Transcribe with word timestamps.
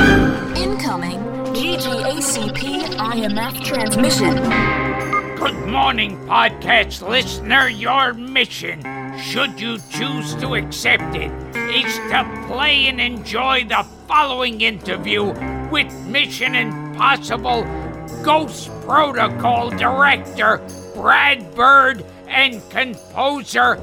Incoming 0.00 1.18
GGACP 1.52 2.84
IMF 2.96 3.62
transmission. 3.62 4.34
Good 5.36 5.66
morning, 5.68 6.16
podcast 6.26 7.06
listener. 7.06 7.68
Your 7.68 8.14
mission, 8.14 8.80
should 9.18 9.60
you 9.60 9.76
choose 9.90 10.34
to 10.36 10.54
accept 10.54 11.14
it, 11.14 11.30
is 11.54 11.94
to 12.10 12.44
play 12.46 12.86
and 12.86 12.98
enjoy 12.98 13.64
the 13.64 13.86
following 14.08 14.62
interview 14.62 15.24
with 15.70 15.92
Mission 16.06 16.54
Impossible 16.54 17.64
Ghost 18.22 18.70
Protocol 18.82 19.68
director 19.68 20.62
Brad 20.94 21.54
Bird 21.54 22.06
and 22.26 22.62
composer 22.70 23.76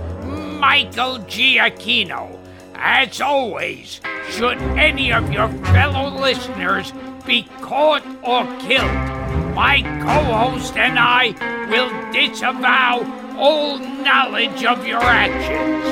Michael 0.59 1.19
Giacchino. 1.29 2.36
As 2.79 3.19
always, 3.21 3.99
should 4.29 4.57
any 4.77 5.11
of 5.11 5.31
your 5.31 5.49
fellow 5.65 6.09
listeners 6.09 6.93
be 7.25 7.43
caught 7.61 8.05
or 8.23 8.45
killed, 8.59 9.55
my 9.55 9.81
co 10.03 10.51
host 10.51 10.77
and 10.77 10.99
I 10.99 11.33
will 11.69 11.89
disavow 12.11 13.35
all 13.37 13.79
knowledge 13.79 14.63
of 14.63 14.85
your 14.85 15.01
actions. 15.01 15.83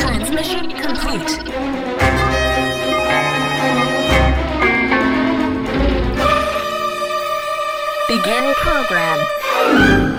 Transmission 0.00 0.70
complete. 0.70 1.38
Begin 8.08 8.54
program. 8.54 10.17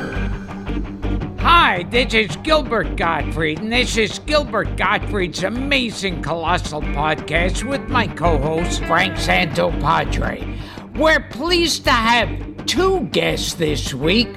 Hi, 1.41 1.83
this 1.83 2.13
is 2.13 2.35
Gilbert 2.43 2.97
Gottfried, 2.97 3.59
and 3.59 3.71
this 3.71 3.95
is 3.95 4.19
Gilbert 4.19 4.75
Gottfried's 4.75 5.45
amazing 5.45 6.21
colossal 6.21 6.81
podcast 6.81 7.63
with 7.63 7.87
my 7.87 8.07
co 8.07 8.37
host, 8.37 8.83
Frank 8.83 9.13
Santopadre. 9.13 10.59
We're 10.97 11.21
pleased 11.29 11.85
to 11.85 11.91
have 11.91 12.65
two 12.65 13.05
guests 13.13 13.53
this 13.53 13.93
week, 13.93 14.27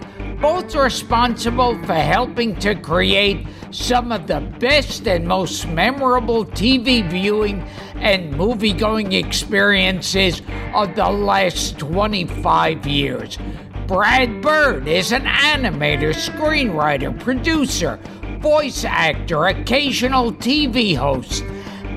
both 0.40 0.76
responsible 0.76 1.76
for 1.86 1.94
helping 1.94 2.54
to 2.60 2.76
create 2.76 3.48
some 3.72 4.12
of 4.12 4.28
the 4.28 4.40
best 4.60 5.08
and 5.08 5.26
most 5.26 5.66
memorable 5.66 6.44
TV 6.44 7.10
viewing 7.10 7.62
and 7.96 8.30
movie 8.36 8.72
going 8.72 9.12
experiences 9.12 10.40
of 10.72 10.94
the 10.94 11.10
last 11.10 11.80
25 11.80 12.86
years. 12.86 13.38
Brad 13.86 14.40
Bird 14.40 14.86
is 14.86 15.12
an 15.12 15.24
animator, 15.24 16.14
screenwriter, 16.14 17.18
producer, 17.20 17.98
voice 18.40 18.84
actor, 18.84 19.46
occasional 19.46 20.32
TV 20.32 20.96
host, 20.96 21.42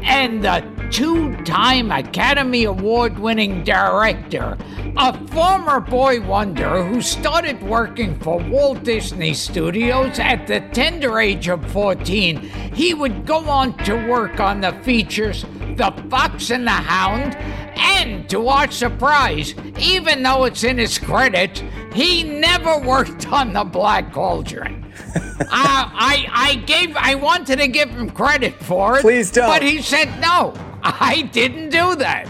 and 0.04 0.44
the 0.44 0.64
two 0.92 1.36
time 1.44 1.92
Academy 1.92 2.64
Award 2.64 3.20
winning 3.20 3.64
director. 3.64 4.58
A 4.98 5.28
former 5.28 5.80
boy 5.80 6.22
wonder 6.22 6.84
who 6.84 7.02
started 7.02 7.62
working 7.62 8.18
for 8.20 8.40
Walt 8.40 8.84
Disney 8.84 9.34
Studios 9.34 10.20
at 10.20 10.48
the 10.48 10.62
tender 10.72 11.20
age 11.20 11.50
of 11.50 11.66
14, 11.72 12.38
he 12.74 12.94
would 12.94 13.26
go 13.26 13.40
on 13.50 13.78
to 13.80 14.08
work 14.08 14.40
on 14.40 14.62
the 14.62 14.72
features 14.84 15.44
The 15.76 15.94
Fox 16.10 16.50
and 16.50 16.66
the 16.66 16.72
Hound, 16.72 17.36
and 17.76 18.30
to 18.30 18.48
our 18.48 18.70
surprise, 18.72 19.54
even 19.80 20.24
though 20.24 20.46
it's 20.46 20.64
in 20.64 20.78
his 20.78 20.98
credits, 20.98 21.64
he 21.94 22.24
never 22.24 22.80
worked 22.80 23.28
on 23.32 23.54
The 23.54 23.64
Black 23.64 24.12
Cauldron. 24.14 24.84
uh, 25.16 25.46
I 25.50 26.28
I 26.32 26.56
gave 26.66 26.96
I 26.96 27.16
wanted 27.16 27.60
to 27.60 27.68
give 27.68 27.90
him 27.90 28.10
credit 28.10 28.54
for 28.56 28.98
it. 28.98 29.02
Please 29.02 29.32
don't. 29.32 29.48
But 29.48 29.64
he 29.64 29.82
said 29.82 30.20
no. 30.20 30.54
I 30.84 31.24
didn't 31.32 31.70
do 31.70 31.96
that. 31.96 32.28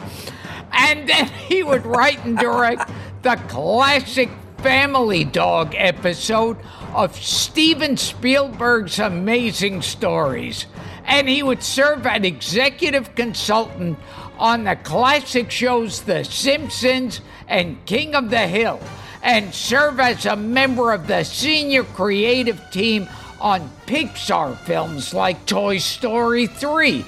And 0.72 1.08
then 1.08 1.28
he 1.48 1.64
would 1.64 1.86
write 1.86 2.24
and 2.26 2.38
direct 2.38 2.90
the 3.22 3.36
classic 3.48 4.30
Family 4.60 5.24
Dog 5.24 5.76
episode 5.78 6.58
of 6.94 7.16
Steven 7.16 7.98
Spielberg's 7.98 9.00
Amazing 9.00 9.82
Stories. 9.82 10.66
And 11.06 11.30
he 11.30 11.44
would 11.44 11.62
serve 11.62 12.08
as 12.08 12.24
executive 12.24 13.14
consultant 13.14 14.00
on 14.38 14.64
the 14.64 14.76
classic 14.76 15.50
shows 15.52 16.02
The 16.02 16.24
Simpsons 16.24 17.22
and 17.48 17.84
King 17.86 18.16
of 18.16 18.30
the 18.30 18.48
Hill, 18.48 18.80
and 19.24 19.54
serve 19.54 20.00
as 20.00 20.26
a 20.26 20.36
member 20.36 20.92
of 20.94 21.08
the 21.08 21.24
senior 21.24 21.84
creative 21.84 22.62
team 22.72 23.08
on 23.40 23.70
Pixar 23.86 24.58
films 24.60 25.14
like 25.14 25.46
Toy 25.46 25.78
Story 25.78 26.48
3, 26.48 27.06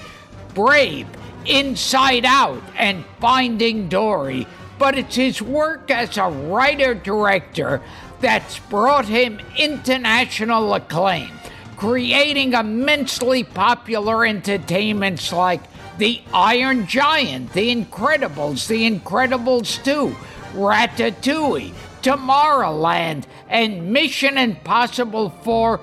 Brave, 0.54 1.06
Inside 1.46 2.24
Out, 2.24 2.62
and 2.76 3.04
Finding 3.20 3.88
Dory. 3.88 4.46
But 4.78 4.96
it's 4.96 5.16
his 5.16 5.42
work 5.42 5.90
as 5.90 6.16
a 6.16 6.28
writer 6.28 6.94
director 6.94 7.82
that's 8.20 8.58
brought 8.58 9.06
him 9.06 9.40
international 9.56 10.74
acclaim, 10.74 11.30
creating 11.76 12.52
immensely 12.52 13.42
popular 13.44 14.24
entertainments 14.24 15.32
like 15.32 15.62
The 15.98 16.20
Iron 16.32 16.86
Giant, 16.86 17.52
The 17.52 17.74
Incredibles, 17.74 18.68
The 18.68 18.88
Incredibles 18.88 19.82
2, 19.82 20.14
Ratatouille, 20.56 21.74
Tomorrowland, 22.02 23.24
and 23.48 23.92
Mission 23.92 24.38
Impossible 24.38 25.30
4 25.42 25.80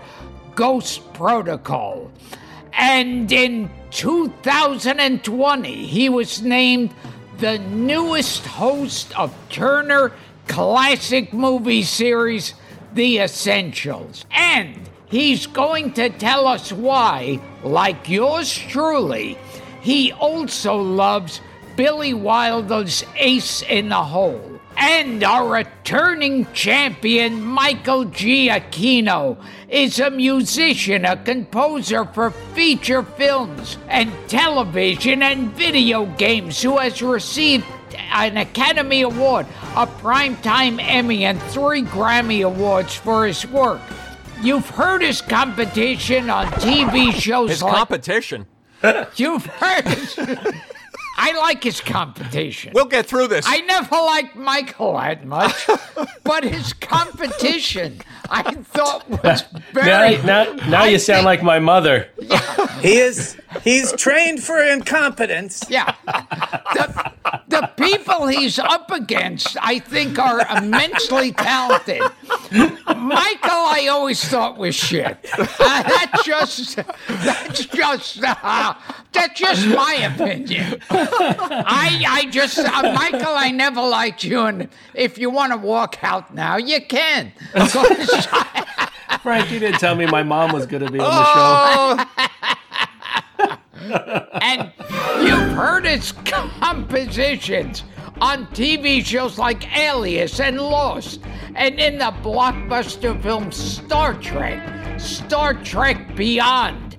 Ghost 0.56 1.14
Protocol. 1.14 2.10
And 2.72 3.30
in 3.30 3.70
2020, 3.92 5.86
he 5.86 6.08
was 6.08 6.42
named 6.42 6.94
the 7.40 7.60
newest 7.60 8.46
host 8.46 9.20
of 9.20 9.36
Turner 9.50 10.14
classic 10.48 11.34
movie 11.34 11.84
series, 11.84 12.54
The 12.94 13.18
Essentials. 13.18 14.26
And 14.32 14.80
he's 15.08 15.46
going 15.46 15.92
to 15.94 16.10
tell 16.10 16.48
us 16.48 16.72
why, 16.72 17.42
like 17.64 18.08
yours 18.08 18.58
truly, 18.58 19.38
he 19.86 20.12
also 20.14 20.76
loves 20.76 21.42
Billy 21.76 22.12
Wilder's 22.12 23.04
Ace 23.18 23.62
in 23.62 23.90
the 23.90 24.04
Hole. 24.04 24.60
And 24.76 25.24
our 25.24 25.48
returning 25.48 26.52
champion, 26.54 27.44
Michael 27.44 28.06
Giacchino, 28.06 29.38
is 29.70 30.00
a 30.00 30.10
musician, 30.10 31.06
a 31.06 31.16
composer 31.16 32.04
for 32.04 32.32
feature 32.32 33.04
films 33.04 33.78
and 33.88 34.12
television 34.28 35.22
and 35.22 35.52
video 35.52 36.08
games 36.18 36.64
who 36.64 36.80
has 36.80 37.04
received 37.04 37.66
an 38.12 38.38
Academy 38.38 39.04
Award, 39.04 39.46
a 39.76 39.86
Primetime 39.86 40.82
Emmy, 40.82 41.26
and 41.26 41.40
three 41.44 41.84
Grammy 41.84 42.44
Awards 42.44 42.96
for 42.96 43.28
his 43.28 43.46
work. 43.46 43.82
You've 44.42 44.68
heard 44.68 45.04
his 45.04 45.22
competition 45.22 46.32
on 46.32 46.48
TV 46.54 47.14
shows 47.14 47.52
His 47.52 47.62
like 47.62 47.76
competition. 47.76 48.48
You've 49.16 49.46
heard 49.46 49.86
his. 49.88 50.20
I 51.18 51.32
like 51.40 51.64
his 51.64 51.80
competition. 51.80 52.74
We'll 52.76 52.86
get 52.86 53.06
through 53.06 53.28
this. 53.30 53.46
I 53.48 53.62
never 53.62 53.96
liked 53.96 54.36
Michael 54.36 54.94
that 54.98 55.26
much, 55.26 55.56
but 56.26 56.44
his 56.44 56.74
competition 56.74 58.02
I 58.30 58.54
thought 58.54 59.10
was 59.10 59.44
Now, 59.54 59.62
very. 59.74 60.18
now, 60.24 60.44
now 60.68 60.84
you 60.84 61.00
sound 61.00 61.24
like 61.26 61.42
my 61.42 61.60
mother. 61.60 62.10
He 62.82 62.98
is 62.98 63.38
he's 63.64 63.94
trained 63.94 64.44
for 64.44 64.62
incompetence. 64.62 65.64
Yeah. 65.70 65.96
The, 66.06 67.14
the 67.48 67.70
people 67.78 68.28
he's 68.28 68.60
up 68.60 68.92
against, 68.92 69.58
I 69.62 69.80
think, 69.80 70.20
are 70.20 70.42
immensely 70.58 71.32
talented. 71.32 72.02
Michael, 72.52 73.50
I 73.52 73.88
always 73.92 74.24
thought 74.24 74.58
was 74.58 74.76
shit. 74.76 75.18
Uh, 75.38 75.84
that's 75.84 76.24
just, 76.24 76.76
that's 77.08 77.66
just, 77.66 78.24
uh, 78.24 78.74
that's 79.12 79.40
just 79.40 79.68
my 79.68 80.12
opinion. 80.14 80.82
I, 80.90 82.04
I 82.08 82.26
just, 82.32 82.60
uh, 82.60 82.94
Michael, 82.94 83.36
I 83.36 83.52
never 83.52 83.82
liked 83.82 84.24
you, 84.24 84.42
and 84.42 84.70
if 84.94 85.18
you 85.18 85.30
want 85.30 85.52
to 85.54 85.58
walk 85.58 86.04
out 86.04 86.34
now, 86.34 86.58
you 86.58 86.82
can. 86.82 87.32
Frank, 89.22 89.52
you 89.52 89.60
didn't 89.60 89.80
tell 89.80 89.96
me 89.96 90.06
my 90.06 90.24
mom 90.24 90.52
was 90.52 90.66
going 90.66 90.86
to 90.86 90.92
be 90.92 91.00
on 91.00 91.06
the 91.06 92.06
show. 92.28 92.50
And 93.76 94.72
you've 95.22 95.54
heard 95.54 95.86
his 95.86 96.12
compositions 96.12 97.84
on 98.22 98.48
TV 98.48 99.04
shows 99.04 99.38
like 99.38 99.78
Alias 99.78 100.40
and 100.40 100.58
Lost, 100.60 101.22
and 101.56 101.80
in 101.80 101.98
the 101.98 102.14
blockbuster 102.24 103.22
film 103.22 103.52
Star 103.52 104.14
Trek, 104.16 105.00
Star 105.00 105.54
Trek 105.54 106.16
Beyond, 106.16 106.98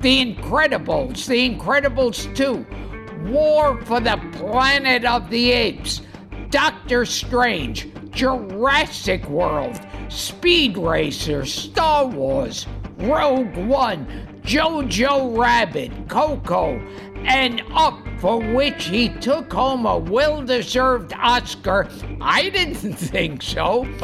The 0.00 0.34
Incredibles, 0.34 1.26
The 1.26 1.48
Incredibles 1.50 2.34
2, 2.36 3.30
War 3.32 3.80
for 3.82 4.00
the 4.00 4.20
Planet 4.32 5.04
of 5.04 5.30
the 5.30 5.50
Apes, 5.50 6.02
Doctor 6.50 7.04
Strange, 7.04 7.88
Jurassic 8.10 9.28
World, 9.28 9.80
Speed 10.08 10.76
Racer, 10.76 11.44
Star 11.44 12.06
Wars, 12.06 12.66
Rogue 12.98 13.56
One, 13.56 14.06
Jojo 14.44 15.38
Rabbit, 15.38 15.92
Coco, 16.08 16.78
and 17.24 17.62
Up, 17.72 17.98
for 18.18 18.40
which 18.40 18.86
he 18.86 19.08
took 19.08 19.52
home 19.52 19.86
a 19.86 19.96
well 19.98 20.42
deserved 20.42 21.12
Oscar. 21.14 21.88
I 22.20 22.48
didn't 22.50 22.94
think 22.94 23.42
so. 23.42 23.84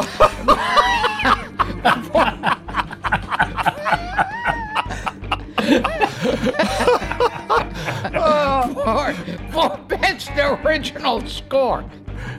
for, 8.74 9.14
for 9.50 9.78
Best 9.88 10.30
Original 10.36 11.26
Score. 11.26 11.84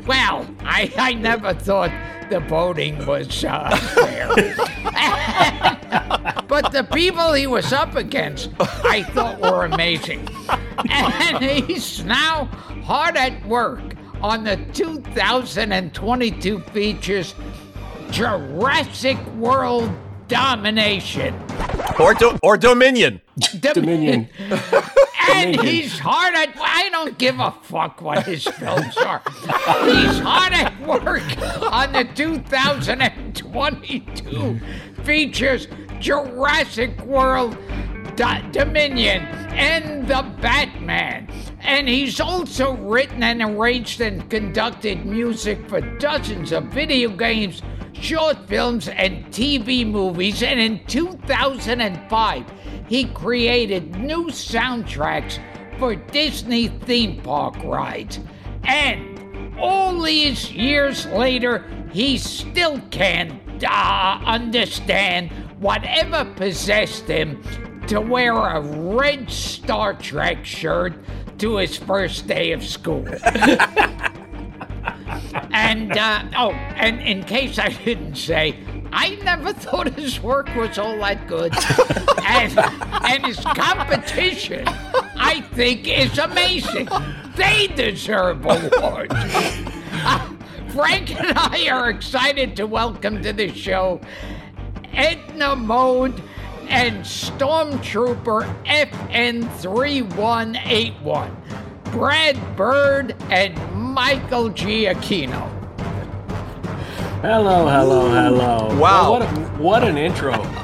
Well, 0.06 0.48
I, 0.62 0.92
I 0.98 1.14
never 1.14 1.54
thought 1.54 1.92
the 2.30 2.40
voting 2.40 3.06
was 3.06 3.44
uh, 3.44 3.76
fair. 3.96 4.28
but 6.48 6.72
the 6.72 6.84
people 6.92 7.34
he 7.34 7.48
was 7.48 7.74
up 7.74 7.96
against, 7.96 8.50
I 8.60 9.04
thought 9.04 9.40
were 9.40 9.66
amazing. 9.66 10.28
And 10.90 11.44
he's 11.44 12.04
now 12.04 12.46
hard 12.84 13.18
at 13.18 13.46
work 13.46 13.96
on 14.22 14.44
the 14.44 14.58
2022 14.74 16.60
features 16.60 17.36
Jurassic 18.12 19.18
World 19.36 19.92
Domination. 20.28 21.34
Or, 22.00 22.14
do, 22.14 22.38
or 22.44 22.58
Dominion. 22.58 23.22
Dominion. 23.60 24.30
And 25.30 25.60
he's 25.62 25.98
hard 26.00 26.34
at. 26.36 26.50
I 26.60 26.90
don't 26.92 27.18
give 27.18 27.40
a 27.40 27.52
fuck 27.64 28.02
what 28.02 28.26
his 28.26 28.44
films 28.46 28.98
are. 28.98 29.22
he's 29.86 30.20
hard 30.20 30.52
at 30.54 30.78
work 30.82 31.24
on 31.72 31.94
the 31.94 32.04
2022 32.16 34.60
features 35.04 35.68
Jurassic 36.00 37.00
World 37.06 37.58
Do- 38.16 38.50
Dominion 38.52 39.22
and 39.52 40.08
the 40.08 40.24
Batman. 40.42 41.28
And 41.62 41.88
he's 41.90 42.20
also 42.20 42.76
written 42.78 43.22
and 43.24 43.42
arranged 43.42 44.02
and 44.02 44.30
conducted 44.30 45.06
music 45.06 45.68
for 45.70 45.80
dozens 45.98 46.52
of 46.52 46.66
video 46.66 47.10
games, 47.10 47.62
short 48.02 48.48
films, 48.48 48.88
and 48.88 49.26
TV 49.28 49.86
movies. 49.86 50.44
And 50.44 50.60
in 50.60 50.86
2005, 50.86 52.46
he 52.88 53.06
created 53.06 53.96
new 53.96 54.26
soundtracks 54.28 55.40
for 55.78 55.96
Disney 55.96 56.68
theme 56.68 57.22
park 57.22 57.56
rides. 57.64 58.20
And 58.64 59.58
all 59.60 60.02
these 60.02 60.52
years 60.52 61.06
later, 61.08 61.66
he 61.92 62.18
still 62.18 62.80
can't 62.92 63.42
uh, 63.64 64.22
understand 64.26 65.32
whatever 65.60 66.26
possessed 66.36 67.08
him 67.08 67.42
to 67.88 68.00
wear 68.00 68.34
a 68.34 68.62
red 68.62 69.30
Star 69.30 69.94
Trek 69.94 70.46
shirt 70.46 70.94
to 71.40 71.58
his 71.58 71.78
first 71.78 72.28
day 72.28 72.52
of 72.52 72.64
school. 72.64 73.06
and, 75.52 75.92
uh, 75.92 76.24
oh, 76.38 76.52
and 76.52 77.02
in 77.02 77.24
case 77.24 77.60
I 77.60 77.70
didn't 77.70 78.16
say, 78.16 78.56
I 78.92 79.16
never 79.24 79.54
thought 79.54 79.94
his 79.94 80.22
work 80.22 80.54
was 80.56 80.78
all 80.78 80.98
that 81.00 81.28
good. 81.28 81.54
and, 82.26 82.58
and 83.06 83.26
his 83.26 83.40
competition, 83.40 84.68
I 84.68 85.42
think, 85.54 85.88
is 85.88 86.18
amazing. 86.18 86.90
They 87.36 87.68
deserve 87.68 88.46
awards. 88.46 89.14
Uh, 89.14 90.36
Frank 90.70 91.20
and 91.20 91.38
I 91.38 91.68
are 91.70 91.90
excited 91.90 92.56
to 92.58 92.68
welcome 92.68 93.22
to 93.24 93.34
the 93.34 93.52
show 93.54 94.00
Edna 94.92 95.56
Mode 95.56 96.22
and 96.68 96.98
Stormtrooper 97.04 98.46
FN3181, 98.66 100.56
Brad 101.92 102.38
Bird 102.56 103.16
and 103.30 103.56
Michael 103.76 104.50
Giacchino. 104.52 105.48
Hello, 107.22 107.68
hello, 107.68 108.10
hello. 108.12 108.80
Wow. 108.80 109.12
What, 109.12 109.22
a, 109.24 109.26
what 109.62 109.84
an 109.84 109.98
intro. 109.98 110.34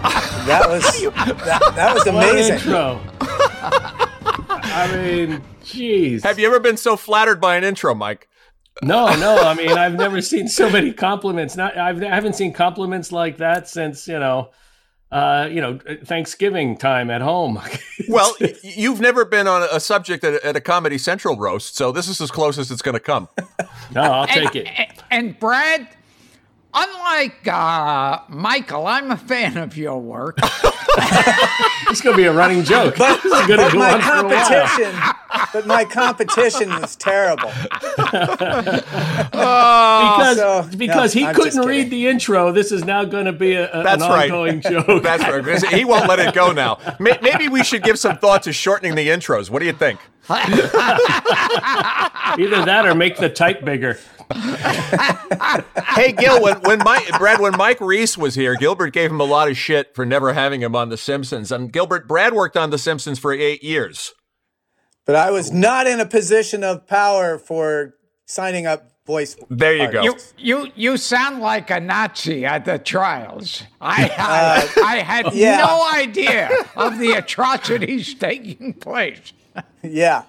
That 0.46 0.70
was 0.70 0.84
that, 1.16 1.74
that 1.76 1.94
was 1.96 2.06
What 2.06 2.24
an 2.24 2.30
amazing. 2.30 2.54
intro. 2.58 3.02
I 3.20 4.88
mean, 4.94 5.42
jeez. 5.64 6.22
Have 6.22 6.38
you 6.38 6.46
ever 6.46 6.60
been 6.60 6.78
so 6.78 6.96
flattered 6.96 7.42
by 7.42 7.56
an 7.56 7.64
intro, 7.64 7.96
Mike? 7.96 8.28
No, 8.84 9.08
no. 9.16 9.38
I 9.38 9.56
mean, 9.56 9.72
I've 9.72 9.96
never 9.96 10.22
seen 10.22 10.48
so 10.48 10.70
many 10.70 10.94
compliments. 10.94 11.58
Not, 11.58 11.76
I've, 11.76 12.04
I 12.04 12.10
haven't 12.14 12.34
seen 12.34 12.54
compliments 12.54 13.12
like 13.12 13.38
that 13.38 13.68
since 13.68 14.08
you 14.08 14.20
know, 14.20 14.52
uh, 15.16 15.48
you 15.50 15.62
know, 15.62 15.80
Thanksgiving 16.04 16.76
time 16.78 17.10
at 17.10 17.22
home. 17.22 17.60
Well, 18.08 18.36
you've 18.62 19.00
never 19.00 19.26
been 19.26 19.48
on 19.48 19.64
a 19.72 19.80
subject 19.80 20.24
at 20.24 20.36
a, 20.36 20.46
at 20.46 20.56
a 20.56 20.62
Comedy 20.62 21.00
Central 21.00 21.38
roast, 21.38 21.76
so 21.76 21.92
this 21.92 22.08
is 22.08 22.22
as 22.22 22.30
close 22.30 22.60
as 22.60 22.70
it's 22.70 22.84
going 22.84 22.94
to 22.94 23.00
come. 23.00 23.30
no, 23.96 24.02
I'll 24.02 24.24
And, 24.30 24.32
take 24.52 24.56
it. 24.56 24.68
and- 24.78 24.88
and 25.10 25.40
Brad, 25.40 25.88
unlike 26.72 27.48
uh, 27.48 28.20
Michael, 28.30 28.86
I'm 28.86 29.10
a 29.10 29.18
fan 29.18 29.58
of 29.58 29.76
your 29.76 30.00
work. 30.00 30.38
It's 31.90 32.02
going 32.02 32.16
to 32.16 32.22
be 32.22 32.26
a 32.28 32.34
running 32.34 32.64
joke. 32.64 32.96
But, 32.98 33.24
this 33.24 33.34
is 33.34 33.48
going 33.48 33.60
to 33.60 33.72
go 33.74 33.80
my 33.80 33.94
on 33.94 34.02
for 34.02 34.18
a 34.18 34.30
while. 34.30 35.14
Competition, 35.36 35.50
but 35.54 35.68
my 35.68 35.86
competition 35.86 36.70
was 36.82 36.96
terrible. 36.96 37.52
Oh. 39.34 40.16
because 40.18 40.38
So, 40.38 40.68
because 40.78 41.16
no, 41.16 41.20
he 41.20 41.26
I'm 41.26 41.36
couldn't 41.36 41.66
read 41.66 41.90
the 41.90 42.08
intro. 42.08 42.52
This 42.52 42.72
is 42.72 42.84
now 42.84 43.04
going 43.06 43.26
to 43.26 43.34
be 43.34 43.54
a, 43.54 43.72
a- 43.72 43.84
That's 43.84 44.04
an 44.04 44.10
right. 44.10 44.32
ongoing 44.32 44.62
joke. 44.70 45.04
That's 45.04 45.24
right. 45.24 45.74
He 45.74 45.86
won't 45.86 46.08
let 46.08 46.20
it 46.20 46.34
go 46.34 46.52
now. 46.52 46.78
Maybe 47.00 47.48
we 47.48 47.64
should 47.64 47.84
give 47.84 48.00
some 48.00 48.18
thought 48.18 48.44
to 48.44 48.54
shortening 48.54 48.96
the 48.96 49.08
intros. 49.08 49.50
What 49.50 49.60
do 49.60 49.66
you 49.66 49.74
think? 49.74 50.00
Either 50.30 50.46
that 52.66 52.86
or 52.86 52.96
make 52.96 53.18
the 53.18 53.30
type 53.30 53.64
bigger. 53.64 54.00
Hey, 55.96 56.12
Gil, 56.14 56.42
when, 56.42 56.58
when 56.62 56.80
Mike, 56.80 57.08
Brad, 57.20 57.40
when 57.40 57.56
Mike 57.58 57.80
Reiss 57.80 58.18
was 58.18 58.34
here, 58.36 58.56
Gilbert 58.56 58.92
gave 58.92 59.12
him 59.12 59.20
a 59.20 59.24
lot 59.26 59.50
of 59.50 59.58
shit 59.58 59.94
for 59.96 60.04
never 60.06 60.34
having 60.34 60.62
him 60.62 60.76
on 60.76 60.90
The 60.90 60.98
Simpsons. 60.98 61.52
And 61.52 61.72
Gilbert, 61.72 62.08
Brad 62.08 62.34
worked 62.34 62.58
on 62.58 62.72
The 62.72 62.80
Simpsons 62.80 63.20
for 63.20 63.32
eight 63.34 63.64
years. 63.64 64.14
But 65.06 65.16
I 65.16 65.32
was 65.32 65.52
not 65.52 65.88
in 65.88 66.00
a 66.00 66.06
position 66.06 66.64
of 66.64 66.88
power 66.88 67.38
for 67.38 67.96
signing 68.26 68.66
up 68.66 68.92
voice. 69.06 69.36
There 69.50 69.76
you 69.76 69.92
go. 69.92 70.04
You, 70.04 70.16
you, 70.38 70.72
you 70.76 70.98
sound 70.98 71.42
like 71.42 71.70
a 71.70 71.80
Nazi 71.80 72.46
at 72.46 72.66
the 72.66 72.80
trials. 72.80 73.64
I, 73.80 74.06
uh, 74.06 74.10
I, 74.18 74.70
I 74.84 74.98
had 75.00 75.34
yeah. 75.34 75.58
no 75.58 75.88
idea 75.94 76.50
of 76.76 76.98
the 76.98 77.12
atrocities 77.14 78.16
taking 78.16 78.74
place. 78.74 79.34
Yeah. 79.84 80.24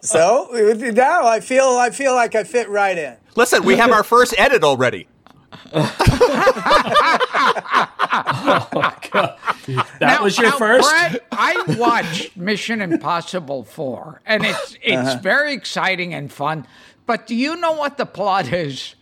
so 0.00 0.48
now 0.52 1.26
I 1.26 1.40
feel 1.40 1.64
I 1.64 1.90
feel 1.90 2.14
like 2.14 2.34
I 2.34 2.44
fit 2.44 2.68
right 2.68 2.98
in. 2.98 3.16
Listen, 3.36 3.64
we 3.64 3.76
have 3.76 3.92
our 3.92 4.02
first 4.02 4.34
edit 4.36 4.62
already. 4.64 5.06
Oh, 5.74 5.96
that 10.00 10.22
was 10.22 10.38
your 10.38 10.50
now, 10.50 10.58
first. 10.58 10.88
Brad, 10.88 11.20
I 11.30 11.76
watched 11.78 12.36
Mission 12.36 12.80
Impossible 12.80 13.64
4, 13.64 14.22
and 14.26 14.44
it's 14.44 14.74
uh-huh. 14.74 14.78
it's 14.82 15.22
very 15.22 15.54
exciting 15.54 16.14
and 16.14 16.32
fun. 16.32 16.66
But 17.06 17.26
do 17.26 17.34
you 17.34 17.56
know 17.56 17.72
what 17.72 17.98
the 17.98 18.06
plot 18.06 18.52
is? 18.52 18.94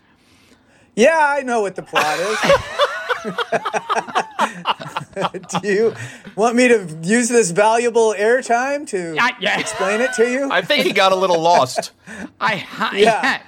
Yeah, 0.96 1.18
I 1.18 1.42
know 1.42 1.62
what 1.62 1.76
the 1.76 1.82
plot 1.82 2.18
is. 2.18 2.38
Do 5.62 5.68
you 5.68 5.94
want 6.36 6.56
me 6.56 6.68
to 6.68 6.98
use 7.02 7.28
this 7.28 7.50
valuable 7.50 8.14
airtime 8.16 8.86
to 8.88 9.16
explain 9.42 10.00
it 10.00 10.12
to 10.14 10.30
you? 10.30 10.48
I 10.50 10.62
think 10.62 10.86
he 10.86 10.92
got 10.92 11.12
a 11.12 11.16
little 11.16 11.40
lost. 11.40 11.92
I, 12.40 12.66
I 12.78 12.98
Yeah. 12.98 13.42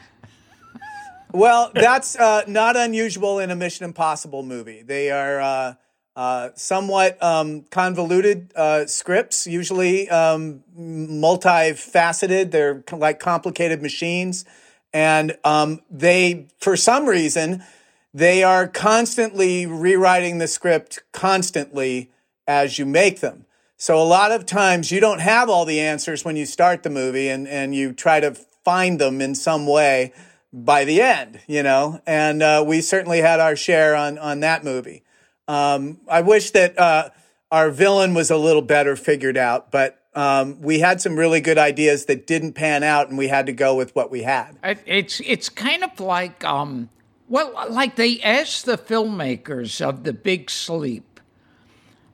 Well, 1.33 1.71
that's 1.75 2.15
uh, 2.15 2.43
not 2.47 2.77
unusual 2.77 3.39
in 3.39 3.51
a 3.51 3.57
Mission 3.57 3.87
Impossible 3.87 4.43
movie. 4.43 4.83
They 4.83 5.11
are 5.11 5.41
uh, 5.41 5.75
uh, 6.15 6.51
somewhat 6.57 7.23
um, 7.23 7.63
convoluted 7.71 8.53
uh, 8.55 8.87
scripts, 8.87 9.47
usually 9.47 10.11
um, 10.11 10.63
multifaceted. 10.79 12.51
They're 12.51 12.85
like 12.93 13.19
complicated 13.19 13.81
machines. 13.81 14.45
And 14.93 15.39
um, 15.43 15.81
they, 15.91 16.49
for 16.61 16.77
some 16.77 17.07
reason, 17.07 17.65
they 18.13 18.43
are 18.43 18.69
constantly 18.69 19.65
rewriting 19.65 20.37
the 20.37 20.49
script 20.49 21.03
constantly 21.13 22.11
as 22.47 22.79
you 22.79 22.85
make 22.85 23.21
them. 23.21 23.47
So 23.79 23.99
a 23.99 24.05
lot 24.05 24.33
of 24.33 24.45
times 24.45 24.93
you 24.93 25.01
don't 25.01 25.21
have 25.21 25.49
all 25.49 25.65
the 25.65 25.81
answers 25.81 26.27
when 26.27 26.37
you 26.37 26.45
start 26.45 26.83
the 26.83 26.91
movie 26.91 27.31
and, 27.31 27.49
and 27.49 27.75
you 27.75 27.95
try 27.95 28.21
to 28.21 28.33
find 28.33 29.01
them 29.01 29.23
in 29.23 29.35
some 29.35 29.67
way 29.67 30.13
by 30.53 30.85
the 30.85 31.01
end, 31.01 31.41
you 31.47 31.63
know, 31.63 32.01
and 32.07 32.43
uh, 32.43 32.65
we 32.67 32.81
certainly 32.81 33.21
had 33.21 33.41
our 33.41 33.57
share 33.57 33.95
on, 33.97 34.19
on 34.19 34.41
that 34.41 34.65
movie. 34.65 35.03
Um, 35.49 36.01
I 36.09 36.21
wish 36.21 36.51
that 36.51 36.79
uh, 36.79 37.11
our 37.51 37.71
villain 37.71 38.15
was 38.15 38.31
a 38.31 38.37
little 38.37 38.63
better 38.63 38.95
figured 38.97 39.37
out, 39.37 39.71
but 39.71 39.99
um, 40.15 40.61
we 40.61 40.81
had 40.81 41.01
some 41.01 41.17
really 41.19 41.41
good 41.41 41.59
ideas 41.59 42.05
that 42.07 42.27
didn't 42.27 42.53
pan 42.53 42.83
out, 42.83 43.09
and 43.09 43.17
we 43.17 43.29
had 43.29 43.47
to 43.47 43.53
go 43.53 43.75
with 43.75 43.95
what 43.97 44.11
we 44.11 44.23
had. 44.23 44.57
It's 44.87 45.21
it's 45.25 45.49
kind 45.49 45.83
of 45.83 45.99
like 46.01 46.45
um, 46.45 46.91
well, 47.29 47.67
like 47.71 47.97
they 47.97 48.21
asked 48.21 48.67
the 48.67 48.77
filmmakers 48.77 49.81
of 49.81 50.05
The 50.05 50.13
Big 50.13 50.51
Sleep 50.51 51.19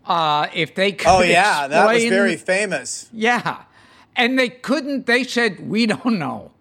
uh, 0.06 0.46
if 0.54 0.76
they 0.76 0.92
could. 0.92 1.08
Oh 1.08 1.22
yeah, 1.22 1.66
that 1.66 1.92
was 1.92 2.04
very 2.04 2.36
famous. 2.36 3.08
yeah, 3.12 3.64
and 4.14 4.38
they 4.38 4.48
couldn't. 4.48 5.06
They 5.06 5.24
said 5.24 5.68
we 5.68 5.86
don't 5.86 6.18
know. 6.20 6.52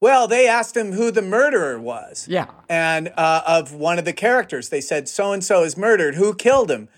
Well, 0.00 0.28
they 0.28 0.46
asked 0.46 0.76
him 0.76 0.92
who 0.92 1.10
the 1.10 1.22
murderer 1.22 1.78
was. 1.78 2.26
Yeah. 2.28 2.46
And 2.68 3.12
uh, 3.16 3.42
of 3.46 3.72
one 3.72 3.98
of 3.98 4.04
the 4.04 4.12
characters, 4.12 4.68
they 4.68 4.80
said 4.80 5.08
so 5.08 5.32
and 5.32 5.42
so 5.44 5.64
is 5.64 5.76
murdered. 5.76 6.14
Who 6.14 6.34
killed 6.34 6.70
him? 6.70 6.88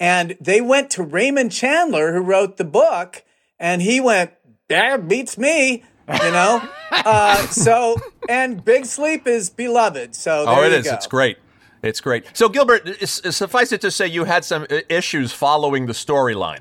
And 0.00 0.36
they 0.40 0.60
went 0.60 0.90
to 0.92 1.02
Raymond 1.02 1.52
Chandler, 1.52 2.12
who 2.14 2.20
wrote 2.20 2.56
the 2.56 2.64
book, 2.64 3.24
and 3.58 3.82
he 3.82 4.00
went, 4.00 4.32
"That 4.68 5.08
beats 5.08 5.36
me." 5.38 5.84
You 6.08 6.30
know. 6.30 6.68
uh, 6.92 7.36
so, 7.48 7.96
and 8.28 8.64
Big 8.64 8.86
Sleep 8.86 9.26
is 9.26 9.50
beloved. 9.50 10.14
So 10.14 10.46
there 10.46 10.54
Oh, 10.54 10.62
it 10.62 10.70
you 10.72 10.78
is. 10.78 10.84
go. 10.86 10.94
It's 10.94 11.06
great. 11.06 11.38
It's 11.82 12.00
great. 12.00 12.24
So, 12.32 12.48
Gilbert, 12.48 12.88
suffice 13.06 13.70
it 13.72 13.80
to 13.82 13.90
say, 13.92 14.06
you 14.08 14.24
had 14.24 14.44
some 14.44 14.66
uh, 14.68 14.78
issues 14.88 15.32
following 15.32 15.86
the 15.86 15.92
storyline. 15.92 16.60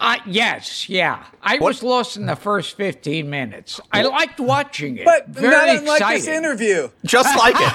Uh, 0.00 0.16
yes, 0.26 0.88
yeah. 0.88 1.24
I 1.42 1.58
was 1.58 1.82
lost 1.82 2.16
in 2.16 2.26
the 2.26 2.36
first 2.36 2.76
15 2.76 3.28
minutes. 3.28 3.80
I 3.92 4.02
liked 4.02 4.38
watching 4.38 4.96
it. 4.98 5.04
But 5.04 5.26
Very 5.28 5.50
not 5.50 5.68
unlike 5.68 6.00
exciting. 6.00 6.20
this 6.24 6.28
interview. 6.28 6.88
Just 7.04 7.36
like 7.36 7.56
it. 7.58 7.72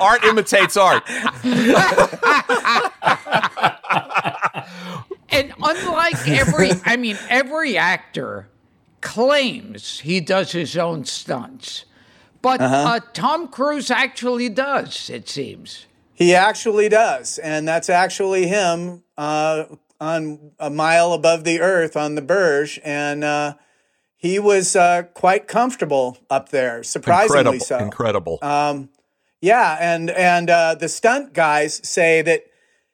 art 0.02 0.24
imitates 0.24 0.76
art. 0.76 1.02
And 5.28 5.52
unlike 5.62 6.28
every, 6.28 6.70
I 6.84 6.96
mean, 6.96 7.18
every 7.28 7.76
actor 7.76 8.48
claims 9.00 10.00
he 10.00 10.20
does 10.20 10.52
his 10.52 10.76
own 10.76 11.04
stunts. 11.04 11.84
But 12.42 12.60
Uh-huh. 12.60 12.76
uh 12.76 13.00
Tom 13.12 13.48
Cruise 13.48 13.90
actually 13.90 14.48
does, 14.48 15.10
it 15.10 15.28
seems. 15.28 15.86
He 16.16 16.34
actually 16.34 16.88
does, 16.88 17.38
and 17.38 17.68
that's 17.68 17.90
actually 17.90 18.48
him 18.48 19.04
uh, 19.18 19.64
on 20.00 20.52
a 20.58 20.70
mile 20.70 21.12
above 21.12 21.44
the 21.44 21.60
earth 21.60 21.96
on 21.96 22.14
the 22.14 22.22
Burj, 22.22 22.80
and 22.82 23.22
uh, 23.22 23.54
he 24.16 24.38
was 24.38 24.74
uh, 24.74 25.04
quite 25.14 25.46
comfortable 25.46 26.18
up 26.30 26.48
there, 26.48 26.82
surprisingly 26.82 27.58
Incredible. 27.58 27.64
so. 27.64 27.78
Incredible. 27.78 28.38
Yeah, 29.40 29.76
and 29.78 30.10
and 30.10 30.50
uh, 30.50 30.74
the 30.74 30.88
stunt 30.88 31.32
guys 31.32 31.86
say 31.86 32.22
that 32.22 32.46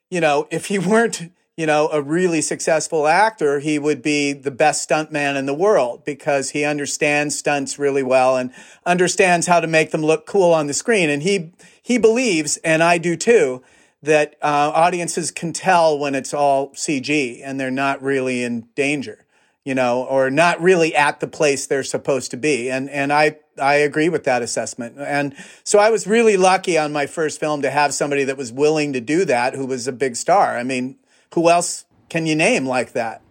you 0.09 0.19
know 0.19 0.47
if 0.51 0.67
he 0.67 0.77
weren't 0.91 1.31
you 1.55 1.65
know 1.65 1.89
a 1.91 2.01
really 2.01 2.41
successful 2.41 3.07
actor, 3.07 3.59
he 3.59 3.79
would 3.79 4.01
be 4.01 4.33
the 4.33 4.51
best 4.51 4.87
stuntman 4.87 5.37
in 5.37 5.45
the 5.45 5.53
world 5.53 6.03
because 6.05 6.51
he 6.51 6.63
understands 6.65 7.37
stunts 7.37 7.79
really 7.79 8.03
well 8.03 8.37
and 8.37 8.51
understands 8.85 9.47
how 9.47 9.59
to 9.59 9.67
make 9.67 9.91
them 9.91 10.01
look 10.01 10.25
cool 10.25 10.53
on 10.53 10.67
the 10.67 10.73
screen. 10.73 11.09
And 11.09 11.23
he 11.23 11.53
he 11.83 11.97
believes, 11.97 12.57
and 12.57 12.81
I 12.81 12.97
do 12.97 13.15
too, 13.17 13.61
that 14.01 14.35
uh, 14.41 14.71
audiences 14.73 15.31
can 15.31 15.53
tell 15.53 15.99
when 15.99 16.15
it's 16.15 16.33
all 16.33 16.69
CG 16.69 17.41
and 17.43 17.59
they're 17.59 17.69
not 17.69 18.01
really 18.01 18.41
in 18.43 18.61
danger, 18.73 19.25
you 19.63 19.75
know, 19.75 20.03
or 20.03 20.31
not 20.31 20.61
really 20.61 20.95
at 20.95 21.19
the 21.19 21.27
place 21.27 21.67
they're 21.67 21.83
supposed 21.83 22.31
to 22.31 22.37
be. 22.37 22.71
And 22.71 22.89
and 22.89 23.13
I 23.13 23.37
I 23.61 23.75
agree 23.75 24.09
with 24.09 24.23
that 24.23 24.41
assessment. 24.41 24.95
And 24.97 25.35
so 25.63 25.77
I 25.77 25.89
was 25.89 26.07
really 26.07 26.37
lucky 26.37 26.77
on 26.77 26.91
my 26.91 27.05
first 27.05 27.39
film 27.39 27.61
to 27.61 27.69
have 27.69 27.93
somebody 27.93 28.23
that 28.23 28.37
was 28.37 28.51
willing 28.51 28.93
to 28.93 29.01
do 29.01 29.25
that, 29.25 29.53
who 29.53 29.65
was 29.65 29.87
a 29.87 29.93
big 29.93 30.15
star. 30.15 30.57
I 30.57 30.63
mean, 30.63 30.95
who 31.33 31.49
else 31.49 31.85
can 32.09 32.25
you 32.25 32.35
name 32.35 32.65
like 32.65 32.93
that? 32.93 33.21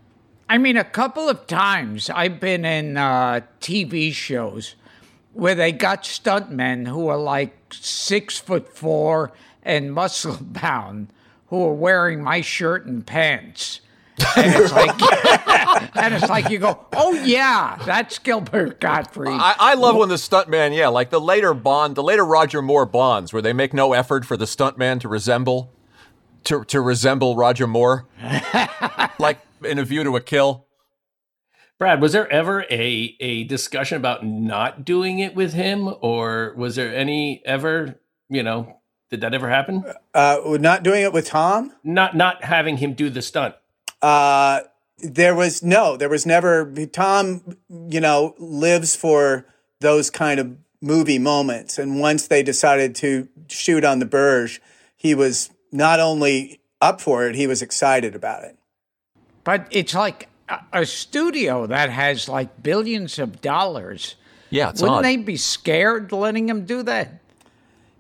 I 0.49 0.59
mean, 0.59 0.77
a 0.77 0.85
couple 0.85 1.31
of 1.31 1.47
times 1.47 2.11
I've 2.11 2.39
been 2.39 2.67
in 2.67 2.99
uh, 2.99 3.41
TV 3.61 4.13
shows 4.13 4.75
where 5.33 5.55
they 5.55 5.73
got 5.73 6.05
stuntmen 6.05 6.87
who 6.87 7.09
are 7.09 7.19
like 7.19 7.57
six 7.73 8.39
foot 8.39 8.75
four 8.77 9.33
and 9.63 9.93
muscle 9.93 10.39
bound 10.41 11.09
who 11.47 11.65
are 11.65 11.75
wearing 11.75 12.23
my 12.23 12.41
shirt 12.41 12.87
and 12.87 13.07
pants. 13.07 13.81
And 14.37 14.55
it's 14.55 14.73
like, 14.73 15.97
and 15.97 16.15
it's 16.15 16.29
like 16.29 16.51
you 16.51 16.59
go, 16.59 16.87
oh 16.93 17.13
yeah, 17.25 17.79
that's 17.85 18.19
Gilbert 18.19 18.81
Gottfried. 18.81 19.29
I, 19.29 19.55
I 19.59 19.75
love 19.75 19.97
when 19.97 20.09
the 20.09 20.17
stuntman, 20.17 20.77
yeah, 20.77 20.89
like 20.89 21.11
the 21.11 21.21
later 21.21 21.55
Bond, 21.55 21.95
the 21.95 22.03
later 22.03 22.25
Roger 22.25 22.63
Moore 22.63 22.87
Bonds, 22.87 23.33
where 23.33 23.43
they 23.43 23.53
make 23.53 23.73
no 23.75 23.93
effort 23.93 24.25
for 24.25 24.37
the 24.37 24.45
stuntman 24.45 25.01
to 25.01 25.09
resemble, 25.09 25.73
to 26.45 26.65
to 26.65 26.81
resemble 26.81 27.37
Roger 27.37 27.67
Moore, 27.67 28.07
like 29.19 29.39
in 29.65 29.79
A 29.79 29.85
View 29.85 30.05
to 30.05 30.17
a 30.17 30.21
Kill. 30.21 30.67
Brad, 31.83 32.01
was 32.01 32.13
there 32.13 32.31
ever 32.31 32.65
a 32.71 33.17
a 33.19 33.43
discussion 33.43 33.97
about 33.97 34.25
not 34.25 34.85
doing 34.85 35.19
it 35.19 35.35
with 35.35 35.53
him, 35.53 35.93
or 36.01 36.55
was 36.57 36.77
there 36.77 36.95
any 36.95 37.43
ever, 37.45 37.99
you 38.29 38.45
know, 38.45 38.79
did 39.11 39.21
that 39.23 39.35
ever 39.35 39.49
happen? 39.49 39.85
Uh, 40.15 40.39
not 40.61 40.85
doing 40.85 41.03
it 41.03 41.13
with 41.13 41.27
Tom. 41.27 41.73
Not 41.83 42.15
not 42.15 42.45
having 42.45 42.77
him 42.77 42.95
do 42.95 43.11
the 43.11 43.21
stunt. 43.21 43.57
Uh, 44.01 44.61
there 44.99 45.35
was 45.35 45.65
no, 45.65 45.97
there 45.97 46.09
was 46.09 46.25
never. 46.25 46.73
Tom, 46.87 47.57
you 47.69 48.01
know, 48.01 48.37
lives 48.39 48.95
for 48.95 49.45
those 49.81 50.09
kind 50.09 50.39
of 50.39 50.57
movie 50.81 51.19
moments, 51.19 51.81
and 51.81 51.99
once 51.99 52.29
they 52.29 52.45
decided 52.45 52.95
to 52.95 53.27
shoot 53.49 53.83
on 53.83 53.99
the 53.99 54.07
Burj, 54.07 54.63
he 54.97 55.17
was 55.17 55.51
not 55.73 55.99
only 55.99 56.61
up 56.81 57.01
for 57.01 57.27
it, 57.27 57.35
he 57.35 57.49
was 57.49 57.61
excited 57.61 58.15
about 58.15 58.45
it. 58.45 58.57
but 59.43 59.67
it's 59.73 59.95
like 59.95 60.29
a, 60.49 60.61
a 60.73 60.87
studio 60.87 61.67
that 61.67 61.91
has 61.91 62.29
like 62.29 62.63
billions 62.63 63.19
of 63.19 63.41
dollars. 63.41 64.17
Yeah, 64.51 64.71
it's 64.71 64.83
Wouldn't 64.83 64.99
odd. 64.99 65.05
they 65.05 65.17
be 65.17 65.37
scared 65.37 66.13
letting 66.13 66.49
him 66.49 66.65
do 66.65 66.83
that? 66.83 67.21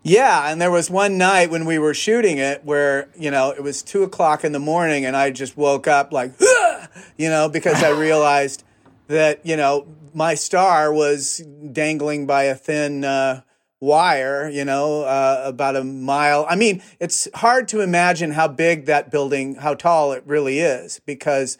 Yeah, 0.02 0.50
and 0.50 0.60
there 0.60 0.70
was 0.70 0.90
one 0.90 1.16
night 1.16 1.50
when 1.50 1.64
we 1.64 1.78
were 1.78 1.94
shooting 1.94 2.38
it 2.38 2.64
where 2.64 3.08
you 3.16 3.30
know 3.30 3.50
it 3.50 3.62
was 3.62 3.82
two 3.82 4.02
o'clock 4.02 4.44
in 4.44 4.52
the 4.52 4.58
morning, 4.58 5.04
and 5.04 5.16
I 5.16 5.30
just 5.30 5.56
woke 5.56 5.86
up 5.86 6.12
like, 6.12 6.32
"Ugh!" 6.40 6.88
you 7.16 7.30
know, 7.30 7.48
because 7.48 7.82
I 7.82 7.90
realized 7.98 8.64
that 9.06 9.46
you 9.46 9.56
know 9.56 9.86
my 10.12 10.34
star 10.34 10.92
was 10.92 11.38
dangling 11.72 12.26
by 12.26 12.44
a 12.44 12.54
thin 12.54 13.04
uh, 13.04 13.42
wire, 13.80 14.48
you 14.48 14.64
know, 14.64 15.02
uh, 15.02 15.42
about 15.44 15.76
a 15.76 15.84
mile. 15.84 16.46
I 16.48 16.56
mean, 16.56 16.82
it's 17.00 17.28
hard 17.34 17.68
to 17.68 17.80
imagine 17.80 18.32
how 18.32 18.48
big 18.48 18.86
that 18.86 19.10
building, 19.10 19.56
how 19.56 19.74
tall 19.74 20.12
it 20.12 20.22
really 20.26 20.58
is, 20.58 21.00
because 21.06 21.58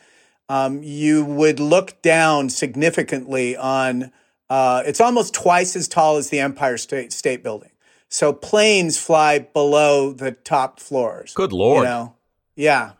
um, 0.49 0.83
you 0.83 1.25
would 1.25 1.61
look 1.61 2.03
down 2.03 2.51
significantly 2.51 3.57
on. 3.57 4.13
Uh, 4.51 4.83
it's 4.85 5.01
almost 5.01 5.33
twice 5.33 5.77
as 5.77 5.89
tall 5.89 6.17
as 6.17 6.29
the 6.31 6.41
Empire 6.41 6.77
State 6.77 7.13
State 7.13 7.43
Building. 7.43 7.71
So 8.09 8.33
planes 8.33 8.99
fly 8.99 9.39
below 9.39 10.13
the 10.13 10.33
top 10.33 10.79
floors. 10.81 11.33
Good 11.35 11.53
lord! 11.53 11.85
You 11.85 11.85
know, 11.85 12.15
yeah, 12.55 12.93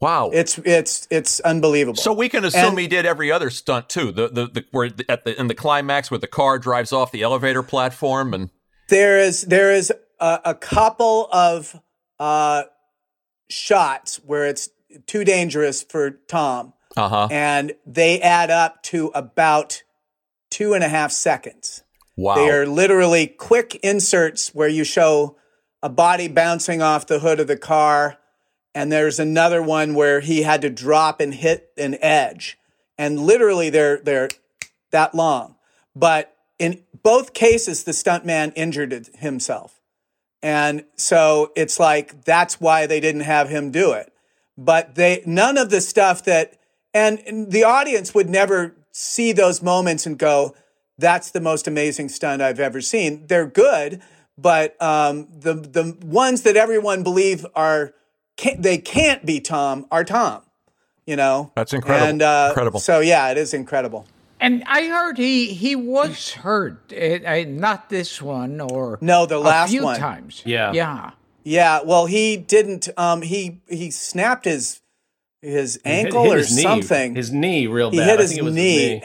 wow. 0.00 0.30
it's 0.32 0.58
it's 0.64 1.06
it's 1.10 1.38
unbelievable. 1.40 1.96
so 1.96 2.12
we 2.12 2.28
can 2.28 2.44
assume 2.44 2.70
And- 2.70 2.78
he 2.78 2.88
did 2.88 3.06
every 3.06 3.30
other 3.30 3.50
stunt 3.50 3.88
too. 3.88 4.10
The 4.10 4.28
the, 4.28 4.46
the 4.46 4.64
where 4.72 4.90
at 5.08 5.24
the 5.24 5.38
in 5.38 5.46
the 5.46 5.54
climax 5.54 6.10
where 6.10 6.18
the 6.18 6.26
car 6.26 6.58
drives 6.58 6.92
off 6.92 7.12
the 7.12 7.22
elevator 7.22 7.62
platform 7.62 8.34
and 8.34 8.50
there 8.88 9.18
is 9.20 9.42
there 9.42 9.72
is 9.72 9.92
a, 10.18 10.40
a 10.46 10.54
couple 10.54 11.28
of 11.32 11.80
uh, 12.18 12.64
shots 13.48 14.16
where 14.24 14.46
it's 14.46 14.70
too 15.06 15.24
dangerous 15.24 15.82
for 15.82 16.10
Tom, 16.10 16.72
uh 16.96 17.08
huh. 17.08 17.28
and 17.30 17.74
they 17.84 18.20
add 18.20 18.50
up 18.50 18.82
to 18.84 19.08
about 19.08 19.82
two 20.50 20.74
and 20.74 20.82
a 20.82 20.88
half 20.88 21.12
seconds. 21.12 21.82
Wow. 22.16 22.36
They 22.36 22.50
are 22.50 22.66
literally 22.66 23.26
quick 23.26 23.74
inserts 23.82 24.54
where 24.54 24.68
you 24.68 24.84
show 24.84 25.36
a 25.82 25.88
body 25.88 26.28
bouncing 26.28 26.80
off 26.80 27.06
the 27.06 27.18
hood 27.18 27.40
of 27.40 27.46
the 27.46 27.58
car. 27.58 28.18
And 28.74 28.90
there's 28.90 29.18
another 29.18 29.62
one 29.62 29.94
where 29.94 30.20
he 30.20 30.42
had 30.42 30.62
to 30.62 30.70
drop 30.70 31.20
and 31.20 31.34
hit 31.34 31.70
an 31.76 31.96
edge. 32.02 32.58
And 32.98 33.20
literally 33.20 33.70
they're 33.70 33.98
they're 33.98 34.28
that 34.90 35.14
long. 35.14 35.56
But 35.94 36.34
in 36.58 36.82
both 37.02 37.34
cases, 37.34 37.84
the 37.84 37.92
stuntman 37.92 38.52
injured 38.56 39.10
himself. 39.18 39.80
And 40.42 40.84
so 40.96 41.52
it's 41.56 41.78
like 41.78 42.24
that's 42.24 42.60
why 42.60 42.86
they 42.86 43.00
didn't 43.00 43.22
have 43.22 43.48
him 43.48 43.70
do 43.70 43.92
it. 43.92 44.12
But 44.56 44.94
they 44.94 45.22
none 45.26 45.58
of 45.58 45.70
the 45.70 45.80
stuff 45.80 46.24
that 46.24 46.58
and, 46.96 47.18
and 47.26 47.52
the 47.52 47.64
audience 47.64 48.14
would 48.14 48.30
never 48.30 48.74
see 48.92 49.32
those 49.32 49.62
moments 49.62 50.06
and 50.06 50.18
go, 50.18 50.54
that's 50.98 51.30
the 51.30 51.40
most 51.40 51.68
amazing 51.68 52.08
stunt 52.08 52.40
I've 52.40 52.58
ever 52.60 52.80
seen. 52.80 53.26
They're 53.26 53.46
good, 53.46 54.00
but 54.38 54.80
um, 54.80 55.28
the 55.30 55.54
the 55.54 55.96
ones 56.06 56.42
that 56.42 56.56
everyone 56.56 57.02
believe 57.02 57.44
are 57.54 57.92
can't, 58.36 58.62
they 58.62 58.78
can't 58.78 59.26
be 59.26 59.40
Tom 59.40 59.86
are 59.90 60.04
Tom. 60.04 60.42
You 61.06 61.16
know, 61.16 61.52
That's 61.54 61.72
incredible. 61.72 62.08
And 62.08 62.22
uh, 62.22 62.46
Incredible. 62.50 62.80
So 62.80 63.00
yeah, 63.00 63.30
it 63.30 63.38
is 63.38 63.54
incredible. 63.54 64.06
And 64.40 64.64
I 64.66 64.88
heard 64.88 65.18
he 65.18 65.52
he 65.54 65.76
was 65.76 66.32
hurt. 66.32 66.92
Uh, 66.92 67.20
uh, 67.24 67.44
not 67.46 67.90
this 67.90 68.20
one 68.22 68.60
or 68.60 68.98
No, 69.00 69.26
the 69.26 69.38
last 69.38 69.68
a 69.68 69.72
few 69.72 69.84
one. 69.84 69.98
times. 70.00 70.42
Yeah. 70.44 70.72
yeah. 70.72 71.10
Yeah, 71.44 71.80
well, 71.84 72.06
he 72.06 72.36
didn't. 72.36 72.88
Um, 72.96 73.22
he 73.22 73.60
he 73.68 73.90
snapped 73.92 74.46
his 74.46 74.80
his 75.46 75.78
He 75.84 75.90
hit- 75.90 76.04
ankle 76.06 76.24
hit 76.24 76.34
or 76.34 76.38
his 76.38 76.56
knee- 76.56 76.62
something. 76.62 77.14
His 77.14 77.32
knee 77.32 77.66
real 77.66 77.90
bad. 77.90 77.96
he 77.96 78.02
hit 78.02 78.18
I 78.18 78.22
his 78.22 78.30
think 78.30 78.40
it 78.40 78.44
was 78.44 78.54
knee. 78.54 79.02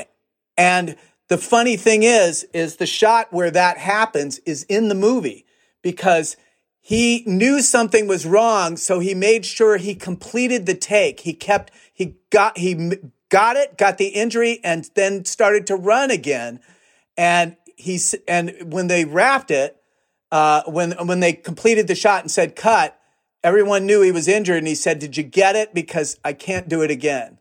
And 0.57 0.95
the 1.29 1.37
funny 1.37 1.77
thing 1.77 2.03
is, 2.03 2.45
is 2.53 2.75
the 2.75 2.85
shot 2.85 3.31
where 3.31 3.51
that 3.51 3.77
happens 3.77 4.39
is 4.39 4.63
in 4.63 4.89
the 4.89 4.95
movie 4.95 5.45
because 5.81 6.35
he 6.81 7.23
knew 7.25 7.61
something 7.61 8.07
was 8.07 8.25
wrong, 8.25 8.75
so 8.75 8.99
he 8.99 9.13
made 9.13 9.45
sure 9.45 9.77
he 9.77 9.95
completed 9.95 10.65
the 10.65 10.73
take. 10.75 11.21
He 11.21 11.33
kept 11.33 11.71
he 11.93 12.15
got 12.31 12.57
he 12.57 12.91
got 13.29 13.55
it, 13.55 13.77
got 13.77 13.97
the 13.97 14.07
injury, 14.07 14.59
and 14.63 14.89
then 14.95 15.23
started 15.25 15.65
to 15.67 15.75
run 15.75 16.11
again. 16.11 16.59
And 17.15 17.55
he 17.77 17.99
and 18.27 18.53
when 18.73 18.87
they 18.87 19.05
wrapped 19.05 19.51
it, 19.51 19.77
uh, 20.31 20.63
when 20.65 20.91
when 21.07 21.19
they 21.21 21.33
completed 21.33 21.87
the 21.87 21.95
shot 21.95 22.23
and 22.23 22.31
said 22.31 22.55
cut, 22.55 22.99
everyone 23.43 23.85
knew 23.85 24.01
he 24.01 24.11
was 24.11 24.27
injured, 24.27 24.59
and 24.59 24.67
he 24.67 24.75
said, 24.75 24.99
"Did 24.99 25.17
you 25.17 25.23
get 25.23 25.55
it? 25.55 25.73
Because 25.73 26.19
I 26.23 26.33
can't 26.33 26.69
do 26.69 26.81
it 26.81 26.91
again." 26.91 27.39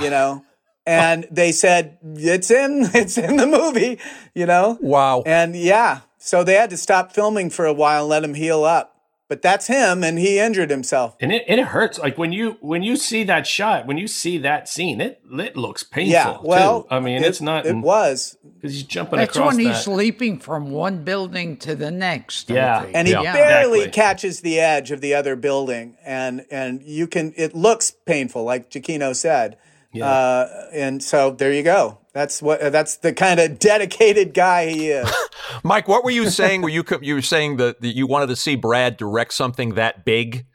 You 0.00 0.10
know. 0.10 0.44
And 0.86 1.26
they 1.30 1.50
said 1.50 1.96
it's 2.02 2.50
in 2.50 2.90
it's 2.94 3.16
in 3.16 3.38
the 3.38 3.46
movie, 3.46 3.98
you 4.34 4.44
know. 4.44 4.76
Wow. 4.82 5.22
And 5.24 5.56
yeah, 5.56 6.00
so 6.18 6.44
they 6.44 6.56
had 6.56 6.68
to 6.68 6.76
stop 6.76 7.12
filming 7.12 7.48
for 7.48 7.64
a 7.64 7.72
while 7.72 8.02
and 8.02 8.10
let 8.10 8.22
him 8.22 8.34
heal 8.34 8.64
up. 8.64 8.93
But 9.34 9.42
that's 9.42 9.66
him, 9.66 10.04
and 10.04 10.16
he 10.16 10.38
injured 10.38 10.70
himself. 10.70 11.16
and 11.20 11.32
it, 11.32 11.42
it 11.48 11.58
hurts. 11.58 11.98
Like 11.98 12.16
when 12.16 12.30
you 12.30 12.56
when 12.60 12.84
you 12.84 12.94
see 12.94 13.24
that 13.24 13.48
shot, 13.48 13.84
when 13.84 13.98
you 13.98 14.06
see 14.06 14.38
that 14.38 14.68
scene, 14.68 15.00
it 15.00 15.20
it 15.28 15.56
looks 15.56 15.82
painful. 15.82 16.12
Yeah, 16.12 16.36
well, 16.40 16.82
too. 16.82 16.88
I 16.92 17.00
mean, 17.00 17.24
it- 17.24 17.26
it's 17.26 17.40
not 17.40 17.66
It 17.66 17.74
was, 17.74 18.36
because 18.54 18.72
he's 18.74 18.84
jumping 18.84 19.18
That's 19.18 19.36
across 19.36 19.56
when 19.56 19.66
he's 19.66 19.88
leaping 19.88 20.38
from 20.38 20.70
one 20.70 21.02
building 21.02 21.56
to 21.56 21.74
the 21.74 21.90
next. 21.90 22.48
Yeah. 22.48 22.86
and 22.94 23.08
he 23.08 23.14
Yeah. 23.14 23.32
barely 23.32 23.80
Exactly. 23.80 24.02
catches 24.02 24.40
the 24.42 24.60
edge 24.60 24.92
of 24.92 25.00
the 25.00 25.14
other 25.14 25.34
building, 25.34 25.96
and 26.06 26.46
and 26.48 26.80
you 26.84 27.08
can. 27.08 27.34
It 27.36 27.56
looks 27.56 27.90
painful, 27.90 28.44
like 28.44 28.70
Giacchino 28.70 29.16
said. 29.16 29.56
Yeah. 29.92 30.06
Uh, 30.08 30.66
and 30.72 31.02
so 31.02 31.32
there 31.32 31.52
you 31.52 31.64
go. 31.64 31.98
That's 32.14 32.40
what. 32.40 32.60
Uh, 32.60 32.70
that's 32.70 32.96
the 32.96 33.12
kind 33.12 33.40
of 33.40 33.58
dedicated 33.58 34.32
guy 34.32 34.68
he 34.68 34.88
is. 34.88 35.12
Mike, 35.64 35.88
what 35.88 36.04
were 36.04 36.12
you 36.12 36.30
saying? 36.30 36.62
Were 36.62 36.68
you 36.68 36.84
you 37.02 37.16
were 37.16 37.22
saying 37.22 37.56
that, 37.56 37.82
that 37.82 37.94
you 37.96 38.06
wanted 38.06 38.28
to 38.28 38.36
see 38.36 38.54
Brad 38.54 38.96
direct 38.96 39.34
something 39.34 39.74
that 39.74 40.04
big? 40.04 40.46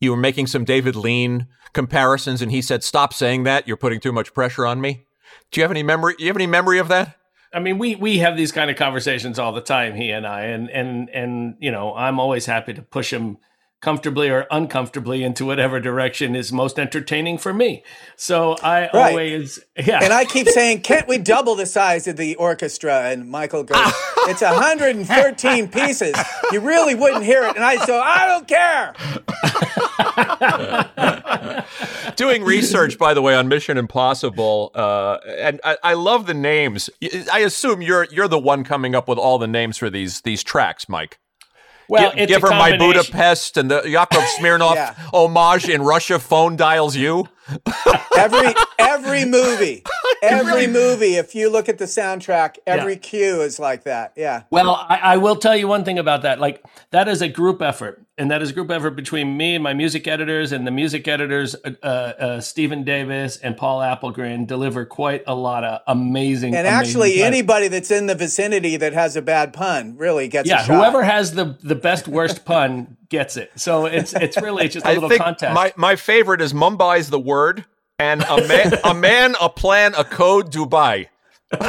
You 0.00 0.10
were 0.10 0.16
making 0.16 0.46
some 0.46 0.64
David 0.64 0.96
Lean 0.96 1.48
comparisons, 1.74 2.40
and 2.40 2.50
he 2.50 2.62
said, 2.62 2.82
"Stop 2.82 3.12
saying 3.12 3.44
that. 3.44 3.68
You're 3.68 3.76
putting 3.76 4.00
too 4.00 4.12
much 4.12 4.32
pressure 4.32 4.66
on 4.66 4.80
me." 4.80 5.04
Do 5.52 5.60
you 5.60 5.64
have 5.64 5.70
any 5.70 5.82
memory? 5.82 6.14
Do 6.16 6.24
you 6.24 6.30
have 6.30 6.36
any 6.36 6.46
memory 6.46 6.78
of 6.78 6.88
that? 6.88 7.16
I 7.52 7.60
mean, 7.60 7.78
we 7.78 7.94
we 7.94 8.18
have 8.18 8.36
these 8.36 8.50
kind 8.50 8.70
of 8.70 8.76
conversations 8.76 9.38
all 9.38 9.52
the 9.52 9.60
time, 9.60 9.94
he 9.94 10.10
and 10.10 10.26
I, 10.26 10.44
and 10.44 10.70
and 10.70 11.10
and 11.10 11.56
you 11.60 11.70
know, 11.70 11.94
I'm 11.94 12.18
always 12.18 12.46
happy 12.46 12.72
to 12.72 12.82
push 12.82 13.12
him 13.12 13.36
comfortably 13.82 14.28
or 14.30 14.46
uncomfortably 14.50 15.22
into 15.22 15.44
whatever 15.44 15.78
direction 15.78 16.34
is 16.34 16.52
most 16.52 16.78
entertaining 16.78 17.38
for 17.38 17.52
me. 17.52 17.84
So 18.16 18.56
I 18.62 18.88
Right. 18.92 19.10
always, 19.10 19.60
yeah, 19.76 20.00
And 20.02 20.12
I 20.12 20.24
keep 20.24 20.48
saying, 20.48 20.80
can't 20.80 21.06
we 21.06 21.18
double 21.18 21.54
the 21.54 21.66
size 21.66 22.06
of 22.08 22.16
the 22.16 22.34
orchestra? 22.36 23.10
And 23.10 23.28
Michael 23.30 23.62
goes, 23.64 23.78
it's 24.28 24.40
113 24.40 25.68
pieces. 25.68 26.14
You 26.52 26.60
really 26.60 26.94
wouldn't 26.94 27.24
hear 27.24 27.42
it. 27.44 27.54
And 27.54 27.64
I 27.64 27.76
so 27.84 28.00
I 28.00 28.26
don't 28.26 28.48
care. 28.48 28.94
Doing 32.16 32.44
research, 32.44 32.98
by 32.98 33.12
the 33.14 33.20
way, 33.22 33.34
on 33.34 33.48
Mission 33.48 33.76
Impossible, 33.76 34.70
uh, 34.74 35.18
and 35.38 35.60
I, 35.64 35.76
I 35.82 35.94
love 35.94 36.26
the 36.26 36.34
names. 36.34 36.88
I 37.32 37.40
assume 37.40 37.82
you're 37.82 38.04
you're 38.10 38.28
the 38.28 38.38
one 38.38 38.64
coming 38.64 38.94
up 38.94 39.06
with 39.08 39.18
all 39.18 39.38
the 39.38 39.46
names 39.46 39.76
for 39.76 39.90
these 39.90 40.22
these 40.22 40.42
tracks, 40.42 40.88
Mike. 40.88 41.18
Well, 41.88 42.12
Gi- 42.12 42.20
it's 42.22 42.32
give 42.32 42.42
a 42.44 42.46
her 42.48 42.52
my 42.58 42.76
Budapest 42.76 43.56
and 43.56 43.70
the 43.70 43.82
Yakov 43.88 44.22
Smirnoff 44.38 44.74
Yeah. 44.74 44.94
homage 45.12 45.68
in 45.68 45.82
Russia. 45.82 46.18
Phone 46.18 46.56
dials 46.56 46.96
you. 46.96 47.28
Every 48.16 48.54
every 49.04 49.24
movie, 49.24 49.82
every 50.22 50.66
movie. 50.66 51.16
If 51.16 51.34
you 51.34 51.50
look 51.50 51.68
at 51.68 51.78
the 51.78 51.84
soundtrack, 51.84 52.56
every 52.66 52.94
Yeah. 52.94 52.98
cue 52.98 53.40
is 53.42 53.58
like 53.58 53.84
that. 53.84 54.12
Yeah. 54.16 54.42
Well, 54.50 54.74
I, 54.88 54.98
I 55.02 55.16
will 55.18 55.36
tell 55.36 55.56
you 55.56 55.68
one 55.68 55.84
thing 55.84 55.98
about 55.98 56.22
that. 56.22 56.40
Like 56.40 56.64
that 56.90 57.08
is 57.08 57.22
a 57.22 57.28
group 57.28 57.60
effort, 57.62 58.02
and 58.18 58.30
that 58.30 58.42
is 58.42 58.50
a 58.50 58.52
group 58.52 58.70
effort 58.70 58.90
between 58.92 59.36
me 59.36 59.54
and 59.54 59.62
my 59.62 59.74
music 59.74 60.06
editors, 60.08 60.52
and 60.52 60.66
the 60.66 60.70
music 60.70 61.06
editors, 61.08 61.54
uh, 61.64 61.86
uh, 61.86 62.40
Stephen 62.40 62.82
Davis 62.84 63.36
and 63.38 63.56
Paul 63.56 63.80
Apelgren, 63.80 64.46
deliver 64.46 64.84
quite 64.84 65.22
a 65.26 65.34
lot 65.34 65.64
of 65.64 65.80
amazing. 65.86 66.54
And 66.54 66.66
amazing 66.66 66.80
actually, 66.88 67.12
tracks. 67.14 67.26
anybody 67.26 67.68
that's 67.68 67.90
in 67.90 68.06
the 68.06 68.14
vicinity 68.14 68.76
that 68.76 68.92
has 68.92 69.16
a 69.16 69.22
bad 69.22 69.52
pun 69.52 69.96
really 69.96 70.28
gets 70.28 70.48
yeah, 70.48 70.62
a 70.62 70.64
shot. 70.66 70.76
whoever 70.76 71.02
has 71.02 71.32
the 71.34 71.56
the 71.62 71.74
best 71.74 72.08
worst 72.08 72.44
pun 72.44 72.96
gets 73.08 73.36
it. 73.36 73.50
So 73.56 73.86
it's 73.86 74.12
it's 74.14 74.40
really 74.40 74.68
just 74.68 74.84
a 74.86 74.88
I 74.90 74.94
little 74.94 75.08
think 75.08 75.22
contest. 75.22 75.54
my 75.54 75.72
my 75.76 75.96
favorite 75.96 76.40
is 76.40 76.52
Mumbai's 76.52 77.10
the 77.10 77.18
word, 77.20 77.64
and 77.98 78.22
a 78.22 78.46
man, 78.46 78.72
a 78.84 78.94
man, 78.94 79.34
a 79.40 79.48
plan, 79.48 79.94
a 79.94 80.04
code, 80.04 80.52
Dubai. 80.52 81.08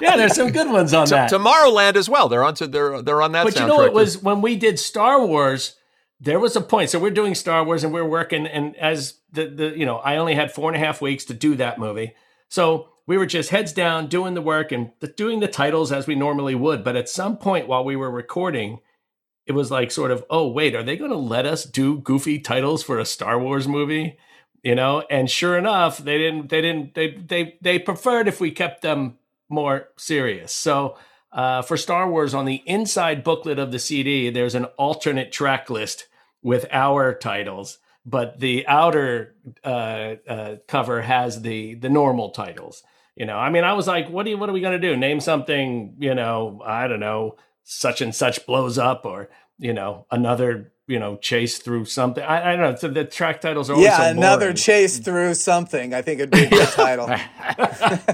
yeah, 0.00 0.16
there's 0.16 0.34
some 0.34 0.50
good 0.50 0.70
ones 0.70 0.92
on 0.92 1.08
that. 1.08 1.30
Tomorrowland 1.30 1.96
as 1.96 2.08
well. 2.08 2.28
They're 2.28 2.44
onto 2.44 2.66
they're 2.66 3.00
they're 3.02 3.22
on 3.22 3.32
that. 3.32 3.44
but 3.44 3.58
you 3.58 3.66
know, 3.66 3.82
it 3.82 3.92
was 3.92 4.22
when 4.22 4.42
we 4.42 4.56
did 4.56 4.78
Star 4.78 5.24
Wars. 5.24 5.76
There 6.20 6.40
was 6.40 6.56
a 6.56 6.60
point. 6.60 6.90
So 6.90 6.98
we're 6.98 7.10
doing 7.10 7.34
Star 7.34 7.64
Wars, 7.64 7.84
and 7.84 7.92
we're 7.92 8.04
working. 8.04 8.46
And 8.46 8.76
as 8.76 9.14
the 9.32 9.46
the 9.46 9.78
you 9.78 9.86
know, 9.86 9.96
I 9.98 10.16
only 10.16 10.34
had 10.34 10.52
four 10.52 10.70
and 10.70 10.76
a 10.76 10.84
half 10.84 11.00
weeks 11.00 11.24
to 11.26 11.34
do 11.34 11.54
that 11.56 11.78
movie. 11.78 12.14
So 12.48 12.88
we 13.06 13.16
were 13.16 13.26
just 13.26 13.50
heads 13.50 13.72
down 13.72 14.08
doing 14.08 14.34
the 14.34 14.42
work 14.42 14.72
and 14.72 14.90
the, 15.00 15.08
doing 15.08 15.40
the 15.40 15.48
titles 15.48 15.92
as 15.92 16.06
we 16.06 16.14
normally 16.14 16.54
would. 16.54 16.82
But 16.82 16.96
at 16.96 17.08
some 17.08 17.36
point 17.36 17.68
while 17.68 17.84
we 17.84 17.96
were 17.96 18.10
recording, 18.10 18.80
it 19.46 19.52
was 19.52 19.70
like 19.70 19.90
sort 19.90 20.10
of, 20.10 20.24
oh 20.30 20.48
wait, 20.48 20.74
are 20.74 20.82
they 20.82 20.96
going 20.96 21.10
to 21.10 21.16
let 21.16 21.46
us 21.46 21.64
do 21.64 21.98
goofy 21.98 22.38
titles 22.38 22.82
for 22.82 22.98
a 22.98 23.04
Star 23.04 23.38
Wars 23.38 23.68
movie? 23.68 24.18
You 24.64 24.74
know, 24.74 25.04
and 25.10 25.30
sure 25.30 25.58
enough, 25.58 25.98
they 25.98 26.16
didn't. 26.16 26.48
They 26.48 26.62
didn't. 26.62 26.94
They 26.94 27.10
they 27.10 27.58
they 27.60 27.78
preferred 27.78 28.28
if 28.28 28.40
we 28.40 28.50
kept 28.50 28.80
them 28.80 29.18
more 29.50 29.90
serious. 29.96 30.52
So 30.52 30.96
uh, 31.32 31.60
for 31.60 31.76
Star 31.76 32.08
Wars, 32.08 32.32
on 32.32 32.46
the 32.46 32.62
inside 32.64 33.22
booklet 33.22 33.58
of 33.58 33.72
the 33.72 33.78
CD, 33.78 34.30
there's 34.30 34.54
an 34.54 34.64
alternate 34.76 35.32
track 35.32 35.68
list 35.68 36.06
with 36.42 36.64
our 36.70 37.12
titles, 37.12 37.78
but 38.06 38.40
the 38.40 38.66
outer 38.66 39.34
uh, 39.64 40.14
uh, 40.26 40.56
cover 40.66 41.02
has 41.02 41.42
the 41.42 41.74
the 41.74 41.90
normal 41.90 42.30
titles. 42.30 42.82
You 43.16 43.26
know, 43.26 43.36
I 43.36 43.50
mean, 43.50 43.64
I 43.64 43.74
was 43.74 43.86
like, 43.86 44.08
what 44.08 44.24
do 44.24 44.30
you, 44.30 44.38
what 44.38 44.48
are 44.48 44.54
we 44.54 44.62
gonna 44.62 44.78
do? 44.78 44.96
Name 44.96 45.20
something? 45.20 45.94
You 45.98 46.14
know, 46.14 46.62
I 46.64 46.88
don't 46.88 47.00
know, 47.00 47.36
such 47.64 48.00
and 48.00 48.14
such 48.14 48.46
blows 48.46 48.78
up, 48.78 49.04
or 49.04 49.28
you 49.58 49.74
know, 49.74 50.06
another 50.10 50.72
you 50.86 50.98
know 50.98 51.16
chase 51.16 51.58
through 51.58 51.86
something. 51.86 52.22
I, 52.22 52.52
I 52.52 52.56
don't 52.56 52.72
know. 52.72 52.76
So 52.76 52.88
the 52.88 53.04
track 53.04 53.40
titles 53.40 53.70
are 53.70 53.74
always 53.74 53.86
yeah, 53.86 53.98
so 53.98 54.10
another 54.10 54.52
chase 54.52 54.98
through 54.98 55.34
something. 55.34 55.94
I 55.94 56.02
think 56.02 56.20
it'd 56.20 56.30
be 56.30 56.44
a 56.44 56.50
good 56.50 56.68
title. 56.74 57.06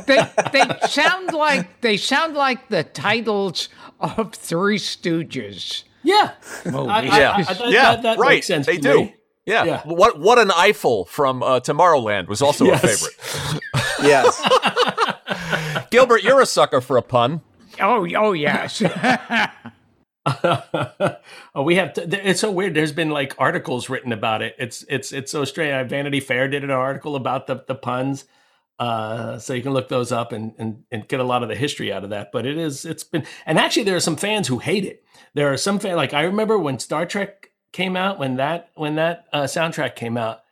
they 0.07 0.23
they 0.53 0.87
sound 0.89 1.33
like 1.33 1.81
they 1.81 1.97
sound 1.97 2.35
like 2.35 2.69
the 2.69 2.85
titles 2.85 3.69
of 4.01 4.33
Three 4.35 4.79
Stooges. 4.79 5.83
yeah, 6.03 6.33
movies. 6.65 6.89
I- 6.89 6.99
I- 7.01 7.19
yeah, 7.19 7.33
I- 7.37 7.43
that- 7.43 7.71
yeah, 7.71 7.83
that- 7.95 8.03
that 8.03 8.19
right. 8.19 8.29
makes 8.37 8.47
sense 8.47 8.67
they 8.67 8.77
to 8.77 8.83
do. 8.83 8.99
me. 9.01 9.15
Yeah. 9.47 9.65
Yeah. 9.65 9.83
What 9.85 10.21
what 10.21 10.39
an 10.39 10.51
Eiffel 10.53 11.07
from 11.07 11.43
uh, 11.43 11.59
Tomorrowland 11.61 12.29
was 12.29 12.41
also 12.41 12.67
Yes. 12.67 12.85
a 12.85 12.89
favorite. 12.89 13.63
yes. 14.03 15.89
Gilbert, 15.91 16.23
you're 16.23 16.41
a 16.41 16.47
sucker 16.47 16.81
for 16.81 16.97
a 16.97 17.03
pun. 17.03 17.41
Oh 17.81 18.07
oh 18.17 18.33
yes. 18.33 18.81
oh, 20.45 21.63
we 21.65 21.77
have. 21.77 21.95
To, 21.95 22.29
it's 22.29 22.41
so 22.41 22.51
weird. 22.51 22.75
There's 22.75 22.93
been 22.93 23.11
like 23.11 23.35
articles 23.39 23.89
written 23.89 24.13
about 24.13 24.43
it. 24.43 24.55
It's 24.59 24.85
it's 24.89 25.13
it's 25.13 25.33
so 25.33 25.45
strange. 25.45 25.73
Uh, 25.73 25.85
Vanity 25.85 26.21
Fair 26.21 26.47
did 26.49 26.63
an 26.63 26.71
article 26.71 27.17
about 27.17 27.47
the 27.47 27.65
the 27.67 27.75
puns, 27.75 28.27
uh, 28.79 29.39
so 29.39 29.55
you 29.55 29.63
can 29.63 29.73
look 29.73 29.89
those 29.89 30.13
up 30.13 30.33
and, 30.33 30.53
and 30.59 30.85
and 30.91 31.09
get 31.09 31.21
a 31.21 31.25
lot 31.25 31.43
of 31.43 31.49
the 31.49 31.55
history 31.55 31.91
out 31.91 32.05
of 32.05 32.11
that. 32.11 32.33
But 32.33 32.45
it 32.45 32.59
is 32.59 32.85
it's 32.85 33.03
been 33.05 33.25
and 33.47 33.59
actually 33.59 33.85
there 33.85 33.97
are 33.97 34.01
some 34.01 34.17
fans 34.17 34.49
who 34.49 34.59
hate 34.59 34.85
it. 34.85 35.05
There 35.33 35.51
are 35.51 35.57
some 35.57 35.79
fans 35.79 35.97
like 35.97 36.13
I 36.13 36.23
remember 36.23 36.59
when 36.59 36.79
Star 36.79 37.07
Trek 37.07 37.53
came 37.73 37.97
out 37.97 38.19
when 38.19 38.37
that 38.37 38.71
when 38.75 38.97
that 38.97 39.25
uh, 39.33 39.45
soundtrack 39.45 39.97
came 39.97 40.19
out. 40.19 40.43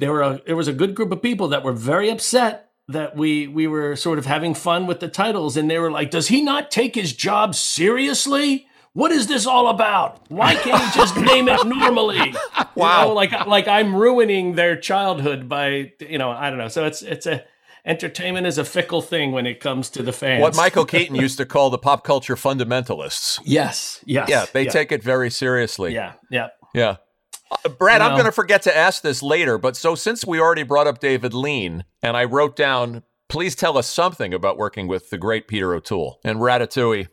There 0.00 0.10
were 0.10 0.22
a, 0.22 0.40
there 0.46 0.56
was 0.56 0.66
a 0.66 0.72
good 0.72 0.96
group 0.96 1.12
of 1.12 1.22
people 1.22 1.48
that 1.48 1.62
were 1.62 1.72
very 1.72 2.10
upset 2.10 2.63
that 2.88 3.16
we 3.16 3.46
we 3.46 3.66
were 3.66 3.96
sort 3.96 4.18
of 4.18 4.26
having 4.26 4.54
fun 4.54 4.86
with 4.86 5.00
the 5.00 5.08
titles 5.08 5.56
and 5.56 5.70
they 5.70 5.78
were 5.78 5.90
like 5.90 6.10
does 6.10 6.28
he 6.28 6.42
not 6.42 6.70
take 6.70 6.94
his 6.94 7.12
job 7.14 7.54
seriously 7.54 8.66
what 8.92 9.10
is 9.10 9.26
this 9.26 9.46
all 9.46 9.68
about 9.68 10.20
why 10.30 10.54
can't 10.54 10.82
he 10.84 10.98
just 10.98 11.16
name 11.32 11.48
it 11.48 11.64
normally 11.66 12.34
Wow. 12.74 13.02
You 13.02 13.08
know, 13.08 13.14
like 13.14 13.46
like 13.46 13.68
i'm 13.68 13.94
ruining 13.96 14.54
their 14.54 14.76
childhood 14.76 15.48
by 15.48 15.92
you 16.00 16.18
know 16.18 16.30
i 16.30 16.50
don't 16.50 16.58
know 16.58 16.68
so 16.68 16.84
it's 16.84 17.00
it's 17.02 17.24
a 17.26 17.44
entertainment 17.86 18.46
is 18.46 18.56
a 18.58 18.64
fickle 18.64 19.02
thing 19.02 19.32
when 19.32 19.46
it 19.46 19.60
comes 19.60 19.90
to 19.90 20.02
the 20.02 20.12
fans 20.12 20.40
What 20.40 20.56
Michael 20.56 20.86
Keaton 20.86 21.14
used 21.16 21.36
to 21.38 21.44
call 21.46 21.68
the 21.70 21.76
pop 21.78 22.02
culture 22.04 22.34
fundamentalists. 22.34 23.38
yes 23.44 24.00
yes 24.06 24.28
Yeah, 24.28 24.46
they 24.52 24.64
yeah, 24.64 24.70
take 24.70 24.90
it 24.92 25.02
very 25.02 25.30
seriously. 25.30 25.92
yeah 25.94 26.12
yeah 26.30 26.48
Yeah. 26.74 26.96
Brad, 27.78 28.00
I'm 28.00 28.12
going 28.12 28.24
to 28.24 28.32
forget 28.32 28.62
to 28.62 28.76
ask 28.76 29.02
this 29.02 29.22
later, 29.22 29.58
but 29.58 29.76
so 29.76 29.94
since 29.94 30.26
we 30.26 30.40
already 30.40 30.62
brought 30.62 30.86
up 30.86 31.00
David 31.00 31.34
Lean, 31.34 31.84
and 32.02 32.16
I 32.16 32.24
wrote 32.24 32.56
down, 32.56 33.02
please 33.28 33.54
tell 33.54 33.78
us 33.78 33.86
something 33.86 34.34
about 34.34 34.58
working 34.58 34.86
with 34.86 35.10
the 35.10 35.18
great 35.18 35.48
Peter 35.48 35.74
O'Toole 35.74 36.20
and 36.24 36.38
Ratatouille. 36.38 37.08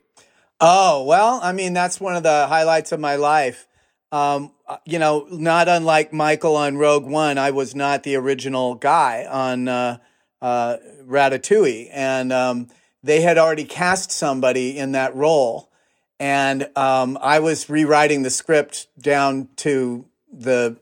Oh, 0.60 1.04
well, 1.06 1.40
I 1.42 1.54
mean, 1.54 1.74
that's 1.74 2.00
one 2.00 2.16
of 2.16 2.24
the 2.24 2.46
highlights 2.48 2.92
of 2.92 3.00
my 3.00 3.16
life. 3.16 3.68
Um, 4.12 4.52
uh, 4.68 4.78
you 4.86 5.00
know, 5.00 5.26
not 5.32 5.68
unlike 5.68 6.14
Michael 6.14 6.56
on 6.56 6.78
Rogue 6.78 7.06
One, 7.06 7.38
I 7.38 7.52
was 7.52 7.74
not 7.74 8.04
the 8.04 8.16
original 8.16 8.76
guy 8.76 9.26
on 9.30 9.68
uh, 9.68 9.98
uh, 10.42 10.78
Ratatouille. 11.04 11.90
And 11.92 12.32
um, 12.32 12.68
they 13.02 13.22
had 13.22 13.38
already 13.38 13.64
cast 13.64 14.12
somebody 14.12 14.78
in 14.78 14.92
that 14.92 15.16
role. 15.16 15.72
And 16.20 16.70
um, 16.76 17.18
I 17.22 17.40
was 17.40 17.70
rewriting 17.70 18.22
the 18.22 18.30
script 18.30 18.88
down 19.00 19.50
to 19.58 20.06
the 20.32 20.78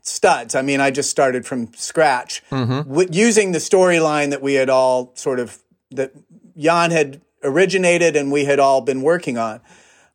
studs. 0.00 0.54
I 0.54 0.62
mean, 0.62 0.80
I 0.80 0.90
just 0.90 1.10
started 1.10 1.46
from 1.46 1.72
scratch 1.74 2.42
w- 2.50 3.08
using 3.10 3.52
the 3.52 3.58
storyline 3.58 4.30
that 4.30 4.42
we 4.42 4.54
had 4.54 4.68
all 4.68 5.12
sort 5.14 5.40
of, 5.40 5.58
that 5.90 6.12
Jan 6.56 6.90
had 6.90 7.20
originated 7.42 8.16
and 8.16 8.30
we 8.32 8.44
had 8.44 8.58
all 8.58 8.80
been 8.80 9.02
working 9.02 9.38
on. 9.38 9.60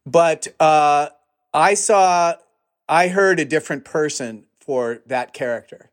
But 0.05 0.47
uh, 0.59 1.09
I 1.53 1.73
saw, 1.73 2.35
I 2.87 3.07
heard 3.07 3.39
a 3.39 3.45
different 3.45 3.85
person 3.85 4.45
for 4.59 5.01
that 5.07 5.33
character. 5.33 5.89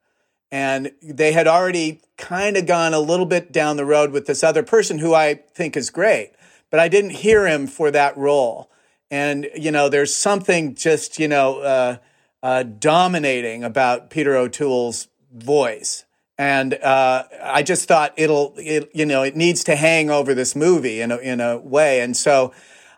And 0.50 0.92
they 1.02 1.32
had 1.32 1.46
already 1.46 2.00
kind 2.16 2.56
of 2.56 2.66
gone 2.66 2.94
a 2.94 3.00
little 3.00 3.26
bit 3.26 3.52
down 3.52 3.76
the 3.76 3.84
road 3.84 4.12
with 4.12 4.26
this 4.26 4.44
other 4.44 4.62
person 4.62 4.98
who 4.98 5.12
I 5.12 5.34
think 5.34 5.76
is 5.76 5.90
great, 5.90 6.32
but 6.70 6.80
I 6.80 6.88
didn't 6.88 7.10
hear 7.10 7.46
him 7.46 7.66
for 7.66 7.90
that 7.90 8.16
role. 8.16 8.70
And, 9.10 9.48
you 9.54 9.70
know, 9.70 9.88
there's 9.88 10.14
something 10.14 10.74
just, 10.74 11.18
you 11.18 11.28
know, 11.28 11.58
uh, 11.60 11.96
uh, 12.42 12.62
dominating 12.62 13.64
about 13.64 14.10
Peter 14.10 14.36
O'Toole's 14.36 15.08
voice. 15.32 16.04
And 16.38 16.74
uh, 16.74 17.24
I 17.42 17.62
just 17.62 17.88
thought 17.88 18.12
it'll, 18.16 18.54
it, 18.58 18.90
you 18.92 19.06
know, 19.06 19.22
it 19.22 19.36
needs 19.36 19.64
to 19.64 19.76
hang 19.76 20.10
over 20.10 20.34
this 20.34 20.54
movie 20.54 21.00
in 21.00 21.10
a, 21.10 21.16
in 21.16 21.40
a 21.40 21.58
way. 21.58 22.00
And 22.00 22.16
so 22.16 22.52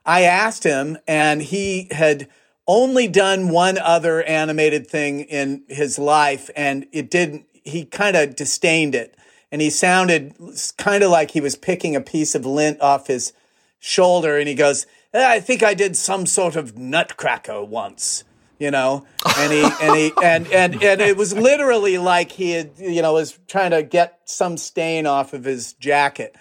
I 0.05 0.23
asked 0.23 0.65
him, 0.65 0.99
and 1.07 1.43
he 1.43 1.89
had 1.91 2.29
only 2.67 3.07
done 3.07 3.51
one 3.51 3.79
other 3.79 4.23
animated 4.25 4.87
thing 4.87 5.21
in 5.21 5.63
his 5.69 5.99
life, 5.99 6.51
and 6.57 6.87
it 6.93 7.11
didn't, 7.11 7.47
he 7.53 7.85
kind 7.85 8.17
of 8.17 8.35
disdained 8.35 8.95
it. 8.95 9.17
And 9.51 9.63
he 9.63 9.71
sounded 9.71 10.35
kind 10.77 11.03
of 11.03 11.11
like 11.11 11.31
he 11.31 11.41
was 11.41 11.57
picking 11.57 11.97
a 11.97 12.01
piece 12.01 12.35
of 12.35 12.45
lint 12.45 12.81
off 12.81 13.07
his 13.07 13.33
shoulder, 13.79 14.37
and 14.37 14.49
he 14.49 14.55
goes, 14.55 14.87
"Eh, 15.15 15.27
I 15.27 15.41
think 15.41 15.63
I 15.63 15.73
did 15.73 15.97
some 15.97 16.27
sort 16.27 16.57
of 16.57 16.77
nutcracker 16.77 17.65
once 17.65 18.25
you 18.59 18.71
know? 18.71 19.07
And 19.37 19.53
he 19.53 19.63
and 19.81 19.97
he 19.97 20.13
and 20.23 20.47
and 20.53 20.83
and 20.83 21.01
it 21.01 21.17
was 21.17 21.33
literally 21.33 21.99
like 21.99 22.33
he 22.33 22.53
had 22.53 22.73
you 22.79 23.03
know 23.03 23.15
was 23.15 23.39
trying 23.47 23.71
to 23.71 23.83
get 23.83 24.21
some 24.25 24.57
stain 24.57 25.07
off 25.07 25.33
of 25.33 25.45
his 25.45 25.73
jacket. 25.75 26.37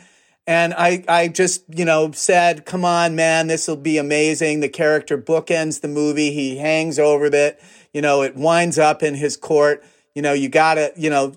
And 0.45 0.73
i 0.73 1.03
i 1.07 1.27
just 1.27 1.63
you 1.69 1.85
know 1.85 2.11
said 2.11 2.65
come 2.65 2.85
on 2.85 3.15
man 3.15 3.47
this 3.47 3.67
will 3.67 3.75
be 3.75 3.97
amazing. 3.97 4.59
The 4.59 4.69
character 4.69 5.17
bookends 5.17 5.81
the 5.81 5.87
movie. 5.87 6.31
He 6.31 6.57
hangs 6.57 6.99
over 6.99 7.25
it. 7.25 7.61
You 7.93 8.01
know 8.01 8.21
it 8.21 8.35
winds 8.35 8.77
up 8.77 9.03
in 9.03 9.15
his 9.15 9.37
court. 9.37 9.83
You 10.15 10.21
know 10.21 10.33
you 10.33 10.49
gotta 10.49 10.93
you 10.95 11.09
know 11.09 11.35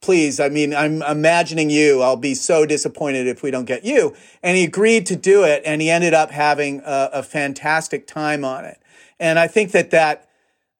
please 0.00 0.38
i 0.38 0.48
mean 0.48 0.72
i'm 0.72 1.02
imagining 1.02 1.68
you. 1.68 2.00
I'll 2.00 2.16
be 2.16 2.34
so 2.34 2.64
disappointed 2.64 3.26
if 3.26 3.42
we 3.42 3.50
don't 3.50 3.64
get 3.64 3.84
you. 3.84 4.14
And 4.42 4.56
he 4.56 4.64
agreed 4.64 5.06
to 5.06 5.16
do 5.16 5.44
it 5.44 5.62
and 5.64 5.82
he 5.82 5.90
ended 5.90 6.14
up 6.14 6.30
having 6.30 6.80
a, 6.84 7.10
a 7.14 7.22
fantastic 7.22 8.06
time 8.06 8.44
on 8.44 8.64
it 8.64 8.80
and 9.20 9.38
I 9.38 9.48
think 9.48 9.72
that 9.72 9.90
that 9.90 10.28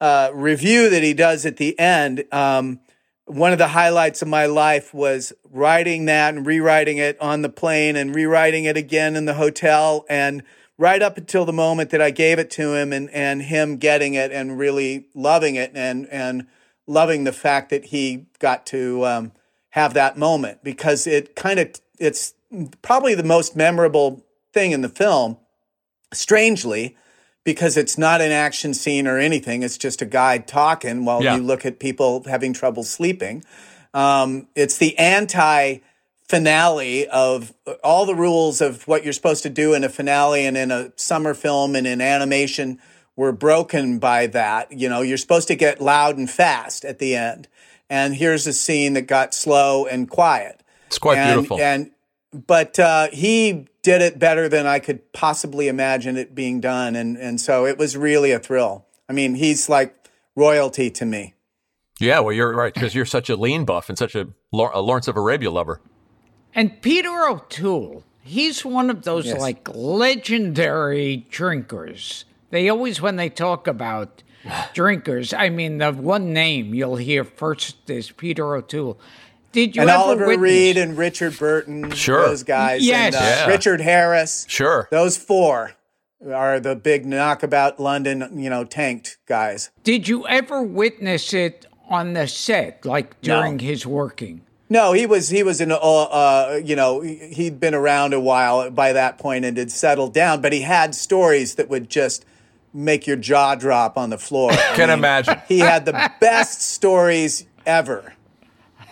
uh, 0.01 0.31
review 0.33 0.91
that 0.91 1.03
he 1.03 1.15
does 1.15 1.45
at 1.45 1.57
the 1.57 1.79
end, 1.79 2.25
um, 2.33 2.81
one 3.27 3.53
of 3.53 3.59
the 3.59 3.69
highlights 3.69 4.23
of 4.23 4.29
my 4.29 4.47
life 4.47 4.95
was 4.95 5.33
writing 5.51 6.07
that 6.07 6.35
and 6.35 6.47
rewriting 6.47 6.99
it 6.99 7.21
on 7.21 7.43
the 7.43 7.49
plane 7.49 7.97
and 7.97 8.15
rewriting 8.15 8.65
it 8.65 8.77
again 8.77 9.17
in 9.17 9.27
the 9.27 9.35
hotel 9.35 10.07
and 10.09 10.43
right 10.79 11.03
up 11.03 11.19
until 11.19 11.45
the 11.45 11.53
moment 11.53 11.91
that 11.91 12.01
I 12.01 12.11
gave 12.11 12.39
it 12.39 12.51
to 12.53 12.75
him 12.75 12.93
and, 12.93 13.11
and 13.11 13.43
him 13.43 13.77
getting 13.77 14.15
it 14.15 14.33
and 14.33 14.59
really 14.59 15.09
loving 15.15 15.57
it 15.57 15.73
and, 15.75 16.07
and 16.07 16.47
loving 16.87 17.25
the 17.25 17.33
fact 17.33 17.71
that 17.71 17.87
he 17.87 18.27
got 18.39 18.65
to 18.67 19.05
um, 19.05 19.33
have 19.71 19.95
that 19.95 20.17
moment 20.17 20.63
because 20.63 21.07
it 21.07 21.37
kind 21.37 21.59
of, 21.59 21.73
it's 21.99 22.35
probably 22.81 23.15
the 23.15 23.25
most 23.25 23.57
memorable 23.57 24.25
thing 24.55 24.71
in 24.71 24.81
the 24.81 24.89
film, 24.89 25.37
strangely 26.15 26.97
because 27.49 27.79
it's 27.79 27.97
not 27.97 28.21
an 28.21 28.31
action 28.31 28.75
scene 28.75 29.07
or 29.07 29.17
anything. 29.17 29.63
It's 29.63 29.79
just 29.79 30.03
a 30.03 30.05
guy 30.05 30.37
talking 30.37 31.07
while 31.07 31.25
Yeah. 31.25 31.37
you 31.37 31.43
look 31.43 31.65
at 31.65 31.79
people 31.79 32.23
having 32.27 32.53
trouble 32.53 32.83
sleeping. 32.85 33.43
Um, 33.95 34.49
it's 34.55 34.77
the 34.77 34.99
anti 34.99 35.79
finale 36.29 37.09
of 37.09 37.55
all 37.83 38.05
the 38.05 38.15
rules 38.15 38.61
of 38.61 38.87
what 38.87 39.03
you're 39.03 39.15
supposed 39.15 39.43
to 39.45 39.49
do 39.49 39.73
in 39.73 39.83
a 39.83 39.89
finale 39.89 40.45
and 40.45 40.59
in 40.59 40.71
a 40.71 40.93
summer 40.97 41.33
film 41.33 41.75
and 41.75 41.87
in 41.87 42.03
animation 42.03 42.79
were 43.17 43.33
broken 43.33 43.99
by 43.99 44.27
that. 44.27 44.71
You 44.71 44.91
know, 44.91 45.01
you're 45.01 45.17
supposed 45.17 45.49
to 45.49 45.55
get 45.55 45.81
loud 45.81 46.19
and 46.19 46.29
fast 46.29 46.85
at 46.85 46.99
the 46.99 47.17
end. 47.17 47.49
And 47.89 48.15
here's 48.15 48.47
a 48.47 48.53
scene 48.53 48.93
that 48.93 49.07
got 49.07 49.33
slow 49.33 49.87
and 49.87 50.07
quiet. 50.07 50.63
It's 50.89 50.99
quite 50.99 51.17
and, 51.17 51.33
beautiful. 51.33 51.59
And 51.59 51.93
but 52.33 52.79
uh, 52.79 53.09
he 53.13 53.67
did 53.83 54.03
it 54.03 54.19
better 54.19 54.49
than 54.49 54.67
I 54.67 54.79
could 54.79 55.13
possibly 55.13 55.69
imagine 55.69 56.17
it 56.17 56.35
being 56.35 56.61
done, 56.61 56.95
and 56.97 57.17
and 57.17 57.41
so 57.41 57.65
it 57.67 57.79
was 57.79 57.97
really 57.97 58.33
a 58.33 58.39
thrill. 58.39 58.87
I 59.09 59.13
mean, 59.13 59.35
he's 59.35 59.69
like 59.69 59.95
royalty 60.37 60.91
to 60.91 61.05
me. 61.07 61.35
yeah, 62.01 62.21
well, 62.21 62.33
you're 62.35 62.55
right 62.55 62.73
because 62.75 62.95
you're 62.95 63.07
such 63.07 63.29
a 63.31 63.37
lean 63.37 63.65
buff 63.65 63.89
and 63.89 63.97
such 63.99 64.15
a, 64.15 64.29
Lau- 64.53 64.71
a 64.75 64.81
Lawrence 64.81 65.09
of 65.09 65.17
Arabia 65.17 65.51
lover. 65.51 65.81
And 66.55 66.81
Peter 66.83 67.27
O'Toole, 67.29 68.05
he's 68.23 68.65
one 68.65 68.89
of 68.91 69.03
those 69.03 69.27
Yes. 69.27 69.41
like 69.41 69.69
legendary 69.75 71.27
drinkers. 71.31 72.25
They 72.51 72.69
always, 72.69 73.01
when 73.01 73.17
they 73.17 73.29
talk 73.29 73.67
about 73.67 74.23
drinkers, 74.75 75.33
I 75.33 75.49
mean, 75.49 75.79
the 75.79 75.93
one 75.93 76.33
name 76.33 76.75
you'll 76.75 76.97
hear 76.97 77.25
first 77.25 77.89
is 77.91 78.11
Peter 78.11 78.55
O'Toole. 78.57 78.99
Did 79.53 79.75
you 79.77 79.83
and 79.83 79.91
ever 79.91 79.99
Oliver 79.99 80.27
witness- 80.27 80.43
Reed 80.43 80.77
and 80.77 80.97
Richard 80.97 81.39
Burton, 81.39 81.91
Sure. 81.93 82.27
those 82.27 82.43
guys, 82.43 82.85
Yes. 82.85 83.15
and 83.15 83.15
uh, 83.15 83.19
Yeah. 83.27 83.47
Richard 83.47 83.81
Harris, 83.81 84.45
Sure. 84.49 84.89
those 84.91 85.17
four 85.17 85.73
are 86.33 86.61
the 86.61 86.75
big 86.77 87.07
knockabout 87.07 87.79
London, 87.81 88.29
you 88.39 88.51
know, 88.51 88.65
tanked 88.65 89.19
guys. 89.27 89.71
Did 89.85 90.09
you 90.09 90.27
ever 90.27 90.63
witness 90.63 91.33
it 91.33 91.67
on 91.89 92.13
the 92.13 92.27
set, 92.27 92.85
like 92.85 93.21
during 93.23 93.59
his 93.61 93.87
working? 93.87 94.43
No, 94.71 94.93
he 94.93 95.07
was 95.07 95.31
he 95.31 95.43
was 95.43 95.63
in 95.63 95.73
uh, 95.73 95.77
uh 95.77 96.61
you 96.63 96.77
know 96.77 97.01
he- 97.01 97.17
he'd 97.33 97.59
been 97.59 97.75
around 97.75 98.13
a 98.13 98.21
while 98.21 98.71
by 98.71 98.93
that 98.93 99.17
point 99.17 99.47
and 99.47 99.57
had 99.57 99.71
settled 99.71 100.13
down, 100.13 100.43
but 100.43 100.53
he 100.53 100.61
had 100.61 100.95
stories 100.95 101.55
that 101.55 101.71
would 101.71 101.89
just 101.89 102.27
make 102.75 103.07
your 103.07 103.17
jaw 103.17 103.55
drop 103.55 103.97
on 103.97 104.11
the 104.11 104.19
floor. 104.19 104.51
I 104.53 104.57
Can 104.77 104.89
mean, 104.91 104.99
imagine. 104.99 105.41
He 105.49 105.61
had 105.61 105.87
the 105.87 106.11
best 106.21 106.61
stories 106.61 107.47
ever. 107.65 108.13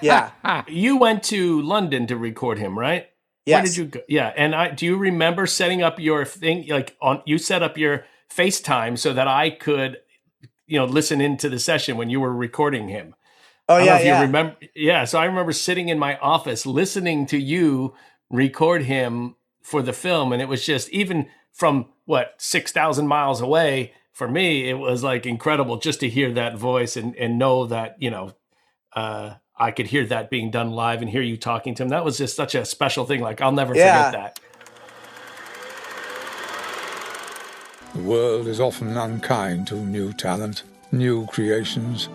Yeah. 0.00 0.30
You 0.68 0.96
went 0.96 1.22
to 1.24 1.60
London 1.62 2.06
to 2.06 2.16
record 2.16 2.58
him, 2.58 2.78
right? 2.78 3.08
Yes. 3.46 3.56
Where 3.56 3.66
did 3.66 3.76
you 3.76 3.84
go? 3.86 4.00
Yeah, 4.08 4.32
and 4.36 4.54
I 4.54 4.70
do 4.70 4.86
you 4.86 4.96
remember 4.96 5.46
setting 5.46 5.80
up 5.80 6.00
your 6.00 6.24
thing 6.24 6.66
like 6.68 6.96
on 7.00 7.22
you 7.26 7.38
set 7.38 7.62
up 7.62 7.78
your 7.78 8.04
FaceTime 8.34 8.98
so 8.98 9.12
that 9.12 9.28
I 9.28 9.50
could 9.50 9.98
you 10.66 10.78
know 10.78 10.84
listen 10.84 11.20
into 11.20 11.48
the 11.48 11.60
session 11.60 11.96
when 11.96 12.10
you 12.10 12.20
were 12.20 12.34
recording 12.34 12.88
him. 12.88 13.14
Oh 13.68 13.78
yeah, 13.78 14.00
yeah. 14.00 14.16
you 14.18 14.26
remember 14.26 14.56
yeah, 14.74 15.04
so 15.04 15.20
I 15.20 15.26
remember 15.26 15.52
sitting 15.52 15.88
in 15.88 15.98
my 15.98 16.16
office 16.18 16.66
listening 16.66 17.24
to 17.26 17.38
you 17.38 17.94
record 18.30 18.82
him 18.82 19.36
for 19.62 19.80
the 19.80 19.92
film 19.92 20.32
and 20.32 20.42
it 20.42 20.48
was 20.48 20.66
just 20.66 20.88
even 20.90 21.26
from 21.52 21.86
what 22.04 22.34
6,000 22.38 23.06
miles 23.06 23.40
away 23.40 23.92
for 24.12 24.28
me 24.28 24.68
it 24.68 24.74
was 24.74 25.02
like 25.04 25.26
incredible 25.26 25.76
just 25.78 26.00
to 26.00 26.08
hear 26.08 26.32
that 26.32 26.56
voice 26.56 26.96
and 26.96 27.14
and 27.16 27.38
know 27.38 27.66
that, 27.66 27.96
you 28.00 28.10
know, 28.10 28.32
uh 28.92 29.34
I 29.58 29.70
could 29.70 29.86
hear 29.86 30.04
that 30.06 30.28
being 30.28 30.50
done 30.50 30.70
live 30.72 31.00
and 31.00 31.10
hear 31.10 31.22
you 31.22 31.36
talking 31.38 31.74
to 31.76 31.82
him. 31.82 31.88
That 31.88 32.04
was 32.04 32.18
just 32.18 32.36
such 32.36 32.54
a 32.54 32.64
special 32.64 33.06
thing. 33.06 33.20
Like 33.20 33.40
I'll 33.40 33.52
never 33.52 33.74
Yeah. 33.74 34.10
forget 34.10 34.12
that. 34.12 34.40
The 37.94 38.02
world 38.02 38.46
is 38.46 38.60
often 38.60 38.94
unkind 38.96 39.66
to 39.68 39.76
new 39.76 40.12
talent, 40.12 40.64
new 40.92 41.26
creations. 41.26 42.10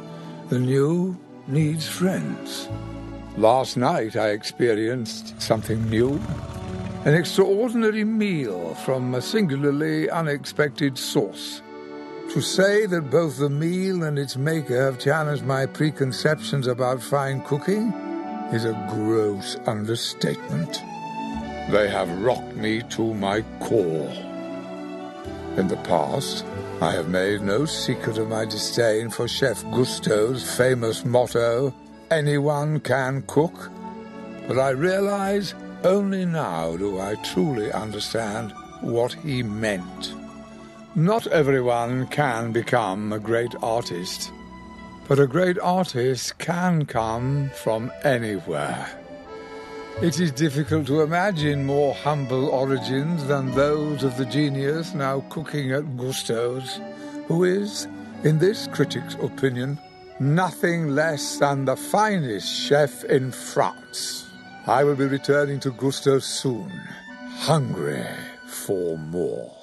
The 0.50 0.60
new 0.60 1.18
needs 1.48 1.88
friends. 1.88 2.70
Last 3.38 3.78
night 3.78 4.16
I 4.16 4.30
experienced 4.30 5.42
something 5.42 5.90
new. 5.90 6.22
An 7.06 7.16
extraordinary 7.16 8.04
meal 8.04 8.76
from 8.76 9.16
a 9.16 9.22
singularly 9.22 10.08
unexpected 10.12 10.96
source. 11.00 11.64
To 12.34 12.40
say 12.40 12.86
that 12.86 13.10
both 13.10 13.40
the 13.40 13.50
meal 13.50 14.04
and 14.04 14.18
its 14.18 14.38
maker 14.38 14.86
have 14.86 14.98
challenged 14.98 15.44
my 15.44 15.66
preconceptions 15.66 16.66
about 16.66 17.04
fine 17.04 17.42
cooking 17.42 17.92
is 18.54 18.64
a 18.64 18.88
gross 18.90 19.58
understatement. 19.66 20.82
They 21.72 21.90
have 21.90 22.22
rocked 22.22 22.56
me 22.56 22.84
to 22.92 23.14
my 23.16 23.42
core. 23.60 24.10
In 25.58 25.68
the 25.68 25.76
past, 25.84 26.46
I 26.80 26.94
have 26.94 27.10
made 27.10 27.42
no 27.42 27.66
secret 27.66 28.18
of 28.18 28.30
my 28.30 28.46
disdain 28.46 29.10
for 29.10 29.28
Chef 29.28 29.62
Gusteau's 29.66 30.56
famous 30.56 31.04
motto, 31.04 31.74
anyone 32.12 32.80
can 32.80 33.24
cook. 33.28 33.70
But 34.48 34.58
I 34.58 34.70
realize 34.70 35.54
only 35.84 36.24
now 36.24 36.78
do 36.78 36.98
I 36.98 37.16
truly 37.16 37.74
understand 37.74 38.54
what 38.80 39.12
he 39.12 39.44
meant. 39.44 40.21
Not 40.96 41.26
everyone 41.28 42.08
can 42.08 42.52
become 42.52 43.14
a 43.14 43.20
great 43.20 43.56
artist, 43.64 44.30
but 45.08 45.20
a 45.20 45.28
great 45.28 45.58
artist 45.60 46.38
can 46.38 46.86
come 46.86 47.50
from 47.64 47.94
anywhere. 48.04 48.90
It 50.02 50.20
is 50.20 50.34
difficult 50.34 50.88
to 50.88 51.00
imagine 51.00 51.66
more 51.66 51.96
humble 51.96 52.50
origins 52.50 53.24
than 53.28 53.52
those 53.52 54.04
of 54.04 54.18
the 54.18 54.26
genius 54.26 54.94
now 54.94 55.22
cooking 55.30 55.72
at 55.72 55.96
Gusteau's, 55.96 56.82
who 57.28 57.46
is, 57.46 57.88
in 58.26 58.40
this 58.40 58.68
critic's 58.68 59.16
opinion, 59.22 59.80
nothing 60.20 60.90
less 60.90 61.38
than 61.38 61.64
the 61.64 61.78
finest 61.78 62.54
chef 62.54 63.06
in 63.06 63.32
France. 63.32 64.30
I 64.68 64.84
will 64.84 64.96
be 64.96 65.06
returning 65.06 65.62
to 65.62 65.72
Gusteau's 65.72 66.26
soon, 66.26 66.70
hungry 67.30 68.06
for 68.46 68.98
more. 68.98 69.61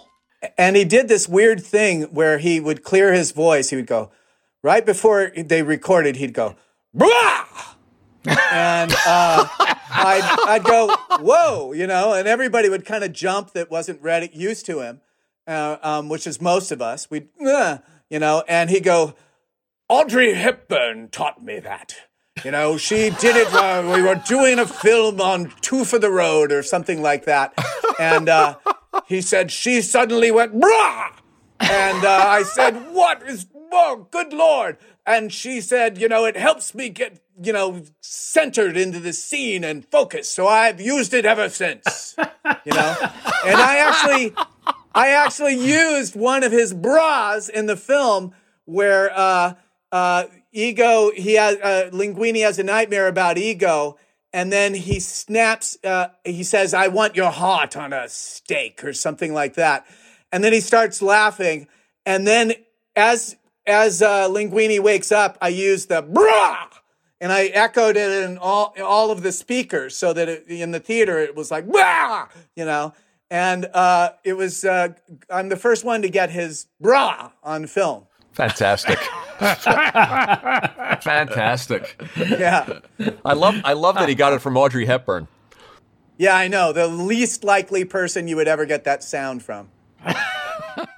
And 0.57 0.77
he 0.77 0.85
did 0.85 1.09
this 1.09 1.29
weird 1.29 1.63
thing 1.63 2.03
where 2.05 2.39
he 2.39 2.61
would 2.61 2.85
clear 2.85 3.13
his 3.13 3.33
voice. 3.33 3.71
He 3.71 3.77
would 3.77 3.87
go, 3.87 4.11
right 4.63 4.85
before 4.85 5.33
they 5.37 5.63
recorded, 5.63 6.17
he'd 6.17 6.33
go, 6.33 6.57
Brah! 6.97 7.75
and 8.53 8.93
uh, 9.07 9.47
I'd, 9.91 10.39
I'd 10.47 10.65
go, 10.65 10.95
whoa, 11.21 11.73
you 11.73 11.87
know, 11.87 12.15
and 12.15 12.29
everybody 12.29 12.69
would 12.69 12.85
kind 12.85 13.05
of 13.05 13.13
jump 13.13 13.53
that 13.53 13.71
wasn't 13.71 14.01
ready, 14.03 14.31
used 14.33 14.67
to 14.67 14.81
him, 14.81 15.01
uh, 15.47 15.77
um, 15.83 16.09
which 16.09 16.27
is 16.27 16.41
most 16.41 16.71
of 16.71 16.81
us. 16.81 17.11
We'd, 17.11 17.29
uh, 17.45 17.79
you 18.11 18.19
know, 18.19 18.45
and 18.49 18.71
he'd 18.71 18.85
go, 18.85 19.15
Audrey 19.89 20.35
Hepburn 20.35 21.09
taught 21.09 21.43
me 21.43 21.59
that. 21.61 21.97
You 22.45 22.53
know, 22.53 22.77
she 22.77 23.11
did 23.11 23.37
it 23.37 23.49
while 23.53 23.93
we 23.93 24.03
were 24.03 24.15
doing 24.27 24.59
a 24.61 24.67
film 24.67 25.21
on 25.21 25.53
Two 25.61 25.85
for 25.85 25.99
the 25.99 26.11
Road 26.11 26.53
or 26.53 26.63
something 26.63 27.03
like 27.03 27.25
that. 27.25 27.53
And 27.99 28.29
uh, 28.29 28.57
he 29.07 29.21
said, 29.21 29.51
she 29.51 29.83
suddenly 29.83 30.31
went, 30.31 30.55
brah! 30.55 31.13
And 31.61 32.05
uh, 32.05 32.25
I 32.27 32.43
said, 32.45 32.75
what 32.93 33.23
is, 33.29 33.47
oh, 33.73 34.07
good 34.11 34.33
Lord. 34.33 34.79
And 35.07 35.33
she 35.33 35.61
said, 35.61 35.99
you 35.99 36.09
know, 36.09 36.25
it 36.25 36.37
helps 36.37 36.75
me 36.75 36.89
get, 36.89 37.21
you 37.43 37.53
know, 37.53 37.83
centered 38.01 38.77
into 38.77 39.01
the 39.01 39.13
scene 39.13 39.65
and 39.65 39.85
focus. 39.85 40.31
So 40.31 40.47
I've 40.47 40.81
used 40.81 41.15
it 41.15 41.25
ever 41.25 41.49
since, 41.49 42.15
you 42.19 42.73
know. 42.73 42.97
And 43.45 43.57
I 43.57 43.79
actually, 43.79 44.35
I 44.95 45.09
actually 45.11 45.55
used 45.55 46.15
one 46.15 46.45
of 46.45 46.53
his 46.53 46.73
bras 46.75 47.49
in 47.49 47.67
the 47.67 47.77
film 47.77 48.33
where 48.67 49.11
uh, 49.13 49.55
uh, 49.91 50.25
Ego, 50.53 51.11
he 51.15 51.35
has, 51.35 51.57
uh, 51.57 51.91
Linguini 51.93 52.43
has 52.43 52.59
a 52.59 52.65
nightmare 52.65 53.09
about 53.09 53.39
Ego. 53.39 53.99
And 54.33 54.53
then 54.53 54.75
he 54.75 55.01
snaps, 55.01 55.79
uh, 55.83 56.09
he 56.25 56.43
says, 56.43 56.75
I 56.75 56.89
want 56.89 57.17
your 57.17 57.31
heart 57.31 57.77
on 57.77 57.93
a 57.93 58.09
steak 58.09 58.85
or 58.85 58.93
something 58.93 59.33
like 59.33 59.55
that. 59.55 59.87
And 60.31 60.45
then 60.45 60.53
he 60.53 60.61
starts 60.61 61.01
laughing. 61.01 61.67
And 62.05 62.27
then 62.27 62.53
as 62.97 63.37
as 63.67 64.01
uh, 64.01 64.29
Linguini 64.29 64.81
wakes 64.81 65.13
up, 65.13 65.37
I 65.41 65.49
use 65.49 65.87
the 65.87 66.03
brah, 66.03 66.69
and 67.21 67.31
I 67.31 67.47
echoed 67.47 67.97
it 67.97 68.25
in 68.25 68.39
all 68.39 68.75
all 68.83 69.11
of 69.11 69.23
the 69.23 69.31
speakers, 69.31 69.97
so 69.97 70.13
that 70.13 70.29
it, 70.29 70.47
in 70.49 70.71
the 70.71 70.81
theater 70.81 71.19
it 71.19 71.37
was 71.37 71.51
like 71.51 71.67
brah, 71.67 72.29
you 72.57 72.65
know. 72.65 72.95
And 73.31 73.67
uh, 73.67 74.13
it 74.25 74.33
was 74.33 74.65
uh, 74.65 74.89
I'm 75.31 75.51
the 75.51 75.57
first 75.57 75.85
one 75.85 76.03
to 76.03 76.09
get 76.09 76.31
his 76.31 76.67
brah 76.83 77.33
on 77.43 77.67
film. 77.67 78.07
Fantastic. 78.39 78.99
Fantastic. 81.03 82.01
Yeah, 82.17 82.79
I 83.25 83.33
love 83.33 83.57
I 83.65 83.73
love 83.73 83.97
that 83.97 84.09
he 84.09 84.15
got 84.15 84.33
it 84.33 84.41
from 84.41 84.57
Audrey 84.57 84.87
Hepburn. 84.87 85.27
yeah, 86.19 86.37
I 86.37 86.47
know 86.47 86.73
the 86.73 86.87
least 86.87 87.43
likely 87.43 87.85
person 87.85 88.29
you 88.29 88.37
would 88.37 88.47
ever 88.47 88.65
get 88.65 88.85
that 88.85 89.03
sound 89.03 89.43
from. 89.43 89.71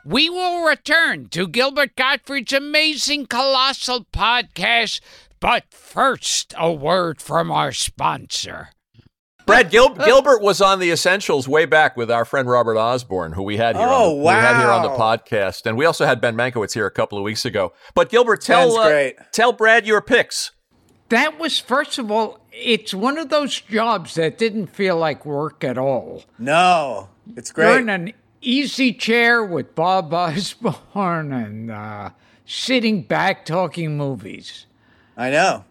We 0.05 0.29
will 0.29 0.64
return 0.66 1.29
to 1.31 1.46
Gilbert 1.48 1.94
Gottfried's 1.96 2.53
amazing 2.53 3.26
colossal 3.26 4.07
podcast, 4.12 5.00
but 5.38 5.64
first, 5.70 6.53
a 6.59 6.70
word 6.72 7.22
from 7.22 7.50
our 7.50 7.72
sponsor. 7.72 8.70
Brad 9.50 9.70
Gil- 9.70 9.94
Gilbert 9.94 10.40
was 10.42 10.60
on 10.60 10.78
the 10.78 10.90
Essentials 10.90 11.48
way 11.48 11.64
back 11.64 11.96
with 11.96 12.10
our 12.10 12.24
friend 12.24 12.48
Robert 12.48 12.76
Osborne, 12.78 13.32
who 13.32 13.42
we 13.42 13.56
had 13.56 13.76
here. 13.76 13.86
Oh, 13.88 14.10
on 14.12 14.18
the, 14.18 14.22
We 14.24 14.28
had 14.30 14.60
here 14.60 14.70
on 14.70 14.82
the 14.82 14.90
podcast, 14.90 15.66
and 15.66 15.76
we 15.76 15.84
also 15.84 16.06
had 16.06 16.20
Ben 16.20 16.36
Mankiewicz 16.36 16.72
here 16.74 16.86
a 16.86 16.90
couple 16.90 17.18
of 17.18 17.24
weeks 17.24 17.44
ago. 17.44 17.72
But 17.94 18.10
Gilbert, 18.10 18.40
tell 18.42 18.76
uh, 18.76 19.10
tell 19.32 19.52
Brad 19.52 19.86
your 19.86 20.00
picks. 20.00 20.52
That 21.08 21.40
was, 21.40 21.58
first 21.58 21.98
of 21.98 22.10
all, 22.10 22.38
it's 22.52 22.94
one 22.94 23.18
of 23.18 23.30
those 23.30 23.60
jobs 23.60 24.14
that 24.14 24.38
didn't 24.38 24.68
feel 24.68 24.96
like 24.96 25.26
work 25.26 25.64
at 25.64 25.76
all. 25.76 26.22
No, 26.38 27.08
it's 27.36 27.50
great. 27.50 27.68
You're 27.70 27.80
in 27.80 27.88
an 27.88 28.12
easy 28.40 28.92
chair 28.92 29.44
with 29.44 29.74
Bob 29.74 30.14
Osborne 30.14 31.32
and 31.32 31.70
uh, 31.70 32.10
sitting 32.46 33.02
back 33.02 33.44
talking 33.44 33.96
movies. 33.96 34.66
I 35.16 35.30
know. 35.30 35.64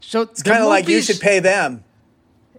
So 0.00 0.22
It's 0.22 0.42
kind 0.42 0.62
of 0.62 0.68
like 0.68 0.88
you 0.88 1.00
should 1.00 1.20
pay 1.20 1.38
them. 1.38 1.84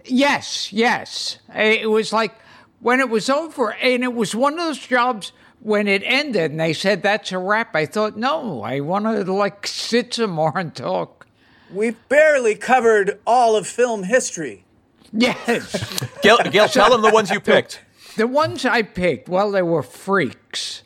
Yes, 0.08 0.72
yes. 0.72 1.38
It 1.54 1.90
was 1.90 2.12
like 2.12 2.32
when 2.80 3.00
it 3.00 3.08
was 3.08 3.28
over, 3.28 3.72
and 3.74 4.02
it 4.02 4.14
was 4.14 4.34
one 4.34 4.54
of 4.54 4.58
those 4.60 4.78
jobs 4.78 5.32
when 5.60 5.88
it 5.88 6.02
ended, 6.04 6.52
and 6.52 6.60
they 6.60 6.72
said 6.72 7.02
that's 7.02 7.32
a 7.32 7.38
wrap. 7.38 7.74
I 7.74 7.86
thought, 7.86 8.16
no, 8.16 8.62
I 8.62 8.80
want 8.80 9.04
to 9.06 9.32
like 9.32 9.66
sit 9.66 10.14
some 10.14 10.30
more 10.30 10.56
and 10.56 10.74
talk. 10.74 11.26
We've 11.72 11.96
barely 12.08 12.54
covered 12.54 13.18
all 13.26 13.56
of 13.56 13.66
film 13.66 14.04
history. 14.04 14.64
Yes, 15.12 16.04
Gil, 16.22 16.38
Gil 16.50 16.68
tell 16.68 16.90
them 16.90 17.02
the 17.02 17.10
ones 17.10 17.30
you 17.30 17.40
picked. 17.40 17.80
the 18.16 18.26
ones 18.26 18.64
I 18.64 18.82
picked, 18.82 19.28
well, 19.28 19.50
they 19.50 19.62
were 19.62 19.82
freaks. 19.82 20.82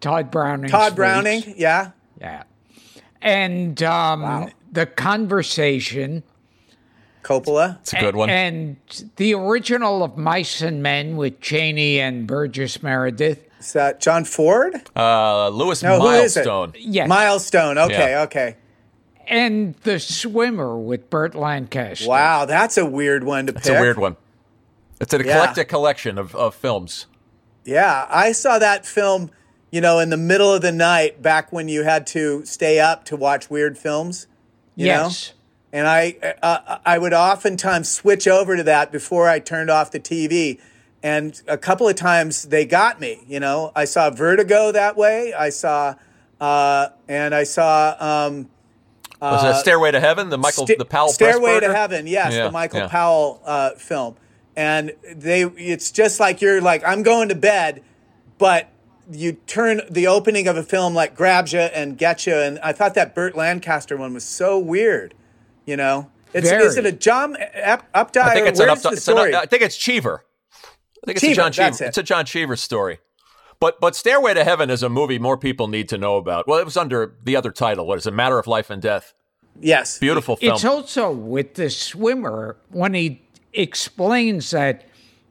Tod 0.00 0.30
Browning. 0.30 0.70
Tod 0.70 0.96
Browning, 0.96 1.54
yeah. 1.56 1.92
yeah, 2.20 2.44
and 3.20 3.80
um, 3.82 4.50
the 4.70 4.86
conversation. 4.86 6.22
Coppola. 7.22 7.78
It's 7.80 7.92
a 7.92 8.00
good 8.00 8.16
one. 8.16 8.30
And 8.30 8.76
the 9.16 9.34
original 9.34 10.02
of 10.02 10.16
Mice 10.16 10.60
and 10.62 10.82
Men 10.82 11.16
with 11.16 11.40
Chaney 11.40 12.00
and 12.00 12.26
Burgess 12.26 12.82
Meredith. 12.82 13.46
Is 13.60 13.72
that 13.74 14.00
John 14.00 14.24
Ford? 14.24 14.74
Uh, 14.96 15.48
Lewis 15.50 15.82
No, 15.82 16.00
who 16.00 16.08
is 16.08 16.36
it? 16.36 16.40
Milestone. 16.46 16.72
Yes. 16.76 17.08
Milestone. 17.08 17.78
Okay, 17.78 18.10
Yeah. 18.10 18.22
okay. 18.22 18.56
and 19.28 19.74
The 19.84 20.00
Swimmer 20.00 20.76
with 20.76 21.08
Burt 21.08 21.34
Lancaster. 21.36 22.08
Wow, 22.08 22.44
that's 22.44 22.76
a 22.76 22.84
weird 22.84 23.22
one 23.22 23.46
to 23.46 23.52
It's 23.54 23.68
pick. 23.68 23.78
a 23.78 23.80
weird 23.80 23.98
one. 23.98 24.16
It's 25.00 25.14
an 25.14 25.24
Yeah. 25.24 25.36
eclectic 25.36 25.68
collection 25.68 26.18
of, 26.18 26.34
of 26.34 26.54
films. 26.56 27.06
Yeah, 27.64 28.06
I 28.10 28.32
saw 28.32 28.58
that 28.58 28.84
film, 28.84 29.30
you 29.70 29.80
know, 29.80 30.00
in 30.00 30.10
the 30.10 30.16
middle 30.16 30.52
of 30.52 30.60
the 30.62 30.72
night 30.72 31.22
back 31.22 31.52
when 31.52 31.68
you 31.68 31.84
had 31.84 32.04
to 32.08 32.44
stay 32.44 32.80
up 32.80 33.04
to 33.06 33.16
watch 33.16 33.48
weird 33.48 33.78
films. 33.78 34.26
You 34.74 34.86
Yes. 34.86 35.28
Know? 35.28 35.38
And 35.72 35.86
I, 35.86 36.16
uh, 36.42 36.78
I 36.84 36.98
would 36.98 37.14
oftentimes 37.14 37.90
switch 37.90 38.28
over 38.28 38.56
to 38.56 38.62
that 38.64 38.92
before 38.92 39.28
I 39.28 39.38
turned 39.38 39.70
off 39.70 39.90
the 39.90 40.00
TV. 40.00 40.60
And 41.02 41.40
a 41.48 41.56
couple 41.56 41.88
of 41.88 41.96
times 41.96 42.44
they 42.44 42.66
got 42.66 43.00
me. 43.00 43.24
You 43.26 43.40
know, 43.40 43.72
I 43.74 43.86
saw 43.86 44.10
Vertigo 44.10 44.70
that 44.72 44.96
way. 44.96 45.32
I 45.32 45.48
saw, 45.48 45.94
uh, 46.40 46.88
and 47.08 47.34
I 47.34 47.44
saw 47.44 47.96
um, 47.98 48.50
Was 49.20 49.56
it 49.56 49.60
Stairway 49.60 49.92
to 49.92 50.00
Heaven? 50.00 50.28
The 50.28 50.38
Michael, 50.38 50.66
the 50.66 50.84
Powell 50.84 51.08
Stairway 51.08 51.60
to 51.60 51.74
Heaven, 51.74 52.06
yes, 52.06 52.34
Yeah, 52.34 52.44
the 52.44 52.52
Michael 52.52 52.80
yeah. 52.80 52.88
Powell 52.88 53.40
uh, 53.44 53.70
film. 53.70 54.16
And 54.54 54.92
they, 55.10 55.44
it's 55.44 55.90
just 55.90 56.20
like 56.20 56.42
you're 56.42 56.60
like, 56.60 56.86
I'm 56.86 57.02
going 57.02 57.30
to 57.30 57.34
bed, 57.34 57.82
but 58.36 58.68
you 59.10 59.32
turn 59.32 59.80
the 59.90 60.06
opening 60.06 60.46
of 60.46 60.56
a 60.56 60.62
film 60.62 60.94
like 60.94 61.16
grabs 61.16 61.52
you 61.52 61.60
and 61.60 61.96
gets 61.96 62.26
you. 62.26 62.34
And 62.34 62.58
I 62.60 62.72
thought 62.72 62.94
that 62.94 63.14
Burt 63.14 63.34
Lancaster 63.34 63.96
one 63.96 64.14
was 64.14 64.24
so 64.24 64.58
weird. 64.58 65.14
You 65.66 65.76
know, 65.76 66.10
it's 66.34 66.48
Very. 66.48 66.64
is 66.64 66.76
it 66.76 66.86
a 66.86 66.92
John 66.92 67.36
Up- 67.64 67.90
Updike? 67.94 68.22
I 68.22 68.34
think 68.34 68.46
it's 68.48 68.60
an 68.60 68.66
Where's 68.68 68.82
the 68.82 68.88
it's 68.90 69.08
an, 69.08 69.14
story? 69.16 69.34
I 69.34 69.46
think 69.46 69.62
it's 69.62 69.76
Cheever. 69.76 70.24
I 71.02 71.06
think 71.06 71.16
it's 71.16 71.22
a 71.22 71.26
Cheever, 71.28 71.34
John 71.36 71.52
Cheever. 71.52 71.64
that's 71.70 71.80
it. 71.80 71.86
It's 71.88 71.98
a 71.98 72.02
John 72.02 72.24
Cheever 72.24 72.56
story. 72.56 72.98
But 73.60 73.80
but 73.80 73.94
Stairway 73.94 74.34
to 74.34 74.42
Heaven 74.44 74.70
is 74.70 74.82
a 74.82 74.88
movie 74.88 75.18
more 75.20 75.36
people 75.38 75.68
need 75.68 75.88
to 75.90 75.98
know 75.98 76.16
about. 76.16 76.48
Well, 76.48 76.58
it 76.58 76.64
was 76.64 76.76
under 76.76 77.14
the 77.22 77.36
other 77.36 77.52
title. 77.52 77.86
What 77.86 77.98
is 77.98 78.06
it? 78.06 78.12
Matter 78.12 78.38
of 78.38 78.46
Life 78.48 78.70
and 78.70 78.82
Death. 78.82 79.14
yes, 79.60 79.98
Beautiful 80.00 80.36
film. 80.36 80.54
It's 80.54 80.64
also 80.64 81.12
with 81.12 81.54
the 81.54 81.70
swimmer 81.70 82.56
when 82.70 82.94
he 82.94 83.22
explains 83.52 84.50
that 84.50 84.84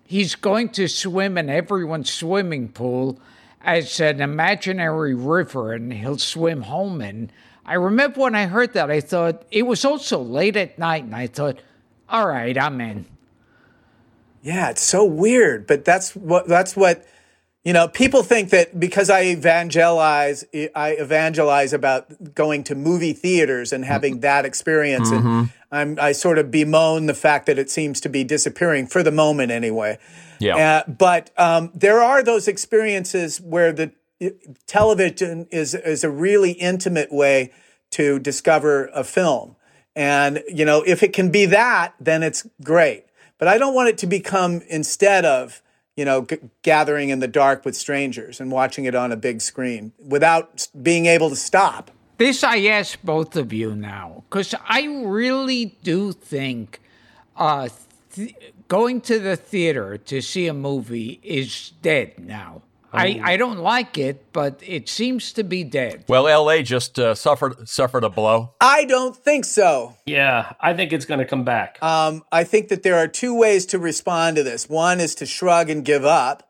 he's 0.05 0.35
going 0.35 0.69
to 0.69 0.87
swim 0.87 1.37
in 1.37 1.49
everyone's 1.49 2.09
swimming 2.11 2.69
pool 2.69 3.19
as 3.63 3.99
an 3.99 4.21
imaginary 4.21 5.13
river 5.13 5.73
and 5.73 5.91
he'll 5.93 6.17
swim 6.17 6.61
home 6.63 7.01
in. 7.01 7.31
I 7.65 7.75
remember 7.75 8.21
when 8.21 8.35
I 8.35 8.47
heard 8.47 8.73
that, 8.73 8.89
I 8.89 9.01
thought 9.01 9.43
it 9.51 9.63
was 9.63 9.85
also 9.85 10.19
late 10.19 10.55
at 10.55 10.79
night, 10.79 11.03
and 11.03 11.15
I 11.15 11.27
thought, 11.27 11.59
all 12.09 12.27
right, 12.27 12.57
I'm 12.57 12.81
in. 12.81 13.05
Yeah, 14.41 14.71
it's 14.71 14.81
so 14.81 15.05
weird, 15.05 15.67
but 15.67 15.85
that's 15.85 16.15
what 16.15 16.47
that's 16.47 16.75
what 16.75 17.05
You 17.63 17.73
know, 17.73 17.87
people 17.87 18.23
think 18.23 18.49
that 18.49 18.79
because 18.79 19.11
I 19.11 19.25
evangelize, 19.25 20.43
I 20.73 20.95
evangelize 20.97 21.73
about 21.73 22.33
going 22.33 22.63
to 22.65 22.75
movie 22.75 23.13
theaters 23.13 23.71
and 23.71 23.85
having 23.85 24.21
that 24.21 24.45
experience, 24.45 25.11
and 25.11 25.51
I'm, 25.71 25.99
I 26.01 26.13
sort 26.13 26.39
of 26.39 26.49
bemoan 26.49 27.05
the 27.05 27.13
fact 27.13 27.45
that 27.45 27.59
it 27.59 27.69
seems 27.69 28.01
to 28.01 28.09
be 28.09 28.23
disappearing 28.23 28.87
for 28.87 29.03
the 29.03 29.11
moment, 29.11 29.51
anyway. 29.51 29.99
Yeah. 30.39 30.55
Uh, 30.87 30.91
but 30.91 31.29
um, 31.37 31.71
there 31.75 32.01
are 32.01 32.23
those 32.23 32.47
experiences 32.47 33.39
where 33.39 33.71
the 33.71 33.91
television 34.67 35.47
is 35.51 35.73
is 35.73 36.03
a 36.03 36.09
really 36.09 36.51
intimate 36.51 37.11
way 37.11 37.51
to 37.91 38.19
discover 38.19 38.87
a 38.93 39.03
film, 39.03 39.55
and 39.95 40.43
you 40.47 40.65
know, 40.65 40.83
if 40.85 41.03
it 41.03 41.13
can 41.13 41.31
be 41.31 41.45
that, 41.47 41.93
then 41.99 42.23
it's 42.23 42.47
great. 42.63 43.05
But 43.37 43.47
I 43.47 43.57
don't 43.57 43.73
want 43.73 43.89
it 43.89 43.97
to 43.99 44.07
become 44.07 44.61
instead 44.69 45.25
of 45.25 45.61
you 45.95 46.05
know, 46.05 46.25
g- 46.25 46.37
gathering 46.63 47.09
in 47.09 47.19
the 47.19 47.27
dark 47.27 47.65
with 47.65 47.75
strangers 47.75 48.39
and 48.39 48.51
watching 48.51 48.85
it 48.85 48.95
on 48.95 49.11
a 49.11 49.17
big 49.17 49.41
screen 49.41 49.91
without 49.99 50.67
being 50.81 51.05
able 51.05 51.29
to 51.29 51.35
stop. 51.35 51.91
This 52.17 52.43
I 52.43 52.65
ask 52.65 52.99
both 53.03 53.35
of 53.35 53.51
you 53.51 53.75
now, 53.75 54.23
because 54.29 54.55
I 54.65 54.83
really 55.03 55.77
do 55.83 56.11
think 56.11 56.79
uh, 57.35 57.69
th- 58.13 58.35
going 58.67 59.01
to 59.01 59.19
the 59.19 59.35
theater 59.35 59.97
to 59.97 60.21
see 60.21 60.47
a 60.47 60.53
movie 60.53 61.19
is 61.23 61.71
dead 61.81 62.13
now. 62.19 62.61
I, 62.93 63.21
I 63.23 63.37
don't 63.37 63.59
like 63.59 63.97
it, 63.97 64.33
but 64.33 64.61
it 64.65 64.89
seems 64.89 65.33
to 65.33 65.43
be 65.43 65.63
dead. 65.63 66.05
Well, 66.07 66.27
L.A. 66.27 66.61
just 66.63 66.99
uh, 66.99 67.15
suffered 67.15 67.67
suffered 67.67 68.03
a 68.03 68.09
blow. 68.09 68.53
I 68.59 68.85
don't 68.85 69.15
think 69.15 69.45
so. 69.45 69.95
Yeah, 70.05 70.53
I 70.59 70.73
think 70.73 70.91
it's 70.91 71.05
going 71.05 71.19
to 71.19 71.25
come 71.25 71.43
back. 71.43 71.81
Um, 71.81 72.23
I 72.31 72.43
think 72.43 72.67
that 72.69 72.83
there 72.83 72.97
are 72.97 73.07
two 73.07 73.37
ways 73.37 73.65
to 73.67 73.79
respond 73.79 74.35
to 74.37 74.43
this. 74.43 74.67
One 74.67 74.99
is 74.99 75.15
to 75.15 75.25
shrug 75.25 75.69
and 75.69 75.85
give 75.85 76.05
up, 76.05 76.49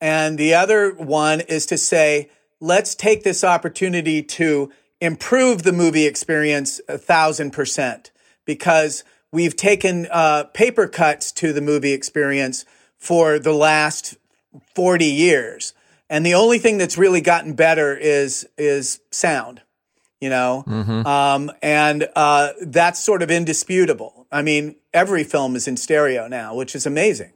and 0.00 0.38
the 0.38 0.54
other 0.54 0.92
one 0.92 1.40
is 1.42 1.66
to 1.66 1.78
say, 1.78 2.30
let's 2.60 2.94
take 2.94 3.22
this 3.22 3.44
opportunity 3.44 4.22
to 4.22 4.72
improve 5.00 5.62
the 5.62 5.72
movie 5.72 6.06
experience 6.06 6.80
a 6.88 6.98
thousand 6.98 7.52
percent 7.52 8.10
because 8.44 9.04
we've 9.30 9.56
taken 9.56 10.08
uh, 10.10 10.44
paper 10.54 10.88
cuts 10.88 11.30
to 11.32 11.52
the 11.52 11.60
movie 11.60 11.92
experience 11.92 12.64
for 12.96 13.38
the 13.38 13.52
last 13.52 14.16
40 14.74 15.04
years. 15.04 15.74
And 16.08 16.24
the 16.24 16.34
only 16.34 16.58
thing 16.58 16.78
that's 16.78 16.96
really 16.96 17.20
gotten 17.20 17.54
better 17.54 17.96
is 17.96 18.48
is 18.56 19.00
sound, 19.10 19.62
you 20.20 20.28
know, 20.30 20.62
um, 21.04 21.50
and 21.62 22.08
uh, 22.14 22.52
that's 22.62 23.00
sort 23.00 23.22
of 23.22 23.30
indisputable. 23.30 24.26
I 24.30 24.42
mean, 24.42 24.76
every 24.94 25.24
film 25.24 25.56
is 25.56 25.66
in 25.66 25.76
stereo 25.76 26.28
now, 26.28 26.54
which 26.54 26.74
is 26.74 26.86
amazing. 26.86 27.32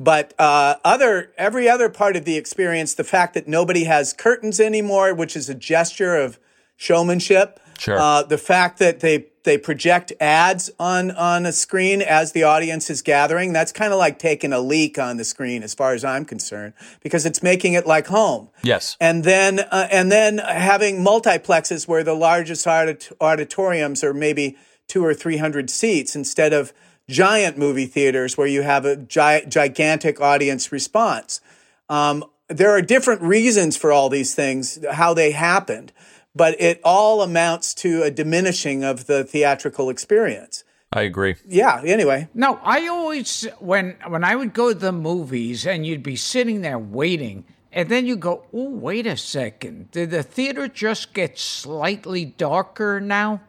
But 0.00 0.34
uh, 0.38 0.76
other 0.84 1.32
every 1.36 1.68
other 1.68 1.88
part 1.88 2.16
of 2.16 2.24
the 2.24 2.36
experience, 2.36 2.94
the 2.94 3.04
fact 3.04 3.34
that 3.34 3.48
nobody 3.48 3.84
has 3.84 4.12
curtains 4.12 4.60
anymore, 4.60 5.14
which 5.14 5.36
is 5.36 5.48
a 5.48 5.54
gesture 5.54 6.16
of 6.16 6.38
showmanship. 6.76 7.60
Sure. 7.78 7.98
Uh, 7.98 8.22
the 8.22 8.38
fact 8.38 8.78
that 8.78 9.00
they 9.00 9.26
they 9.44 9.56
project 9.56 10.12
ads 10.20 10.70
on 10.78 11.10
on 11.12 11.46
a 11.46 11.52
screen 11.52 12.02
as 12.02 12.32
the 12.32 12.42
audience 12.42 12.90
is 12.90 13.00
gathering, 13.02 13.52
that's 13.52 13.72
kind 13.72 13.92
of 13.92 13.98
like 13.98 14.18
taking 14.18 14.52
a 14.52 14.60
leak 14.60 14.98
on 14.98 15.16
the 15.16 15.24
screen, 15.24 15.62
as 15.62 15.74
far 15.74 15.94
as 15.94 16.04
I'm 16.04 16.24
concerned, 16.24 16.74
because 17.02 17.24
it's 17.24 17.42
making 17.42 17.72
it 17.74 17.86
like 17.86 18.08
home 18.08 18.50
Yes. 18.62 18.96
and 19.00 19.24
then 19.24 19.60
uh, 19.60 19.88
and 19.90 20.10
then 20.12 20.38
having 20.38 20.96
multiplexes 21.04 21.88
where 21.88 22.04
the 22.04 22.14
largest 22.14 22.66
audit- 22.66 23.10
auditoriums 23.20 24.04
are 24.04 24.12
maybe 24.12 24.56
two 24.86 25.04
or 25.04 25.14
three 25.14 25.36
hundred 25.38 25.70
seats 25.70 26.14
instead 26.16 26.52
of 26.52 26.72
giant 27.08 27.56
movie 27.56 27.86
theaters 27.86 28.36
where 28.36 28.46
you 28.46 28.60
have 28.62 28.84
a 28.84 28.96
gi- 28.96 29.46
gigantic 29.48 30.20
audience 30.20 30.70
response. 30.72 31.40
Um, 31.88 32.24
there 32.48 32.70
are 32.70 32.82
different 32.82 33.22
reasons 33.22 33.76
for 33.78 33.92
all 33.92 34.08
these 34.10 34.34
things, 34.34 34.78
how 34.92 35.14
they 35.14 35.30
happened, 35.32 35.92
but 36.38 36.58
it 36.60 36.80
all 36.84 37.20
amounts 37.22 37.74
to 37.74 38.02
a 38.02 38.10
diminishing 38.10 38.82
of 38.84 39.04
the 39.06 39.24
theatrical 39.24 39.90
experience. 39.90 40.64
I 40.90 41.02
agree. 41.02 41.34
Yeah. 41.46 41.82
Anyway, 41.84 42.28
No, 42.32 42.58
I 42.62 42.86
always 42.88 43.46
when 43.58 43.96
when 44.06 44.24
I 44.24 44.34
would 44.34 44.54
go 44.54 44.72
to 44.72 44.78
the 44.78 44.92
movies 44.92 45.66
and 45.66 45.84
you'd 45.86 46.02
be 46.02 46.16
sitting 46.16 46.62
there 46.62 46.78
waiting, 46.78 47.44
and 47.70 47.90
then 47.90 48.06
you 48.06 48.16
go, 48.16 48.44
"Oh, 48.54 48.70
wait 48.70 49.06
a 49.06 49.16
second! 49.18 49.90
Did 49.90 50.10
the 50.10 50.22
theater 50.22 50.66
just 50.66 51.12
get 51.12 51.38
slightly 51.38 52.24
darker 52.24 53.00
now?" 53.00 53.42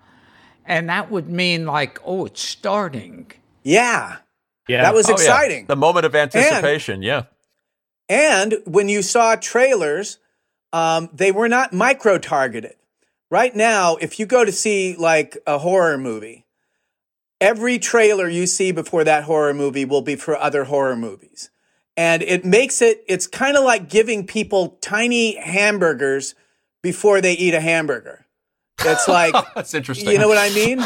And 0.65 0.89
that 0.89 1.09
would 1.09 1.29
mean 1.29 1.65
like, 1.65 1.99
"Oh, 2.03 2.25
it's 2.25 2.41
starting." 2.43 3.31
yeah, 3.63 4.17
yeah, 4.67 4.81
that 4.83 4.93
was 4.93 5.07
Oh, 5.07 5.11
yeah. 5.11 5.15
exciting. 5.15 5.65
The 5.67 5.75
moment 5.77 6.05
of 6.05 6.15
anticipation. 6.15 7.01
yeah. 7.03 7.23
And 8.09 8.55
when 8.65 8.89
you 8.89 9.01
saw 9.01 9.35
trailers, 9.35 10.17
um, 10.73 11.09
they 11.13 11.31
were 11.31 11.47
not 11.47 11.71
micro 11.73 12.17
targeted. 12.17 12.75
Right 13.31 13.55
now, 13.55 13.95
if 13.97 14.19
you 14.19 14.25
go 14.25 14.43
to 14.43 14.51
see 14.51 14.95
like 14.95 15.37
a 15.45 15.59
horror 15.59 15.97
movie, 15.97 16.45
every 17.39 17.77
trailer 17.79 18.27
you 18.27 18.47
see 18.47 18.71
before 18.71 19.03
that 19.03 19.23
horror 19.25 19.53
movie 19.53 19.85
will 19.85 20.01
be 20.01 20.15
for 20.15 20.35
other 20.35 20.65
horror 20.65 20.95
movies. 20.95 21.49
And 21.95 22.21
it 22.23 22.45
makes 22.45 22.81
it, 22.81 23.03
it's 23.07 23.27
kind 23.27 23.57
of 23.57 23.63
like 23.63 23.89
giving 23.89 24.25
people 24.25 24.77
tiny 24.81 25.35
hamburgers 25.35 26.33
before 26.81 27.21
they 27.21 27.33
eat 27.33 27.53
a 27.53 27.59
hamburger. 27.59 28.25
It's 28.79 29.07
like, 29.07 29.35
That's 29.55 29.73
interesting. 29.73 30.09
you 30.11 30.17
know 30.17 30.29
what 30.29 30.37
I 30.37 30.49
mean? 30.55 30.79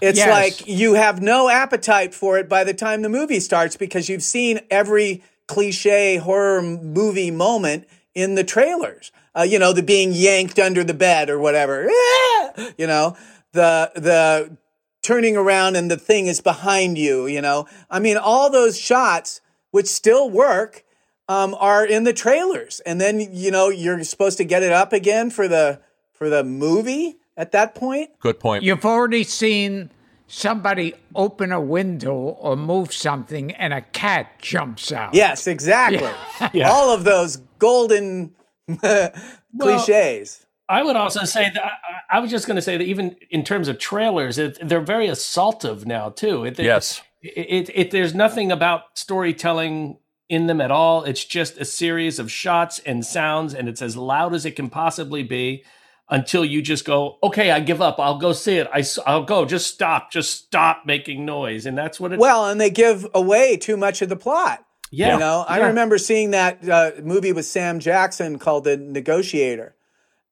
It's 0.00 0.18
Yes. 0.18 0.28
like 0.30 0.68
you 0.68 0.94
have 0.94 1.20
no 1.20 1.48
appetite 1.48 2.14
for 2.14 2.38
it 2.38 2.48
by 2.48 2.64
the 2.64 2.72
time 2.72 3.02
the 3.02 3.08
movie 3.08 3.40
starts 3.40 3.76
because 3.76 4.08
you've 4.08 4.22
seen 4.22 4.60
every 4.70 5.22
cliche 5.48 6.16
horror 6.18 6.62
movie 6.62 7.32
moment 7.32 7.86
in 8.14 8.36
the 8.36 8.44
trailers. 8.44 9.10
Uh, 9.36 9.42
you 9.42 9.58
know, 9.58 9.72
the 9.72 9.82
being 9.82 10.12
yanked 10.12 10.58
under 10.58 10.82
the 10.82 10.94
bed 10.94 11.30
or 11.30 11.38
whatever. 11.38 11.88
Ah! 11.88 12.70
You 12.76 12.86
know, 12.86 13.16
the 13.52 13.90
the 13.94 14.56
turning 15.02 15.36
around 15.36 15.76
and 15.76 15.90
the 15.90 15.96
thing 15.96 16.26
is 16.26 16.40
behind 16.40 16.98
you. 16.98 17.26
You 17.26 17.40
know, 17.40 17.66
I 17.90 18.00
mean, 18.00 18.16
all 18.16 18.50
those 18.50 18.78
shots 18.78 19.40
which 19.70 19.86
still 19.86 20.28
work 20.28 20.84
um, 21.28 21.54
are 21.58 21.86
in 21.86 22.04
the 22.04 22.12
trailers, 22.12 22.80
and 22.80 23.00
then 23.00 23.20
you 23.20 23.50
know 23.50 23.68
you're 23.68 24.02
supposed 24.04 24.38
to 24.38 24.44
get 24.44 24.62
it 24.62 24.72
up 24.72 24.92
again 24.92 25.30
for 25.30 25.46
the 25.46 25.80
for 26.12 26.28
the 26.28 26.42
movie 26.42 27.18
at 27.36 27.52
that 27.52 27.74
point. 27.74 28.10
Good 28.18 28.40
point. 28.40 28.64
You've 28.64 28.84
already 28.84 29.22
seen 29.22 29.90
somebody 30.26 30.94
open 31.14 31.52
a 31.52 31.60
window 31.60 32.14
or 32.14 32.56
move 32.56 32.92
something, 32.92 33.52
and 33.52 33.72
a 33.72 33.80
cat 33.80 34.40
jumps 34.40 34.90
out. 34.92 35.14
Yes, 35.14 35.46
exactly. 35.46 36.10
All 36.64 36.90
of 36.90 37.04
those 37.04 37.36
golden 37.58 38.34
cliches. 39.58 40.46
I 40.68 40.84
would 40.84 40.96
also 40.96 41.24
say 41.24 41.50
that 41.52 41.64
I, 41.64 42.16
I 42.16 42.20
was 42.20 42.30
just 42.30 42.46
going 42.46 42.56
to 42.56 42.62
say 42.62 42.76
that 42.76 42.84
even 42.84 43.16
in 43.30 43.42
terms 43.42 43.66
of 43.66 43.78
trailers, 43.78 44.38
it, 44.38 44.56
they're 44.66 44.80
very 44.80 45.08
assaultive 45.08 45.84
now 45.84 46.10
too. 46.10 46.44
It, 46.44 46.58
Yes. 46.58 47.02
It, 47.22 47.68
it, 47.68 47.70
it, 47.74 47.90
there's 47.90 48.14
nothing 48.14 48.50
about 48.50 48.98
storytelling 48.98 49.98
in 50.28 50.46
them 50.46 50.60
at 50.60 50.70
all. 50.70 51.02
It's 51.04 51.24
just 51.24 51.58
a 51.58 51.64
series 51.64 52.18
of 52.18 52.30
shots 52.30 52.78
and 52.78 53.04
sounds, 53.04 53.52
and 53.52 53.68
it's 53.68 53.82
as 53.82 53.96
loud 53.96 54.32
as 54.32 54.46
it 54.46 54.56
can 54.56 54.70
possibly 54.70 55.22
be 55.22 55.64
until 56.08 56.44
you 56.44 56.62
just 56.62 56.84
go, 56.84 57.18
okay, 57.22 57.50
I 57.50 57.60
give 57.60 57.82
up. 57.82 57.98
I'll 57.98 58.18
go 58.18 58.32
see 58.32 58.56
it. 58.58 58.68
I, 58.72 58.84
will 59.12 59.24
go. 59.24 59.44
Just 59.44 59.72
stop. 59.72 60.10
Just 60.10 60.44
stop 60.44 60.82
making 60.86 61.24
noise. 61.24 61.66
And 61.66 61.76
that's 61.76 62.00
what 62.00 62.12
it. 62.12 62.18
Well, 62.18 62.46
and 62.46 62.60
they 62.60 62.70
give 62.70 63.06
away 63.14 63.56
too 63.56 63.76
much 63.76 64.02
of 64.02 64.08
the 64.08 64.16
plot. 64.16 64.64
Yeah. 64.90 65.14
You 65.14 65.20
know, 65.20 65.44
I 65.46 65.66
remember 65.66 65.98
seeing 65.98 66.32
that 66.32 66.68
uh, 66.68 66.92
movie 67.02 67.32
with 67.32 67.46
Sam 67.46 67.78
Jackson 67.78 68.38
called 68.38 68.64
The 68.64 68.76
Negotiator. 68.76 69.74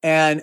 And 0.02 0.42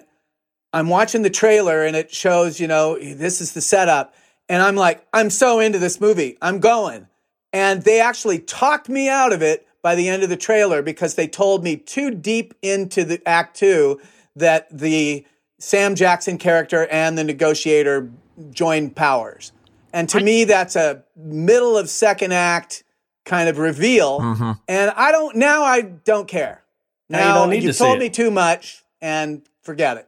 I'm 0.71 0.89
watching 0.89 1.21
the 1.21 1.30
trailer 1.30 1.84
and 1.84 1.95
it 1.95 2.13
shows, 2.13 2.60
you 2.60 2.67
know, 2.67 2.97
this 2.97 3.41
is 3.41 3.54
the 3.54 3.62
setup. 3.62 4.13
And 4.47 4.62
I'm 4.62 4.75
like, 4.75 5.06
I'm 5.13 5.30
so 5.30 5.60
into 5.60 5.80
this 5.80 5.99
movie. 5.99 6.38
I'm 6.41 6.60
going. 6.60 7.08
And 7.51 7.84
they 7.84 7.99
actually 7.99 8.39
talked 8.39 8.89
me 8.89 9.10
out 9.10 9.34
of 9.34 9.41
it 9.41 9.67
by 9.82 9.95
the 9.95 10.10
end 10.10 10.23
of 10.23 10.30
the 10.30 10.37
trailer 10.37 10.81
because 10.81 11.15
they 11.15 11.27
told 11.27 11.63
me 11.63 11.77
too 11.77 12.12
deep 12.12 12.54
into 12.62 13.04
the 13.04 13.21
act 13.27 13.58
two 13.58 14.00
that 14.35 14.67
the 14.75 15.25
Sam 15.60 15.96
Jackson 15.96 16.37
character 16.37 16.87
and 16.87 17.17
the 17.17 17.23
negotiator 17.23 18.12
joined 18.52 18.96
powers. 18.96 19.52
And 19.94 20.10
to 20.10 20.19
me, 20.21 20.44
that's 20.44 20.75
a 20.75 21.04
middle 21.15 21.77
of 21.77 21.90
second 21.90 22.33
act 22.33 22.83
kind 23.26 23.50
of 23.50 23.58
reveal. 23.58 24.19
And 24.67 24.92
I 24.92 25.12
don't, 25.12 25.36
now 25.36 25.63
I 25.63 25.82
don't 25.82 26.28
care. 26.28 26.63
Now 27.10 27.28
you 27.28 27.34
don't 27.34 27.50
need 27.50 27.63
you 27.63 27.69
to 27.69 27.73
see 27.73 27.84
told 27.84 27.98
it. 27.98 28.00
me 28.00 28.10
too 28.10 28.32
much 28.32 28.84
and 29.02 29.42
forget 29.62 29.98
it. 29.98 30.08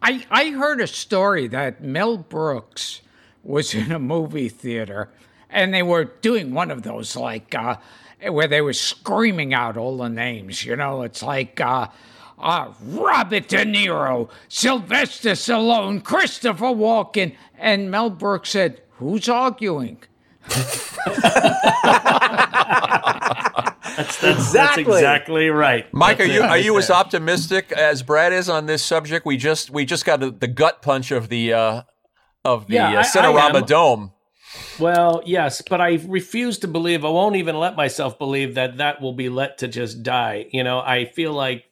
I, 0.00 0.24
I 0.30 0.50
heard 0.50 0.80
a 0.80 0.86
story 0.86 1.48
that 1.48 1.82
Mel 1.82 2.16
Brooks 2.16 3.00
was 3.42 3.74
in 3.74 3.90
a 3.90 3.98
movie 3.98 4.48
theater 4.48 5.10
and 5.50 5.72
they 5.72 5.82
were 5.82 6.04
doing 6.04 6.52
one 6.52 6.70
of 6.70 6.82
those 6.82 7.16
like 7.16 7.54
uh, 7.54 7.76
where 8.30 8.48
they 8.48 8.60
were 8.60 8.72
screaming 8.72 9.54
out 9.54 9.76
all 9.76 9.96
the 9.98 10.08
names. 10.08 10.64
You 10.64 10.76
know, 10.76 11.02
it's 11.02 11.22
like 11.22 11.60
uh, 11.60 11.88
uh, 12.38 12.72
Robert 12.82 13.48
De 13.48 13.64
Niro, 13.64 14.28
Sylvester 14.48 15.30
Stallone, 15.30 16.02
Christopher 16.02 16.66
Walken. 16.66 17.34
And 17.56 17.90
Mel 17.90 18.10
Brooks 18.10 18.50
said, 18.50 18.82
Who's 18.92 19.28
arguing? 19.28 20.02
That's, 23.98 24.16
that's, 24.20 24.52
that's 24.52 24.78
Exactly. 24.78 24.94
exactly 24.94 25.48
right. 25.48 25.92
Mike, 25.92 26.20
are 26.20 26.24
you 26.24 26.40
it 26.40 26.44
are 26.44 26.48
right 26.50 26.64
you 26.64 26.78
as 26.78 26.90
optimistic 26.90 27.72
as 27.72 28.02
Brad 28.02 28.32
is 28.32 28.48
on 28.48 28.66
this 28.66 28.84
subject? 28.84 29.26
We 29.26 29.36
just 29.36 29.70
we 29.70 29.84
just 29.84 30.04
got 30.04 30.20
the, 30.20 30.30
the 30.30 30.46
gut 30.46 30.82
punch 30.82 31.10
of 31.10 31.28
the 31.28 31.52
uh, 31.52 31.82
of 32.44 32.66
the 32.68 32.74
Yeah, 32.74 32.90
uh, 32.90 32.96
I- 32.96 33.00
I 33.00 33.02
Cinerama. 33.04 33.66
Dome. 33.66 34.12
Well, 34.78 35.22
yes, 35.26 35.62
but 35.68 35.80
I 35.80 36.00
refuse 36.06 36.58
to 36.60 36.68
believe. 36.68 37.04
I 37.04 37.08
won't 37.10 37.36
even 37.36 37.58
let 37.58 37.76
myself 37.76 38.18
believe 38.18 38.54
that 38.54 38.78
that 38.78 39.00
will 39.00 39.12
be 39.12 39.28
let 39.28 39.58
to 39.58 39.68
just 39.68 40.02
die. 40.02 40.46
You 40.52 40.62
know, 40.64 40.78
I 40.80 41.04
feel 41.06 41.32
like 41.32 41.64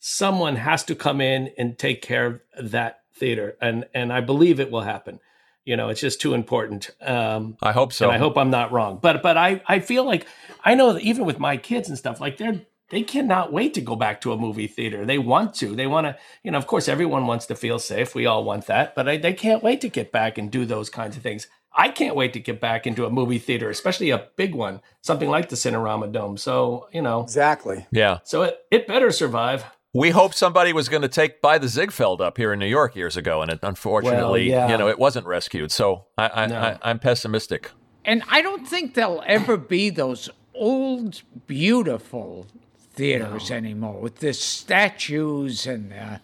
someone 0.00 0.56
has 0.56 0.84
to 0.84 0.94
come 0.94 1.20
in 1.20 1.50
and 1.58 1.78
take 1.78 2.00
care 2.02 2.42
of 2.56 2.70
that 2.70 3.00
theater, 3.14 3.56
and 3.60 3.86
and 3.94 4.12
I 4.12 4.20
believe 4.20 4.58
it 4.58 4.70
will 4.70 4.82
happen. 4.82 5.20
You 5.68 5.76
know, 5.76 5.90
it's 5.90 6.00
just 6.00 6.18
too 6.18 6.32
important. 6.32 6.90
Um, 7.02 7.58
I 7.62 7.72
hope 7.72 7.92
so. 7.92 8.06
and 8.06 8.14
I 8.14 8.18
hope 8.18 8.38
I'm 8.38 8.48
not 8.50 8.72
wrong. 8.72 8.98
But 9.02 9.22
but 9.22 9.36
I 9.36 9.60
I 9.68 9.80
feel 9.80 10.04
like 10.04 10.26
I 10.64 10.74
know 10.74 10.94
that 10.94 11.02
even 11.02 11.26
with 11.26 11.38
my 11.38 11.58
kids 11.58 11.90
and 11.90 11.98
stuff, 11.98 12.22
like 12.22 12.38
they're 12.38 12.62
they 12.88 13.02
cannot 13.02 13.52
wait 13.52 13.74
to 13.74 13.82
go 13.82 13.94
back 13.94 14.22
to 14.22 14.32
a 14.32 14.36
movie 14.38 14.66
theater. 14.66 15.04
They 15.04 15.18
want 15.18 15.54
to. 15.56 15.76
They 15.76 15.86
want 15.86 16.06
to. 16.06 16.16
You 16.42 16.52
know, 16.52 16.58
of 16.58 16.66
course, 16.66 16.88
everyone 16.88 17.26
wants 17.26 17.44
to 17.46 17.54
feel 17.54 17.78
safe. 17.78 18.14
We 18.14 18.24
all 18.24 18.44
want 18.44 18.66
that, 18.66 18.94
but 18.94 19.06
I, 19.06 19.18
they 19.18 19.34
can't 19.34 19.62
wait 19.62 19.82
to 19.82 19.90
get 19.90 20.10
back 20.10 20.38
and 20.38 20.50
do 20.50 20.64
those 20.64 20.88
kinds 20.88 21.14
of 21.18 21.22
things. 21.22 21.48
I 21.76 21.90
can't 21.90 22.16
wait 22.16 22.32
to 22.32 22.40
get 22.40 22.62
back 22.62 22.86
into 22.86 23.04
a 23.04 23.10
movie 23.10 23.38
theater, 23.38 23.68
especially 23.68 24.08
a 24.08 24.28
big 24.36 24.54
one, 24.54 24.80
something 25.02 25.28
like 25.28 25.50
the 25.50 25.56
Cinerama 25.56 26.10
Dome. 26.10 26.38
So 26.38 26.88
you 26.92 27.02
know, 27.02 27.20
Exactly. 27.20 27.86
yeah, 27.90 28.20
so 28.24 28.42
it, 28.44 28.58
it 28.70 28.86
better 28.86 29.10
survive. 29.10 29.64
We 29.94 30.10
hoped 30.10 30.34
somebody 30.34 30.72
was 30.72 30.88
going 30.88 31.02
to 31.02 31.08
take 31.08 31.40
by 31.40 31.58
the 31.58 31.68
Ziegfeld 31.68 32.20
up 32.20 32.36
here 32.36 32.52
in 32.52 32.58
New 32.58 32.66
York 32.66 32.94
years 32.94 33.16
ago, 33.16 33.42
and 33.42 33.50
it, 33.50 33.58
unfortunately, 33.62 34.50
Well, 34.50 34.68
yeah. 34.68 34.70
you 34.70 34.76
know, 34.78 34.88
it 34.88 34.98
wasn't 34.98 35.26
rescued. 35.26 35.72
So 35.72 36.06
I, 36.16 36.28
I, 36.28 36.46
No. 36.46 36.56
I 36.58 36.78
I'm 36.82 36.98
pessimistic. 36.98 37.70
And 38.04 38.22
I 38.30 38.42
don't 38.42 38.66
think 38.66 38.94
there'll 38.94 39.22
ever 39.26 39.56
be 39.56 39.90
those 39.90 40.30
old, 40.54 41.22
beautiful 41.46 42.46
theaters 42.94 43.50
anymore 43.50 44.00
with 44.00 44.16
the 44.16 44.32
statues 44.32 45.66
and 45.66 45.92
uh, 45.92 46.18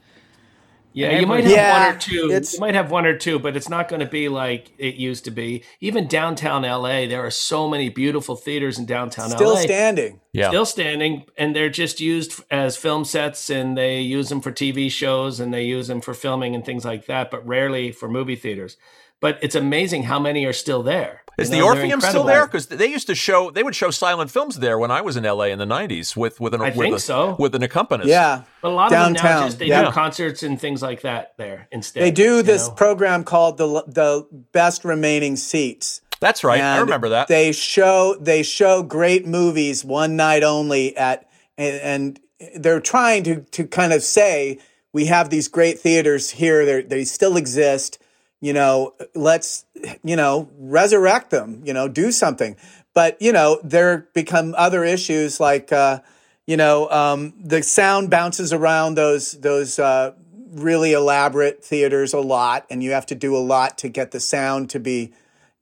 Yeah, 0.95 1.19
you 1.19 1.27
might 1.27 1.43
have 1.45 1.53
Yeah, 1.53 1.87
one 1.89 1.97
or 1.97 1.99
two. 1.99 2.27
it's- 2.31 2.55
You 2.55 2.61
might 2.61 2.75
have 2.77 2.91
one 2.91 3.05
or 3.05 3.17
two, 3.19 3.39
but 3.41 3.57
it's 3.57 3.69
not 3.69 3.89
going 3.89 3.99
to 4.01 4.07
be 4.07 4.29
like 4.29 4.71
it 4.79 4.95
used 4.95 5.25
to 5.25 5.33
be. 5.33 5.65
Even 5.81 6.07
downtown 6.07 6.63
LA, 6.65 7.07
there 7.07 7.27
are 7.27 7.31
so 7.33 7.69
many 7.69 7.89
beautiful 7.89 8.37
theaters 8.37 8.79
in 8.79 8.87
downtown 8.87 9.29
Still 9.31 9.51
LA. 9.51 9.57
Still 9.57 9.65
standing. 9.69 10.21
Yeah, 10.33 10.49
Still 10.49 10.67
standing, 10.67 11.25
and 11.37 11.55
they're 11.55 11.69
just 11.69 12.01
used 12.01 12.43
as 12.51 12.77
film 12.77 13.05
sets, 13.05 13.51
and 13.51 13.77
they 13.77 14.01
use 14.01 14.29
them 14.29 14.41
for 14.41 14.53
TV 14.53 14.89
shows, 14.91 15.41
and 15.41 15.53
they 15.53 15.65
use 15.65 15.89
them 15.89 16.01
for 16.01 16.15
filming 16.15 16.55
and 16.55 16.65
things 16.65 16.85
like 16.85 17.07
that, 17.07 17.31
but 17.31 17.47
rarely 17.47 17.91
for 17.93 18.09
movie 18.09 18.37
theaters. 18.37 18.77
But 19.25 19.39
it's 19.41 19.55
amazing 19.55 20.03
how 20.03 20.19
many 20.19 20.45
are 20.45 20.53
still 20.53 20.83
there. 20.83 21.23
Is 21.39 21.49
You 21.49 21.55
the 21.55 21.61
know, 21.61 21.73
they're 21.73 21.83
Orpheum 21.83 22.01
still 22.03 22.25
there? 22.25 22.45
Because 22.47 22.67
they 22.67 22.89
used 22.89 23.07
to 23.07 23.15
show 23.15 23.51
they 23.51 23.63
would 23.63 23.75
show 23.75 23.91
silent 23.91 24.31
films 24.31 24.59
there 24.59 24.79
when 24.79 24.91
I 24.91 25.01
was 25.01 25.17
in 25.17 25.25
LA 25.25 25.45
in 25.45 25.59
the 25.59 25.65
'90s 25.65 26.15
with 26.15 26.41
with 26.41 26.53
an 26.53 26.61
I 26.61 26.65
with, 26.65 26.77
think 26.77 26.97
a- 26.97 27.01
so. 27.01 27.35
with 27.39 27.55
an 27.55 27.63
accompanist. 27.63 28.11
Yeah. 28.11 28.43
But 28.61 28.69
a 28.69 28.75
lot 28.75 28.87
of 28.89 28.91
them 28.91 29.15
now 29.15 29.23
Downtown, 29.23 29.47
just 29.47 29.59
they 29.61 29.69
yeah. 29.69 29.87
do 29.87 29.93
concerts 29.93 30.43
and 30.43 30.61
things 30.61 30.83
like 30.83 31.01
that 31.01 31.33
there 31.39 31.69
instead. 31.73 32.03
They 32.03 32.11
do 32.11 32.43
this 32.43 32.69
know? 32.69 32.75
program 32.75 33.25
called 33.25 33.57
the 33.57 33.83
the 33.87 34.27
best 34.53 34.85
remaining 34.85 35.37
seats. 35.37 36.03
that's 36.21 36.45
right. 36.45 36.61
I 36.61 36.81
remember 36.81 37.09
that. 37.09 37.29
They 37.29 37.53
show 37.53 38.17
they 38.21 38.43
show 38.43 38.83
great 38.83 39.27
movies 39.27 39.87
one 39.87 40.17
night 40.17 40.43
only 40.45 40.95
at 40.99 41.27
and, 41.57 41.81
and 41.81 42.63
they're 42.63 42.79
trying 42.79 43.25
to 43.25 43.41
to 43.41 43.67
kind 43.67 43.95
of 43.95 44.03
say 44.03 44.59
we 44.93 45.07
have 45.07 45.31
these 45.31 45.49
great 45.49 45.79
theaters 45.79 46.29
here 46.29 46.67
they 46.67 46.83
they 46.83 47.05
still 47.07 47.39
exist 47.39 47.99
you 48.45 48.53
know 48.53 48.95
let's 49.15 49.65
you 50.03 50.17
know 50.17 50.49
resurrect 50.59 51.31
them 51.31 51.63
you 51.65 51.73
know 51.73 51.89
do 51.89 52.13
something. 52.13 52.57
But 52.93 53.21
you 53.21 53.33
know 53.33 53.61
there 53.65 54.09
become 54.13 54.55
other 54.57 54.85
issues 54.85 55.41
like 55.41 55.73
uh 55.73 56.01
you 56.47 56.57
know 56.57 56.91
um 56.91 57.35
the 57.43 57.63
sound 57.63 58.11
bounces 58.11 58.53
around 58.53 58.97
those 58.97 59.33
those 59.33 59.79
uh 59.79 60.13
really 60.53 60.93
elaborate 60.93 61.65
theaters 61.65 62.13
a 62.13 62.21
lot 62.21 62.65
and 62.71 62.83
you 62.83 62.93
have 62.93 63.07
to 63.07 63.15
do 63.15 63.37
a 63.37 63.39
lot 63.39 63.79
to 63.79 63.89
get 63.89 64.13
the 64.13 64.21
sound 64.21 64.71
to 64.71 64.79
be 64.79 65.13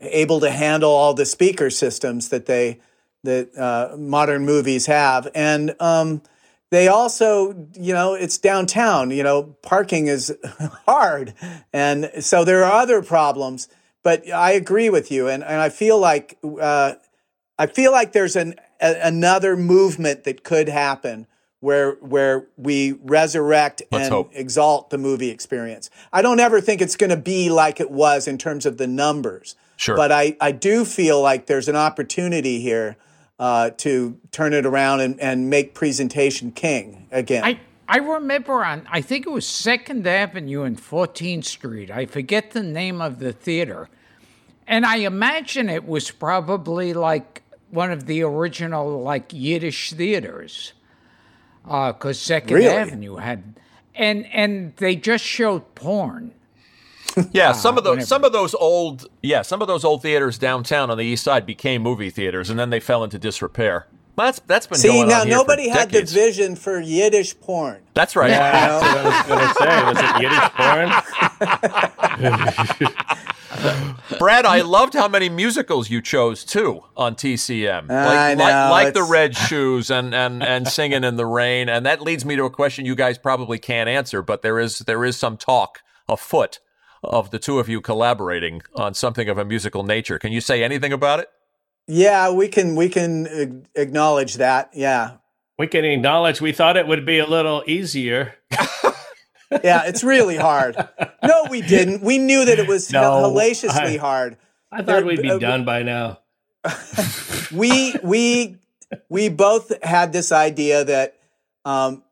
able 0.01 0.41
to 0.41 0.51
handle 0.51 0.91
all 0.91 1.15
the 1.15 1.25
speaker 1.25 1.71
systems 1.71 2.29
that 2.29 2.47
they 2.47 2.79
that 3.25 3.57
uh, 3.57 3.97
modern 3.97 4.45
movies 4.45 4.87
have. 4.87 5.29
And 5.35 5.75
um, 5.79 6.23
they 6.73 6.89
also 6.89 7.69
you 7.79 7.93
know 7.93 8.15
it's 8.15 8.39
downtown 8.39 9.11
you 9.11 9.23
know 9.23 9.55
parking 9.63 10.07
is 10.09 10.35
hard 10.89 11.35
and 11.73 12.11
so 12.21 12.45
there 12.45 12.65
are 12.65 12.81
other 12.81 13.03
problems 13.03 13.69
but 14.03 14.29
i 14.33 14.51
agree 14.53 14.91
with 14.91 15.13
you 15.13 15.29
and, 15.29 15.45
and 15.45 15.61
i 15.61 15.69
feel 15.69 15.99
like 15.99 16.39
uh, 16.61 16.95
i 17.59 17.67
feel 17.67 17.93
like 17.93 18.13
there's 18.13 18.35
an 18.35 18.55
a, 18.81 18.97
another 19.07 19.57
movement 19.57 20.25
that 20.25 20.43
could 20.43 20.69
happen 20.69 21.27
where 21.61 21.93
where 22.01 22.47
we 22.57 22.93
resurrect 23.05 23.83
Let's 23.93 24.07
and 24.07 24.13
hope. 24.13 24.31
exalt 24.33 24.89
the 24.91 24.99
movie 24.99 25.31
experience 25.31 25.91
i 26.13 26.23
don't 26.23 26.41
ever 26.41 26.61
think 26.61 26.81
it's 26.81 26.97
going 26.97 27.11
to 27.11 27.17
be 27.17 27.51
like 27.51 27.81
it 27.81 27.91
was 27.91 28.27
in 28.27 28.39
terms 28.39 28.67
of 28.67 28.79
the 28.79 28.87
numbers 28.87 29.55
Sure. 29.77 29.97
but 29.97 30.13
I, 30.13 30.37
I 30.41 30.53
do 30.53 30.85
feel 30.85 31.21
like 31.21 31.47
there's 31.47 31.67
an 31.67 31.75
opportunity 31.75 32.61
here 32.61 32.97
uh, 33.39 33.71
to 33.71 34.19
turn 34.31 34.53
it 34.53 34.67
around 34.67 35.01
and, 35.01 35.21
and 35.21 35.51
make 35.51 35.75
presentation 35.75 36.53
king 36.53 37.09
again. 37.11 37.45
I 37.45 37.61
I 37.89 37.99
remember 37.99 38.65
on 38.65 38.87
I 38.91 39.01
think 39.01 39.27
it 39.27 39.31
was 39.31 39.47
Second 39.47 40.07
Avenue 40.07 40.63
and 40.63 40.79
14th 40.79 41.45
Street. 41.45 41.91
I 41.91 42.07
forget 42.07 42.53
the 42.53 42.63
name 42.63 43.01
of 43.01 43.19
the 43.19 43.33
theater, 43.33 43.89
and 44.67 44.87
I 44.87 44.97
imagine 44.97 45.69
it 45.69 45.87
was 45.87 46.11
probably 46.11 46.95
like 46.95 47.43
one 47.71 47.91
of 47.91 48.07
the 48.07 48.23
original 48.23 49.03
like 49.03 49.33
Yiddish 49.33 49.93
theaters, 49.93 50.73
because 51.65 52.19
Second 52.19 52.57
Really? 52.57 52.69
Avenue 52.69 53.17
had, 53.17 53.59
and 53.95 54.27
and 54.27 54.75
they 54.77 54.97
just 54.97 55.25
showed 55.25 55.75
porn. 55.75 56.33
Yeah, 57.33 57.51
ah, 57.51 57.53
some 57.53 57.79
of 57.79 57.85
those 57.85 57.93
whatever. 57.93 58.07
some 58.07 58.25
of 58.25 58.33
those 58.33 58.55
old 58.55 59.07
yeah, 59.23 59.43
some 59.43 59.63
of 59.63 59.69
those 59.69 59.85
old 59.85 60.03
theaters 60.03 60.39
downtown 60.39 60.91
on 60.91 60.99
the 60.99 61.05
east 61.05 61.23
side 61.25 61.47
became 61.47 61.83
movie 61.83 62.11
theaters 62.11 62.51
and 62.51 62.59
then 62.59 62.71
they 62.71 62.81
fell 62.81 63.05
into 63.05 63.19
disrepair. 63.19 63.87
Well, 64.17 64.27
that's 64.27 64.41
that's 64.41 64.67
been 64.67 64.79
See, 64.79 64.89
going 64.89 65.09
now 65.09 65.23
on 65.23 65.27
here 65.27 65.37
nobody 65.37 65.71
for 65.71 65.79
had 65.79 65.91
the 65.91 66.03
vision 66.03 66.57
for 66.57 66.79
Yiddish 66.79 67.41
porn. 67.41 67.81
That's 67.95 68.15
right. 68.15 68.29
That's 68.29 68.83
what 68.83 68.99
I 68.99 69.05
was 69.05 69.23
going 69.27 69.49
to 69.49 69.55
say. 69.55 69.85
Was 69.85 69.99
it 69.99 70.17
Yiddish 70.23 70.51
porn? 72.99 73.03
Brad, 74.19 74.45
I 74.45 74.63
loved 74.63 74.95
how 74.95 75.09
many 75.09 75.29
musicals 75.29 75.91
you 75.91 76.03
chose 76.03 76.45
too 76.45 76.83
on 76.97 77.15
TCM. 77.15 77.89
Like, 77.89 78.19
I 78.19 78.35
know, 78.35 78.45
like, 78.45 78.85
like 78.85 78.95
the 78.95 79.03
Red 79.03 79.37
Shoes 79.37 79.91
and, 79.91 80.15
and, 80.15 80.43
and 80.43 80.69
Singing 80.69 81.05
in 81.05 81.17
the 81.17 81.27
Rain, 81.27 81.69
and 81.69 81.85
that 81.87 82.01
leads 82.01 82.25
me 82.25 82.37
to 82.37 82.45
a 82.45 82.51
question 82.51 82.87
you 82.87 82.95
guys 82.95 83.19
probably 83.19 83.59
can't 83.59 83.89
answer, 83.89 84.23
but 84.23 84.43
there 84.43 84.59
is 84.59 84.81
there 84.81 85.05
is 85.05 85.17
some 85.17 85.37
talk 85.37 85.81
afoot 86.09 86.59
of 87.03 87.31
the 87.31 87.39
two 87.39 87.59
of 87.59 87.69
you 87.69 87.81
collaborating 87.81 88.63
on 88.77 88.95
something 88.95 89.29
of 89.29 89.39
a 89.39 89.45
musical 89.45 89.83
nature. 89.83 90.19
Can 90.19 90.33
you 90.33 90.41
say 90.41 90.63
anything 90.63 90.93
about 90.93 91.21
it? 91.21 91.29
Yeah, 91.89 92.31
we 92.31 92.49
can 92.49 92.77
we 92.77 92.89
can 92.89 93.67
acknowledge 93.75 94.35
that. 94.35 94.71
Yeah, 94.73 95.17
We 95.59 95.67
can 95.67 95.85
acknowledge 95.85 96.41
we 96.41 96.53
thought 96.53 96.77
it 96.77 96.87
would 96.87 97.05
be 97.05 97.19
a 97.19 97.27
little 97.27 97.65
easier. 97.67 98.35
yeah, 99.65 99.83
it's 99.87 100.05
really 100.05 100.37
hard. 100.37 100.77
No, 101.25 101.47
we 101.51 101.61
didn't. 101.61 102.03
We 102.03 102.19
knew 102.19 102.45
that 102.45 102.59
it 102.59 102.69
was 102.69 102.91
No, 102.93 103.01
hellaciously 103.21 103.97
I- 103.99 104.01
hard. 104.01 104.37
I 104.71 104.79
thought 104.79 104.87
There- 104.87 105.05
we'd 105.05 105.23
be 105.23 105.31
uh, 105.31 105.39
done 105.39 105.65
by 105.65 105.83
now. 105.83 106.21
we 107.53 107.95
we 108.03 108.57
we 109.09 109.29
both 109.29 109.73
had 109.85 110.13
this 110.13 110.31
idea 110.33 110.85
that 110.85 111.17
um, 111.65 112.03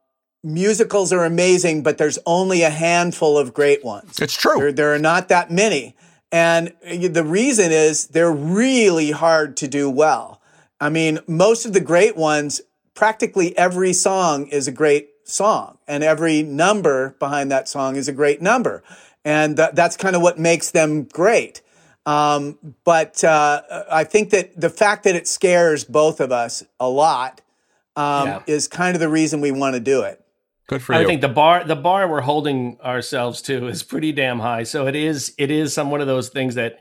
musicals 0.42 1.12
are 1.12 1.24
amazing, 1.24 1.82
but 1.82 1.98
there's 1.98 2.18
only 2.26 2.62
a 2.62 2.70
handful 2.70 3.38
of 3.38 3.52
great 3.52 3.84
ones. 3.84 4.18
It's 4.20 4.34
true. 4.36 4.58
There, 4.58 4.72
there 4.72 4.94
are 4.94 4.98
not 4.98 5.28
that 5.28 5.50
many. 5.50 5.96
And 6.32 6.72
the 6.82 7.24
reason 7.24 7.72
is 7.72 8.06
they're 8.08 8.32
really 8.32 9.10
hard 9.10 9.56
to 9.58 9.68
do 9.68 9.90
well. 9.90 10.40
I 10.80 10.88
mean, 10.88 11.18
most 11.26 11.66
of 11.66 11.72
the 11.72 11.80
great 11.80 12.16
ones, 12.16 12.60
practically 12.94 13.56
every 13.58 13.92
song 13.92 14.46
is 14.46 14.68
a 14.68 14.72
great 14.72 15.10
song, 15.24 15.78
and 15.86 16.02
every 16.02 16.42
number 16.42 17.16
behind 17.18 17.50
that 17.50 17.68
song 17.68 17.96
is 17.96 18.08
a 18.08 18.12
great 18.12 18.40
number. 18.40 18.82
And 19.24 19.56
that, 19.56 19.74
that's 19.74 19.96
kind 19.96 20.16
of 20.16 20.22
what 20.22 20.38
makes 20.38 20.70
them 20.70 21.04
great. 21.04 21.62
Um, 22.06 22.58
but 22.84 23.22
uh, 23.22 23.84
I 23.90 24.04
think 24.04 24.30
that 24.30 24.58
the 24.58 24.70
fact 24.70 25.04
that 25.04 25.14
it 25.14 25.28
scares 25.28 25.84
both 25.84 26.20
of 26.20 26.32
us 26.32 26.64
a 26.78 26.88
lot 26.88 27.42
um, 27.96 28.26
Yeah. 28.28 28.42
is 28.46 28.68
kind 28.68 28.96
of 28.96 29.00
the 29.00 29.08
reason 29.08 29.40
we 29.40 29.50
want 29.50 29.74
to 29.74 29.80
do 29.80 30.02
it. 30.02 30.24
Good 30.70 30.82
for 30.82 30.94
I 30.94 31.00
you. 31.00 31.06
think 31.08 31.20
the 31.20 31.28
bar 31.28 31.64
the 31.64 31.74
bar 31.74 32.06
we're 32.06 32.20
holding 32.20 32.78
ourselves 32.80 33.42
to 33.42 33.66
is 33.66 33.82
pretty 33.82 34.12
damn 34.12 34.38
high. 34.38 34.62
So 34.62 34.86
it 34.86 34.94
is 34.94 35.34
it 35.36 35.50
is 35.50 35.74
some 35.74 35.90
one 35.90 36.00
of 36.00 36.06
those 36.06 36.28
things 36.28 36.54
that 36.54 36.78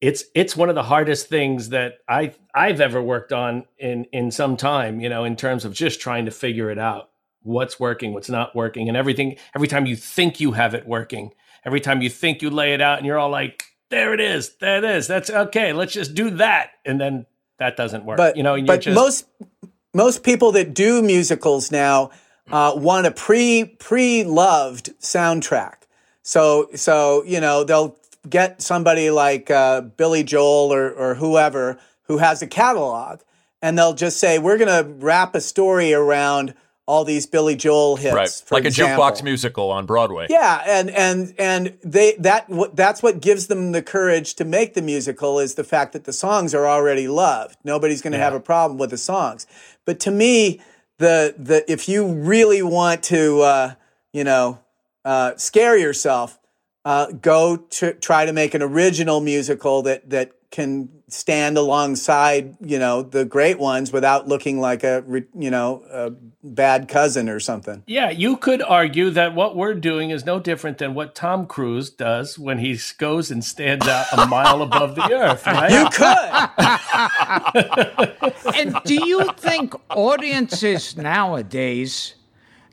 it's 0.00 0.24
it's 0.34 0.56
one 0.56 0.68
of 0.68 0.74
the 0.74 0.82
hardest 0.82 1.28
things 1.28 1.68
that 1.68 1.98
I 2.08 2.34
I've 2.52 2.80
ever 2.80 3.00
worked 3.00 3.32
on 3.32 3.66
in 3.78 4.06
in 4.12 4.32
some 4.32 4.56
time, 4.56 4.98
you 4.98 5.08
know, 5.08 5.22
in 5.22 5.36
terms 5.36 5.64
of 5.64 5.72
just 5.72 6.00
trying 6.00 6.24
to 6.24 6.32
figure 6.32 6.68
it 6.68 6.80
out. 6.80 7.10
What's 7.42 7.78
working, 7.78 8.12
what's 8.12 8.28
not 8.28 8.56
working, 8.56 8.88
and 8.88 8.96
everything 8.96 9.36
every 9.54 9.68
time 9.68 9.86
you 9.86 9.94
think 9.94 10.40
you 10.40 10.50
have 10.52 10.74
it 10.74 10.84
working, 10.84 11.32
every 11.64 11.80
time 11.80 12.02
you 12.02 12.10
think 12.10 12.42
you 12.42 12.50
lay 12.50 12.74
it 12.74 12.80
out 12.80 12.98
and 12.98 13.06
you're 13.06 13.20
all 13.20 13.30
like, 13.30 13.62
there 13.88 14.14
it 14.14 14.20
is, 14.20 14.56
there 14.56 14.78
it 14.78 14.84
is. 14.84 15.06
That's 15.06 15.30
okay, 15.30 15.72
let's 15.72 15.92
just 15.92 16.16
do 16.16 16.30
that. 16.30 16.70
And 16.84 17.00
then 17.00 17.26
that 17.60 17.76
doesn't 17.76 18.04
work. 18.04 18.16
But 18.16 18.36
you 18.36 18.42
know, 18.42 18.54
and 18.54 18.66
but 18.66 18.84
you're 18.84 18.96
just 18.96 19.28
most 19.40 19.60
most 19.94 20.24
people 20.24 20.50
that 20.52 20.74
do 20.74 21.02
musicals 21.02 21.70
now 21.70 22.10
uh, 22.50 22.72
want 22.76 23.06
a 23.06 23.10
pre 23.10 23.64
pre 23.64 24.24
loved 24.24 24.98
soundtrack. 25.00 25.74
So 26.22 26.68
so 26.74 27.22
you 27.24 27.40
know 27.40 27.64
they'll 27.64 27.96
get 28.28 28.62
somebody 28.62 29.10
like 29.10 29.50
uh, 29.50 29.82
Billy 29.82 30.24
Joel 30.24 30.72
or 30.72 30.90
or 30.90 31.14
whoever 31.14 31.78
who 32.04 32.18
has 32.18 32.42
a 32.42 32.46
catalog, 32.46 33.20
and 33.62 33.78
they'll 33.78 33.94
just 33.94 34.18
say 34.18 34.38
we're 34.38 34.58
going 34.58 34.84
to 34.84 34.90
wrap 35.04 35.34
a 35.34 35.40
story 35.40 35.92
around 35.92 36.54
all 36.86 37.04
these 37.04 37.26
Billy 37.26 37.56
Joel 37.56 37.96
hits, 37.96 38.14
right? 38.14 38.30
for 38.30 38.54
Like 38.54 38.64
a 38.64 38.68
jukebox 38.68 39.22
musical 39.24 39.70
on 39.72 39.86
Broadway. 39.86 40.28
Yeah, 40.30 40.62
and 40.66 40.88
and 40.90 41.34
and 41.36 41.76
they 41.82 42.14
that 42.20 42.46
that's 42.74 43.02
what 43.02 43.20
gives 43.20 43.48
them 43.48 43.72
the 43.72 43.82
courage 43.82 44.34
to 44.36 44.44
make 44.44 44.74
the 44.74 44.82
musical 44.82 45.40
is 45.40 45.56
the 45.56 45.64
fact 45.64 45.92
that 45.94 46.04
the 46.04 46.12
songs 46.12 46.54
are 46.54 46.66
already 46.66 47.08
loved. 47.08 47.56
Nobody's 47.64 48.02
going 48.02 48.12
to 48.12 48.18
have 48.18 48.34
a 48.34 48.40
problem 48.40 48.78
with 48.78 48.90
the 48.90 48.98
songs. 48.98 49.46
But 49.84 49.98
to 50.00 50.10
me, 50.12 50.60
the 50.98 51.34
the 51.38 51.70
if 51.70 51.88
you 51.88 52.06
really 52.06 52.62
want 52.62 53.02
to, 53.04 53.40
uh, 53.40 53.74
you 54.12 54.24
know, 54.24 54.60
uh, 55.04 55.36
scare 55.36 55.76
yourself, 55.76 56.38
uh, 56.84 57.12
go 57.12 57.56
to 57.56 57.92
try 57.94 58.24
to 58.24 58.32
make 58.32 58.54
an 58.54 58.62
original 58.62 59.20
musical 59.20 59.82
that 59.82 60.08
that 60.10 60.32
can 60.50 60.95
stand 61.08 61.56
alongside 61.56 62.56
you 62.60 62.78
know 62.78 63.00
the 63.02 63.24
great 63.24 63.58
ones 63.58 63.92
without 63.92 64.26
looking 64.26 64.60
like 64.60 64.82
a 64.82 65.04
you 65.38 65.50
know 65.50 65.84
a 65.90 66.10
bad 66.42 66.88
cousin 66.88 67.28
or 67.28 67.38
something. 67.40 67.82
Yeah, 67.86 68.10
you 68.10 68.36
could 68.36 68.62
argue 68.62 69.10
that 69.10 69.34
what 69.34 69.56
we're 69.56 69.74
doing 69.74 70.10
is 70.10 70.24
no 70.24 70.40
different 70.40 70.78
than 70.78 70.94
what 70.94 71.14
Tom 71.14 71.46
Cruise 71.46 71.90
does 71.90 72.38
when 72.38 72.58
he 72.58 72.78
goes 72.98 73.30
and 73.30 73.44
stands 73.44 73.86
out 73.86 74.06
a 74.12 74.26
mile 74.26 74.62
above 74.62 74.94
the 74.94 75.12
earth, 75.12 75.46
right? 75.46 75.70
You 75.70 75.88
could. 78.44 78.54
and 78.56 78.76
do 78.84 79.06
you 79.06 79.30
think 79.36 79.74
audiences 79.90 80.96
nowadays 80.96 82.14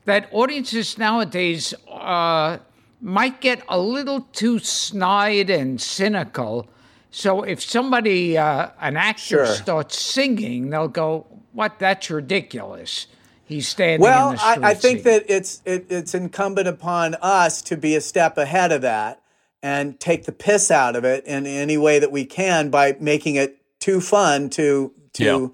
that 0.04 0.28
audiences 0.32 0.98
nowadays 0.98 1.74
uh, 1.88 2.58
might 3.00 3.40
get 3.40 3.62
a 3.68 3.78
little 3.78 4.22
too 4.32 4.58
snide 4.58 5.50
and 5.50 5.80
cynical 5.80 6.68
so 7.14 7.42
if 7.42 7.62
somebody 7.62 8.36
uh, 8.36 8.68
an 8.80 8.96
actor 8.96 9.22
Sure. 9.22 9.46
starts 9.46 9.98
singing 10.00 10.70
they'll 10.70 10.88
go 10.88 11.26
what 11.52 11.78
that's 11.78 12.10
ridiculous 12.10 13.06
he's 13.44 13.68
standing 13.68 13.96
in 13.96 14.00
Well, 14.02 14.32
the 14.32 14.42
I, 14.42 14.52
street 14.52 14.64
I 14.64 14.74
think 14.74 14.98
singing." 15.02 15.04
that 15.04 15.24
it's 15.28 15.62
it, 15.64 15.86
it's 15.90 16.14
incumbent 16.14 16.66
upon 16.68 17.14
us 17.22 17.62
to 17.62 17.76
be 17.76 17.94
a 17.94 18.00
step 18.00 18.36
ahead 18.38 18.72
of 18.72 18.82
that 18.82 19.20
and 19.62 19.98
take 20.00 20.24
the 20.24 20.32
piss 20.32 20.70
out 20.70 20.96
of 20.96 21.04
it 21.04 21.24
in 21.24 21.46
any 21.46 21.78
way 21.78 21.98
that 21.98 22.10
we 22.12 22.24
can 22.24 22.68
by 22.70 22.96
making 23.00 23.36
it 23.36 23.58
too 23.80 24.00
fun 24.00 24.50
to 24.50 24.92
to 25.14 25.24
Yeah. 25.24 25.46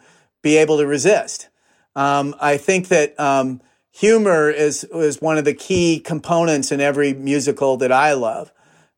be 0.43 0.57
able 0.57 0.79
to 0.79 0.87
resist. 0.87 1.49
Um, 1.95 2.35
I 2.41 2.57
think 2.57 2.89
that 2.89 3.19
um, 3.21 3.61
humor 3.93 4.49
is 4.51 4.85
is 4.85 5.21
one 5.21 5.37
of 5.39 5.45
the 5.45 5.53
key 5.55 6.01
components 6.01 6.73
in 6.73 6.81
every 6.81 7.13
musical 7.13 7.77
that 7.79 7.93
I 7.93 8.15
love, 8.15 8.51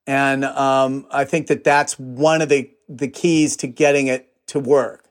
and 0.06 0.44
um, 0.44 1.06
I 1.10 1.24
think 1.24 1.46
that 1.48 1.64
that's 1.64 1.98
one 1.98 2.42
of 2.42 2.48
the 2.48 2.70
the 2.88 3.08
keys 3.08 3.56
to 3.58 3.66
getting 3.66 4.06
it 4.08 4.28
to 4.48 4.58
work. 4.60 5.04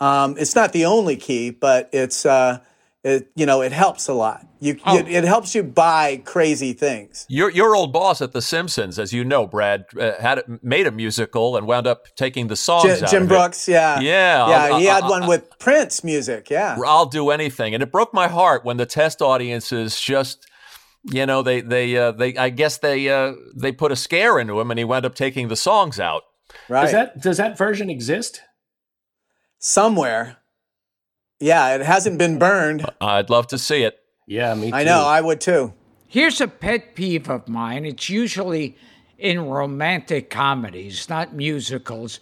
Um, 0.00 0.36
it's 0.38 0.54
not 0.54 0.72
the 0.72 0.84
only 0.84 1.16
key, 1.16 1.50
but 1.50 1.88
it's 1.92 2.26
uh, 2.26 2.58
it, 3.02 3.30
you 3.36 3.46
know 3.46 3.62
it 3.62 3.72
helps 3.72 4.08
a 4.08 4.12
lot. 4.14 4.46
You 4.60 4.78
Oh. 4.86 4.96
it, 4.98 5.08
it 5.08 5.24
helps 5.24 5.54
you 5.54 5.62
buy 5.62 6.22
crazy 6.24 6.72
things. 6.72 7.26
Your 7.28 7.50
your 7.50 7.74
old 7.76 7.92
boss 7.92 8.20
at 8.22 8.32
The 8.32 8.40
Simpsons, 8.42 8.98
as 8.98 9.12
you 9.12 9.24
know, 9.24 9.46
Brad, 9.46 9.84
uh, 9.98 10.12
had 10.20 10.42
made 10.62 10.86
a 10.86 10.90
musical 10.90 11.56
and 11.56 11.66
wound 11.66 11.86
up 11.86 12.06
taking 12.16 12.46
the 12.48 12.56
songs 12.56 12.84
Jim, 12.84 13.04
out 13.04 13.10
Jim 13.10 13.22
of 13.24 13.28
it. 13.30 13.34
Brooks, 13.34 13.68
yeah, 13.68 14.00
Yeah, 14.00 14.48
yeah. 14.48 14.64
I'll- 14.74 14.78
he 14.78 14.86
had 14.86 15.04
I'll- 15.04 15.10
one 15.10 15.26
with 15.26 15.58
Prince 15.58 16.02
music, 16.02 16.48
yeah. 16.50 16.78
I'll 16.86 17.06
do 17.06 17.30
anything, 17.30 17.74
and 17.74 17.82
it 17.82 17.92
broke 17.92 18.14
my 18.14 18.26
heart 18.28 18.64
when 18.64 18.76
the 18.78 18.86
test 18.86 19.20
audiences 19.20 20.00
just, 20.00 20.46
you 21.10 21.26
know, 21.26 21.42
they 21.42 21.60
they 21.60 21.96
uh, 21.96 22.12
they 22.12 22.36
I 22.36 22.48
guess 22.50 22.78
they 22.78 23.08
uh, 23.08 23.34
they 23.54 23.72
put 23.72 23.92
a 23.92 23.96
scare 23.96 24.38
into 24.38 24.58
him, 24.60 24.70
and 24.70 24.78
he 24.78 24.84
wound 24.84 25.04
up 25.04 25.14
taking 25.14 25.48
the 25.48 25.56
songs 25.56 26.00
out. 26.00 26.22
Right, 26.68 26.82
Does 26.82 26.92
that 26.92 27.20
does 27.20 27.36
that 27.36 27.58
version 27.58 27.90
exist? 27.90 28.40
somewhere. 29.58 30.36
Yeah, 31.40 31.74
it 31.74 31.82
hasn't 31.82 32.18
been 32.18 32.38
burned. 32.38 32.86
I'd 33.00 33.30
love 33.30 33.46
to 33.48 33.58
see 33.58 33.82
it. 33.82 33.98
Yeah, 34.26 34.54
me 34.54 34.70
too. 34.70 34.76
I 34.76 34.84
know, 34.84 35.04
I 35.04 35.20
would 35.20 35.40
too. 35.40 35.72
Here's 36.06 36.40
a 36.40 36.48
pet 36.48 36.94
peeve 36.94 37.28
of 37.28 37.48
mine. 37.48 37.84
It's 37.84 38.08
usually 38.08 38.76
in 39.18 39.46
romantic 39.46 40.30
comedies, 40.30 41.08
not 41.08 41.34
musicals. 41.34 42.20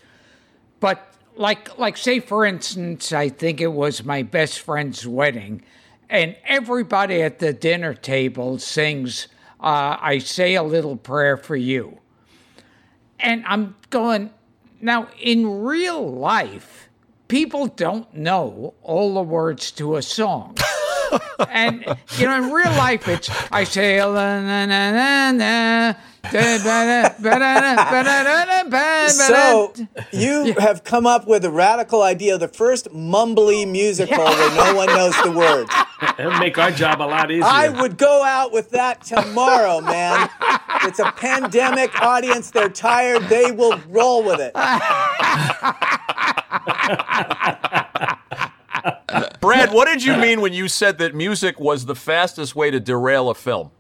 But 0.80 1.04
like 1.36 1.78
like 1.78 1.96
say 1.96 2.20
for 2.20 2.44
instance, 2.46 3.12
I 3.12 3.28
think 3.28 3.60
it 3.60 3.72
was 3.72 4.04
my 4.04 4.22
best 4.22 4.60
friend's 4.60 5.06
wedding, 5.06 5.62
and 6.12 6.36
everybody 6.44 7.22
at 7.22 7.38
the 7.38 7.54
dinner 7.54 7.94
table 7.94 8.58
sings 8.58 9.28
uh, 9.58 9.96
I 9.98 10.18
say 10.18 10.56
a 10.56 10.62
little 10.62 10.96
prayer 10.96 11.36
for 11.36 11.56
you. 11.56 11.98
And 13.18 13.44
I'm 13.46 13.76
going, 13.90 14.30
now 14.80 15.08
in 15.20 15.62
real 15.62 16.12
life, 16.12 16.88
people 17.28 17.68
don't 17.68 18.12
know 18.12 18.74
all 18.82 19.14
the 19.14 19.22
words 19.22 19.70
to 19.72 19.96
a 19.96 20.02
song. 20.02 20.56
and 21.48 21.84
you 22.18 22.26
know, 22.26 22.36
in 22.36 22.50
real 22.50 22.70
life, 22.72 23.08
it's 23.08 23.30
I 23.50 23.64
say 23.64 24.00
oh, 24.00 24.12
na 24.12 24.66
na 24.66 24.66
na 24.66 25.32
na 25.32 25.94
So 29.10 29.72
you 30.12 30.54
have 30.58 30.84
come 30.84 31.06
up 31.06 31.26
with 31.26 31.44
a 31.44 31.50
radical 31.50 32.02
idea, 32.02 32.38
the 32.38 32.48
first 32.48 32.88
mumbly 32.90 33.70
musical 33.70 34.24
where 34.24 34.56
no 34.56 34.74
one 34.74 34.86
knows 34.86 35.14
the 35.22 35.32
words. 35.32 35.72
It'll 36.18 36.38
make 36.38 36.58
our 36.58 36.70
job 36.70 37.00
a 37.00 37.04
lot 37.04 37.30
easier. 37.30 37.44
I 37.44 37.68
would 37.68 37.98
go 37.98 38.22
out 38.22 38.52
with 38.52 38.70
that 38.70 39.02
tomorrow, 39.02 39.80
man. 39.80 40.28
It's 40.82 40.98
a 40.98 41.12
pandemic 41.12 42.00
audience. 42.00 42.50
They're 42.50 42.68
tired. 42.68 43.22
They 43.24 43.52
will 43.52 43.78
roll 43.88 44.24
with 44.24 44.40
it. 44.40 44.52
Brad, 49.42 49.72
what 49.72 49.86
did 49.88 50.04
you 50.04 50.16
mean 50.16 50.40
when 50.40 50.52
you 50.52 50.68
said 50.68 50.98
that 50.98 51.16
music 51.16 51.58
was 51.58 51.86
the 51.86 51.96
fastest 51.96 52.54
way 52.54 52.70
to 52.70 52.78
derail 52.78 53.28
a 53.28 53.34
film? 53.34 53.72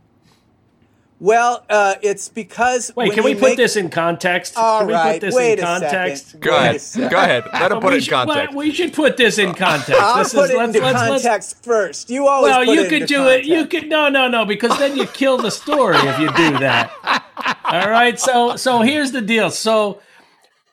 Well, 1.20 1.64
uh, 1.70 1.94
it's 2.02 2.28
because. 2.28 2.90
Wait, 2.96 3.12
can 3.12 3.22
we 3.22 3.30
you 3.30 3.36
put 3.36 3.50
make- 3.50 3.56
this 3.58 3.76
in 3.76 3.88
context? 3.88 4.54
All 4.56 4.80
can 4.80 4.88
we 4.88 4.94
right, 4.94 5.12
put 5.20 5.26
this 5.28 5.34
wait 5.36 5.52
in 5.60 5.64
a 5.64 5.66
context? 5.68 6.26
second. 6.26 6.40
Go 6.40 6.56
ahead. 6.56 6.80
Go 7.12 7.16
ahead. 7.16 7.44
Let 7.52 7.70
him 7.70 7.78
put 7.80 7.90
we 7.90 7.92
it 7.92 7.94
in 7.98 8.00
should, 8.02 8.10
context. 8.10 8.56
we 8.56 8.70
should 8.72 8.92
put 8.92 9.16
this 9.16 9.38
in 9.38 9.54
context. 9.54 10.02
I'll 10.02 10.24
This 10.24 10.34
put 10.34 10.44
is- 10.46 10.50
it 10.50 10.56
let's- 10.56 10.74
into 10.74 10.80
let's- 10.84 11.08
let's- 11.10 11.22
context 11.22 11.64
first. 11.64 12.10
You 12.10 12.26
always 12.26 12.50
Well, 12.50 12.64
put 12.64 12.74
you 12.74 12.80
it 12.82 12.88
could 12.88 13.02
into 13.02 13.06
do 13.14 13.28
it. 13.28 13.44
You 13.44 13.66
could 13.66 13.88
no, 13.88 14.08
no, 14.08 14.26
no, 14.26 14.44
because 14.44 14.76
then 14.80 14.96
you 14.96 15.06
kill 15.06 15.36
the 15.38 15.52
story 15.52 15.96
if 15.96 16.18
you 16.18 16.26
do 16.32 16.58
that. 16.58 16.90
All 17.66 17.88
right. 17.88 18.18
So, 18.18 18.56
so 18.56 18.80
here's 18.80 19.12
the 19.12 19.20
deal. 19.22 19.48
So, 19.52 20.00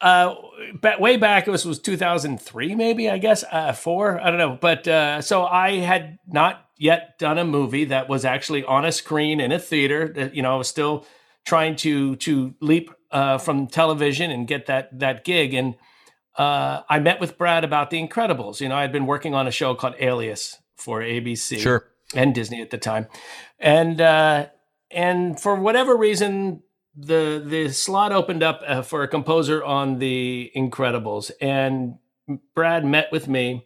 uh, 0.02 0.34
ba- 0.34 0.42
way 1.00 1.18
back, 1.18 1.48
it 1.48 1.52
was 1.52 1.66
was 1.66 1.80
2003, 1.80 2.76
maybe 2.76 3.10
I 3.10 3.18
guess 3.18 3.44
uh, 3.52 3.74
four. 3.74 4.20
I 4.20 4.30
don't 4.30 4.40
know. 4.40 4.58
But 4.60 4.88
uh, 4.88 5.22
so 5.22 5.46
I 5.46 5.78
had 5.78 6.18
not 6.28 6.66
yet 6.78 7.18
done 7.20 7.38
a 7.38 7.46
movie 7.46 7.86
that 7.86 8.10
was 8.10 8.26
actually 8.26 8.64
on 8.64 8.86
a 8.86 8.92
screen 8.92 9.40
in 9.40 9.52
a 9.52 9.60
theater. 9.60 10.08
That 10.08 10.36
you 10.36 10.42
know, 10.42 10.54
I 10.54 10.58
was 10.58 10.68
still 10.68 11.06
trying 11.46 11.76
to 11.78 12.16
to 12.18 12.54
leap 12.62 12.92
uh, 13.12 13.38
from 13.38 13.68
television 13.68 14.32
and 14.32 14.48
get 14.48 14.68
that 14.68 15.00
that 15.00 15.24
gig 15.24 15.54
and 15.54 15.76
uh, 16.38 16.84
I 16.90 17.00
met 17.00 17.20
with 17.20 17.38
Brad 17.38 17.66
about 17.66 17.90
The 17.90 18.06
Incredibles. 18.06 18.62
You 18.62 18.70
know, 18.70 18.76
I'd 18.76 18.94
been 18.94 19.06
working 19.06 19.36
on 19.36 19.46
a 19.46 19.52
show 19.52 19.76
called 19.76 19.96
Alias 20.00 20.58
for 20.78 21.02
ABC, 21.02 21.60
Sure. 21.60 21.86
and 22.16 22.34
Disney 22.34 22.62
at 22.62 22.70
the 22.70 22.78
time, 22.78 23.08
and 23.60 24.00
uh, 24.00 24.48
and 24.90 25.40
for 25.40 25.56
whatever 25.56 25.98
reason, 25.98 26.64
the 27.00 27.42
the 27.46 27.70
slot 27.70 28.12
opened 28.12 28.44
up 28.44 28.62
uh, 28.68 28.82
for 28.82 29.04
a 29.04 29.08
composer 29.08 29.64
on 29.64 30.00
The 30.00 30.52
Incredibles, 30.56 31.32
and 31.40 31.96
Brad 32.54 32.86
met 32.86 33.12
with 33.12 33.28
me. 33.28 33.66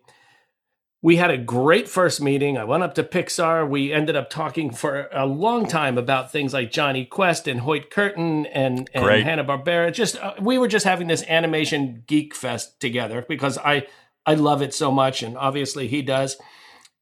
We 1.02 1.18
had 1.18 1.32
a 1.32 1.38
great 1.38 1.90
first 1.90 2.22
meeting. 2.22 2.58
I 2.58 2.64
went 2.64 2.84
up 2.84 2.96
to 2.96 3.04
Pixar. 3.04 3.68
We 3.68 3.92
ended 3.92 4.16
up 4.16 4.30
talking 4.30 4.72
for 4.72 5.10
a 5.12 5.26
long 5.26 5.68
time 5.68 5.98
about 5.98 6.32
things 6.32 6.54
like 6.54 6.72
Jonny 6.72 7.04
Quest 7.04 7.46
and 7.46 7.60
Hoyt 7.60 7.90
Curtin 7.90 8.46
and, 8.46 8.90
and 8.94 9.04
Hanna 9.22 9.44
Barbera. 9.44 9.92
Just 9.92 10.16
uh, 10.18 10.36
we 10.40 10.58
were 10.58 10.70
just 10.70 10.86
having 10.86 11.08
this 11.08 11.24
animation 11.28 12.04
geek 12.08 12.34
fest 12.34 12.80
together 12.80 13.26
because 13.28 13.58
I 13.58 13.88
I 14.26 14.36
love 14.36 14.62
it 14.62 14.74
so 14.74 14.92
much, 14.92 15.24
and 15.24 15.36
obviously 15.38 15.88
he 15.88 16.02
does. 16.02 16.38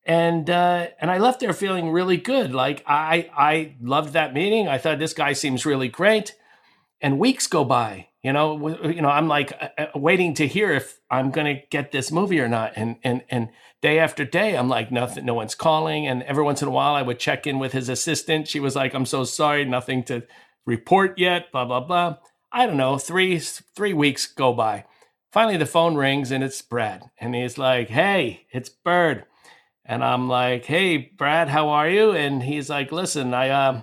And 0.05 0.49
uh, 0.49 0.87
and 0.99 1.11
I 1.11 1.19
left 1.19 1.39
there 1.39 1.53
feeling 1.53 1.91
really 1.91 2.17
good. 2.17 2.53
Like 2.53 2.83
I 2.87 3.29
I 3.35 3.75
loved 3.81 4.13
that 4.13 4.33
meeting. 4.33 4.67
I 4.67 4.77
thought 4.77 4.99
this 4.99 5.13
guy 5.13 5.33
seems 5.33 5.65
really 5.65 5.89
great. 5.89 6.35
And 7.01 7.19
weeks 7.19 7.47
go 7.47 7.63
by. 7.63 8.07
You 8.23 8.33
know, 8.33 8.69
you 8.87 9.01
know, 9.01 9.09
I'm 9.09 9.27
like 9.27 9.51
uh, 9.59 9.69
uh, 9.77 9.99
waiting 9.99 10.35
to 10.35 10.47
hear 10.47 10.71
if 10.71 10.99
I'm 11.09 11.31
going 11.31 11.55
to 11.55 11.61
get 11.71 11.91
this 11.91 12.11
movie 12.11 12.39
or 12.39 12.47
not. 12.47 12.73
And 12.75 12.97
and 13.03 13.23
and 13.29 13.49
day 13.81 13.97
after 13.97 14.25
day, 14.25 14.55
I'm 14.55 14.69
like, 14.69 14.91
nothing, 14.91 15.25
no 15.25 15.33
one's 15.33 15.55
calling. 15.55 16.05
And 16.05 16.21
every 16.23 16.43
once 16.43 16.61
in 16.61 16.67
a 16.67 16.71
while, 16.71 16.93
I 16.93 17.01
would 17.01 17.17
check 17.17 17.47
in 17.47 17.57
with 17.57 17.71
his 17.71 17.89
assistant. 17.89 18.47
She 18.47 18.59
was 18.59 18.75
like, 18.75 18.93
I'm 18.93 19.07
so 19.07 19.23
sorry, 19.23 19.65
nothing 19.65 20.03
to 20.03 20.23
report 20.67 21.17
yet. 21.17 21.51
Blah 21.51 21.65
blah 21.65 21.79
blah. 21.79 22.17
I 22.51 22.67
don't 22.67 22.77
know. 22.77 22.99
Three 22.99 23.39
three 23.39 23.93
weeks 23.93 24.27
go 24.27 24.53
by. 24.53 24.85
Finally, 25.31 25.57
the 25.57 25.65
phone 25.65 25.95
rings 25.95 26.29
and 26.29 26.43
it's 26.43 26.61
Brad, 26.61 27.09
and 27.19 27.33
he's 27.33 27.57
like, 27.57 27.89
"Hey, 27.89 28.45
it's 28.51 28.69
Bird." 28.69 29.25
And 29.91 30.05
I'm 30.05 30.29
like, 30.29 30.63
"Hey, 30.63 30.95
Brad, 30.95 31.49
how 31.49 31.67
are 31.67 31.89
you?" 31.89 32.11
And 32.11 32.41
he's 32.41 32.69
like, 32.69 32.93
"Listen, 32.93 33.33
I 33.33 33.49
uh, 33.49 33.81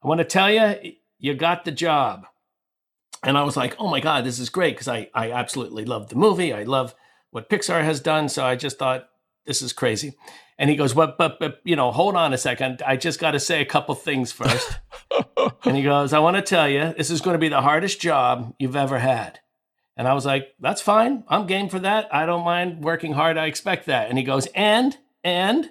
I 0.00 0.06
want 0.06 0.18
to 0.18 0.24
tell 0.24 0.48
you, 0.48 0.92
you 1.18 1.34
got 1.34 1.64
the 1.64 1.72
job." 1.72 2.24
And 3.24 3.36
I 3.36 3.42
was 3.42 3.56
like, 3.56 3.74
"Oh 3.80 3.88
my 3.88 3.98
god, 3.98 4.24
this 4.24 4.38
is 4.38 4.48
great!" 4.48 4.76
Because 4.76 4.86
I 4.86 5.10
I 5.12 5.32
absolutely 5.32 5.84
love 5.84 6.08
the 6.08 6.14
movie. 6.14 6.52
I 6.52 6.62
love 6.62 6.94
what 7.32 7.50
Pixar 7.50 7.82
has 7.82 7.98
done. 7.98 8.28
So 8.28 8.44
I 8.44 8.54
just 8.54 8.78
thought 8.78 9.08
this 9.44 9.60
is 9.60 9.72
crazy. 9.72 10.14
And 10.56 10.70
he 10.70 10.76
goes, 10.76 10.94
"But 10.94 11.18
but 11.18 11.40
but 11.40 11.60
you 11.64 11.74
know, 11.74 11.90
hold 11.90 12.14
on 12.14 12.32
a 12.32 12.38
second. 12.38 12.80
I 12.86 12.96
just 12.96 13.18
got 13.18 13.32
to 13.32 13.40
say 13.40 13.60
a 13.60 13.66
couple 13.66 13.96
things 13.96 14.30
first. 14.30 14.78
and 15.64 15.76
he 15.76 15.82
goes, 15.82 16.12
"I 16.12 16.20
want 16.20 16.36
to 16.36 16.42
tell 16.42 16.68
you, 16.68 16.94
this 16.96 17.10
is 17.10 17.20
going 17.20 17.34
to 17.34 17.40
be 17.40 17.48
the 17.48 17.60
hardest 17.60 18.00
job 18.00 18.54
you've 18.60 18.76
ever 18.76 19.00
had." 19.00 19.40
And 19.96 20.06
I 20.06 20.14
was 20.14 20.24
like, 20.24 20.54
"That's 20.60 20.80
fine. 20.80 21.24
I'm 21.26 21.48
game 21.48 21.68
for 21.68 21.80
that. 21.80 22.06
I 22.14 22.24
don't 22.24 22.44
mind 22.44 22.84
working 22.84 23.14
hard. 23.14 23.36
I 23.36 23.46
expect 23.46 23.86
that." 23.86 24.08
And 24.08 24.16
he 24.16 24.22
goes, 24.22 24.46
"And 24.54 24.96
and." 25.24 25.70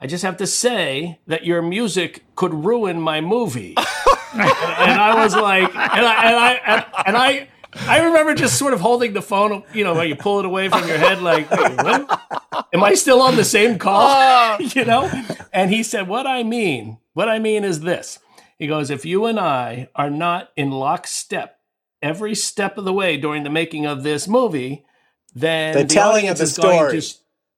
I 0.00 0.06
just 0.06 0.24
have 0.24 0.36
to 0.38 0.46
say 0.46 1.20
that 1.28 1.46
your 1.46 1.62
music 1.62 2.24
could 2.34 2.52
ruin 2.52 3.00
my 3.00 3.22
movie. 3.22 3.74
and 4.34 5.00
I 5.00 5.22
was 5.24 5.34
like, 5.34 5.74
and 5.74 6.06
I, 6.06 6.24
and 6.24 6.36
I, 6.36 6.52
and, 6.66 6.84
and 7.06 7.16
I, 7.16 7.48
I 7.88 8.04
remember 8.04 8.34
just 8.34 8.58
sort 8.58 8.74
of 8.74 8.80
holding 8.80 9.14
the 9.14 9.22
phone, 9.22 9.62
you 9.72 9.82
know, 9.82 9.94
when 9.94 10.08
you 10.08 10.16
pull 10.16 10.40
it 10.40 10.44
away 10.44 10.68
from 10.68 10.86
your 10.86 10.98
head, 10.98 11.22
like? 11.22 11.50
Am 11.50 12.84
I 12.84 12.94
still 12.94 13.22
on 13.22 13.36
the 13.36 13.44
same 13.44 13.78
call? 13.78 14.02
Oh. 14.02 14.56
you 14.74 14.84
know? 14.84 15.10
And 15.52 15.70
he 15.70 15.82
said, 15.82 16.06
What 16.06 16.26
I 16.26 16.42
mean, 16.42 16.98
what 17.14 17.28
I 17.28 17.38
mean 17.38 17.64
is 17.64 17.80
this. 17.80 18.18
He 18.58 18.66
goes, 18.66 18.90
If 18.90 19.04
you 19.04 19.24
and 19.24 19.40
I 19.40 19.88
are 19.94 20.10
not 20.10 20.50
in 20.56 20.70
lockstep 20.70 21.58
every 22.02 22.34
step 22.34 22.76
of 22.76 22.84
the 22.84 22.92
way 22.92 23.16
during 23.16 23.42
the 23.42 23.50
making 23.50 23.86
of 23.86 24.02
this 24.02 24.28
movie, 24.28 24.84
then 25.34 25.74
The 25.74 25.84
telling 25.84 26.28
of 26.28 26.36
the 26.36 26.44
is 26.44 26.58
going 26.58 26.76
story. 26.78 27.00
to 27.00 27.16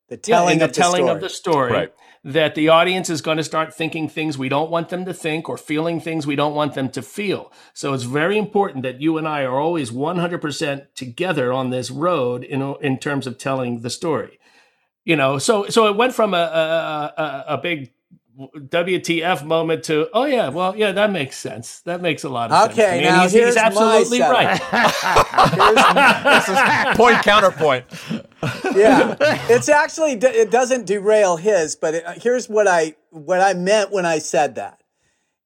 The 0.08 0.20
yeah, 0.26 0.36
telling 0.36 0.54
in 0.54 0.58
the 0.60 0.64
of 0.66 0.70
the 0.72 0.74
telling 0.74 1.04
story. 1.04 1.14
of 1.14 1.20
the 1.20 1.28
story 1.28 1.72
Right. 1.72 1.92
that 2.24 2.54
the 2.54 2.68
audience 2.68 3.10
is 3.10 3.20
going 3.22 3.38
to 3.38 3.44
start 3.44 3.74
thinking 3.74 4.08
things 4.08 4.38
we 4.38 4.48
don't 4.48 4.70
want 4.70 4.88
them 4.88 5.04
to 5.04 5.14
think 5.14 5.48
or 5.48 5.56
feeling 5.58 6.00
things 6.00 6.26
we 6.26 6.36
don't 6.36 6.54
want 6.54 6.74
them 6.74 6.88
to 6.90 7.02
feel. 7.02 7.52
So 7.74 7.92
it's 7.94 8.04
very 8.04 8.38
important 8.38 8.82
that 8.84 9.00
you 9.00 9.18
and 9.18 9.26
I 9.28 9.42
are 9.44 9.58
always 9.60 9.90
100% 9.90 10.94
together 10.94 11.52
on 11.52 11.70
this 11.70 11.90
road 11.90 12.44
in 12.44 12.62
in 12.80 12.98
terms 12.98 13.26
of 13.26 13.38
telling 13.38 13.80
the 13.82 13.90
story. 13.90 14.38
You 15.04 15.16
know, 15.16 15.38
so 15.38 15.68
so 15.68 15.86
it 15.88 15.96
went 15.96 16.14
from 16.14 16.34
a 16.34 16.38
a, 16.38 17.22
a, 17.22 17.44
a 17.54 17.58
big 17.58 17.92
WTF 18.38 19.44
moment 19.44 19.82
to 19.84 20.08
oh 20.12 20.24
yeah, 20.24 20.50
well 20.50 20.76
yeah, 20.76 20.92
that 20.92 21.10
makes 21.10 21.38
sense. 21.38 21.80
That 21.80 22.02
makes 22.02 22.22
a 22.24 22.28
lot 22.28 22.50
of 22.50 22.62
sense. 22.64 22.78
Okay, 22.78 23.02
now 23.02 23.22
he's, 23.22 23.32
here's 23.32 23.54
he's 23.54 23.62
absolutely 23.62 24.18
my 24.18 24.30
right. 24.30 24.60
Point 26.96 27.22
counterpoint. 27.22 27.86
yeah, 28.74 29.16
it's 29.48 29.70
actually 29.70 30.12
it 30.12 30.50
doesn't 30.50 30.86
derail 30.86 31.36
his, 31.36 31.76
but 31.76 31.94
it, 31.94 32.04
here's 32.22 32.48
what 32.48 32.68
I 32.68 32.96
what 33.10 33.40
I 33.40 33.54
meant 33.54 33.90
when 33.90 34.04
I 34.04 34.18
said 34.18 34.56
that 34.56 34.82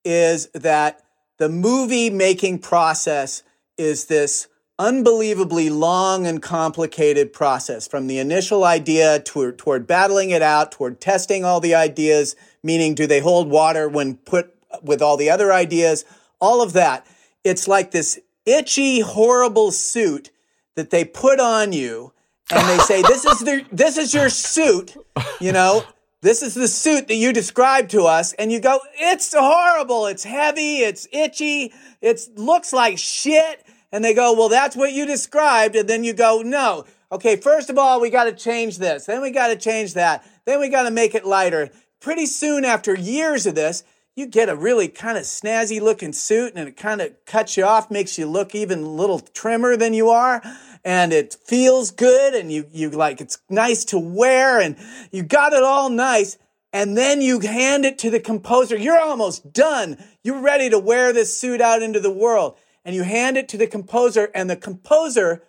is 0.04 0.48
that 0.48 1.00
the 1.38 1.48
movie 1.48 2.10
making 2.10 2.58
process 2.58 3.42
is 3.78 4.06
this 4.06 4.48
unbelievably 4.80 5.68
long 5.68 6.26
and 6.26 6.42
complicated 6.42 7.32
process 7.32 7.86
from 7.86 8.06
the 8.06 8.18
initial 8.18 8.64
idea 8.64 9.20
toward, 9.20 9.58
toward 9.58 9.86
battling 9.86 10.30
it 10.30 10.40
out, 10.40 10.72
toward 10.72 11.00
testing 11.00 11.44
all 11.44 11.60
the 11.60 11.74
ideas, 11.74 12.34
meaning 12.62 12.94
do 12.94 13.06
they 13.06 13.20
hold 13.20 13.48
water 13.48 13.88
when 13.88 14.16
put 14.16 14.54
with 14.82 15.02
all 15.02 15.16
the 15.16 15.30
other 15.30 15.52
ideas, 15.52 16.04
all 16.40 16.62
of 16.62 16.72
that. 16.74 17.06
It's 17.44 17.66
like 17.66 17.90
this 17.90 18.18
itchy, 18.46 19.00
horrible 19.00 19.70
suit 19.72 20.30
that 20.76 20.90
they 20.90 21.04
put 21.04 21.40
on 21.40 21.72
you 21.72 22.12
and 22.50 22.68
they 22.68 22.78
say, 22.84 23.02
this 23.02 23.24
is 23.24 23.38
the, 23.40 23.64
this 23.72 23.96
is 23.96 24.14
your 24.14 24.28
suit, 24.28 24.96
you 25.40 25.52
know, 25.52 25.84
this 26.22 26.42
is 26.42 26.54
the 26.54 26.68
suit 26.68 27.08
that 27.08 27.14
you 27.14 27.32
described 27.32 27.90
to 27.92 28.02
us. 28.02 28.34
And 28.34 28.52
you 28.52 28.60
go, 28.60 28.80
it's 28.94 29.34
horrible. 29.34 30.06
It's 30.06 30.24
heavy. 30.24 30.78
It's 30.78 31.08
itchy. 31.12 31.72
It 32.02 32.20
looks 32.36 32.72
like 32.72 32.98
shit. 32.98 33.64
And 33.90 34.04
they 34.04 34.12
go, 34.12 34.34
well, 34.34 34.50
that's 34.50 34.76
what 34.76 34.92
you 34.92 35.06
described. 35.06 35.76
And 35.76 35.88
then 35.88 36.04
you 36.04 36.12
go, 36.12 36.42
no. 36.42 36.84
Okay, 37.10 37.36
first 37.36 37.70
of 37.70 37.78
all, 37.78 38.00
we 38.00 38.10
got 38.10 38.24
to 38.24 38.32
change 38.32 38.78
this. 38.78 39.06
Then 39.06 39.22
we 39.22 39.30
got 39.30 39.48
to 39.48 39.56
change 39.56 39.94
that. 39.94 40.24
Then 40.44 40.60
we 40.60 40.68
got 40.68 40.82
to 40.82 40.90
make 40.90 41.14
it 41.14 41.24
lighter. 41.24 41.70
Pretty 42.00 42.24
soon 42.24 42.64
after 42.64 42.94
years 42.94 43.46
of 43.46 43.54
this, 43.54 43.84
you 44.16 44.26
get 44.26 44.48
a 44.48 44.56
really 44.56 44.88
kind 44.88 45.18
of 45.18 45.24
snazzy 45.24 45.80
looking 45.80 46.12
suit 46.12 46.54
and 46.54 46.68
it 46.68 46.76
kind 46.76 47.00
of 47.00 47.12
cuts 47.26 47.56
you 47.56 47.64
off, 47.64 47.90
makes 47.90 48.18
you 48.18 48.26
look 48.26 48.54
even 48.54 48.82
a 48.82 48.88
little 48.88 49.20
trimmer 49.20 49.76
than 49.76 49.94
you 49.94 50.08
are. 50.08 50.42
And 50.82 51.12
it 51.12 51.36
feels 51.46 51.90
good 51.90 52.34
and 52.34 52.50
you, 52.50 52.66
you 52.72 52.90
like, 52.90 53.20
it's 53.20 53.38
nice 53.50 53.84
to 53.86 53.98
wear 53.98 54.60
and 54.60 54.76
you 55.12 55.22
got 55.22 55.52
it 55.52 55.62
all 55.62 55.90
nice. 55.90 56.38
And 56.72 56.96
then 56.96 57.20
you 57.20 57.40
hand 57.40 57.84
it 57.84 57.98
to 57.98 58.10
the 58.10 58.20
composer. 58.20 58.78
You're 58.78 59.00
almost 59.00 59.52
done. 59.52 60.02
You're 60.22 60.40
ready 60.40 60.70
to 60.70 60.78
wear 60.78 61.12
this 61.12 61.36
suit 61.36 61.60
out 61.60 61.82
into 61.82 62.00
the 62.00 62.12
world. 62.12 62.56
And 62.84 62.96
you 62.96 63.02
hand 63.02 63.36
it 63.36 63.48
to 63.50 63.58
the 63.58 63.66
composer 63.66 64.30
and 64.34 64.48
the 64.48 64.56
composer 64.56 65.42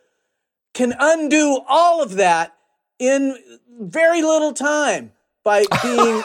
can 0.74 0.94
undo 1.00 1.62
all 1.68 2.02
of 2.04 2.16
that 2.16 2.56
in 3.00 3.38
very 3.80 4.22
little 4.22 4.54
time 4.54 5.14
by 5.44 5.66
being 5.84 6.24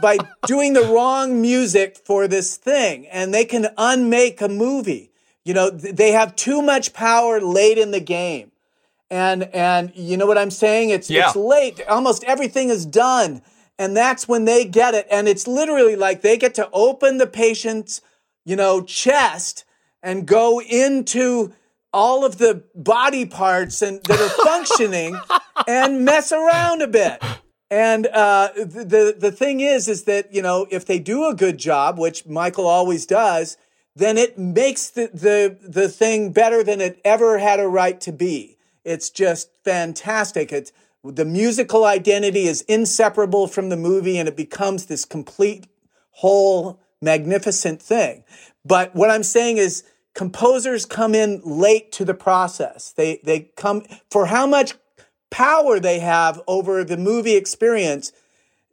by 0.00 0.18
doing 0.46 0.72
the 0.74 0.82
wrong 0.82 1.40
music 1.40 1.96
for 2.04 2.28
this 2.28 2.56
thing 2.56 3.06
and 3.08 3.32
they 3.32 3.44
can 3.44 3.68
unmake 3.78 4.40
a 4.40 4.48
movie. 4.48 5.10
You 5.44 5.54
know 5.54 5.70
they 5.70 6.12
have 6.12 6.36
too 6.36 6.62
much 6.62 6.92
power 6.92 7.40
late 7.40 7.78
in 7.78 7.90
the 7.90 8.00
game. 8.00 8.52
And 9.10 9.44
and 9.54 9.92
you 9.94 10.16
know 10.16 10.26
what 10.26 10.38
i'm 10.38 10.50
saying? 10.50 10.90
It's 10.90 11.10
Yeah. 11.10 11.26
it's 11.28 11.36
late. 11.36 11.80
Almost 11.88 12.24
everything 12.24 12.70
is 12.70 12.86
done. 12.86 13.42
And 13.78 13.96
that's 13.96 14.28
when 14.28 14.44
they 14.44 14.64
get 14.64 14.94
it. 14.94 15.06
And 15.10 15.26
it's 15.28 15.46
literally 15.46 15.96
like 15.96 16.22
they 16.22 16.36
get 16.36 16.54
to 16.54 16.68
open 16.72 17.18
the 17.18 17.26
patient's 17.26 18.00
you 18.44 18.56
know 18.56 18.82
chest 18.82 19.64
and 20.02 20.26
go 20.26 20.60
into 20.60 21.52
all 21.92 22.24
of 22.24 22.38
the 22.38 22.64
body 22.74 23.24
parts 23.24 23.80
and 23.80 24.02
that 24.04 24.20
are 24.20 24.44
functioning 24.44 25.16
and 25.68 26.04
mess 26.04 26.32
around 26.32 26.82
a 26.82 26.88
bit. 26.88 27.22
And 27.74 28.06
uh, 28.06 28.50
the 28.54 29.16
the- 29.18 29.32
thing 29.32 29.58
is, 29.58 29.88
is 29.88 30.04
that 30.04 30.32
you 30.32 30.40
know 30.40 30.68
if 30.70 30.86
they 30.86 31.00
do 31.00 31.26
a 31.26 31.34
good 31.34 31.58
job, 31.58 31.98
which 31.98 32.24
Michael 32.24 32.68
always 32.68 33.04
does, 33.04 33.56
then 33.96 34.16
it 34.16 34.38
makes 34.38 34.88
the 34.90 35.10
the 35.12 35.58
the 35.60 35.88
thing 35.88 36.30
better 36.30 36.62
than 36.62 36.80
it 36.80 37.00
ever 37.04 37.38
had 37.38 37.58
a 37.58 37.66
right 37.66 38.00
to 38.02 38.12
be. 38.12 38.58
It's 38.84 39.10
just 39.10 39.50
fantastic. 39.64 40.52
It's 40.52 40.70
the 41.02 41.24
musical 41.24 41.84
identity 41.84 42.44
is 42.44 42.62
inseparable 42.68 43.48
from 43.48 43.70
the 43.70 43.76
movie, 43.76 44.18
and 44.18 44.28
it 44.28 44.36
becomes 44.36 44.86
this 44.86 45.04
complete, 45.04 45.66
whole, 46.12 46.78
magnificent 47.02 47.82
thing. 47.82 48.22
But 48.64 48.94
what 48.94 49.10
I'm 49.10 49.24
saying 49.24 49.56
is 49.56 49.82
composers 50.14 50.86
come 50.86 51.12
in 51.12 51.40
late 51.44 51.90
to 51.90 52.04
the 52.04 52.14
process. 52.14 52.92
They 52.92 53.18
they 53.24 53.50
come 53.56 53.82
for 54.12 54.26
how 54.26 54.46
much 54.46 54.74
power 55.30 55.80
they 55.80 55.98
have 55.98 56.40
over 56.46 56.84
the 56.84 56.96
movie 56.96 57.36
experience. 57.36 58.12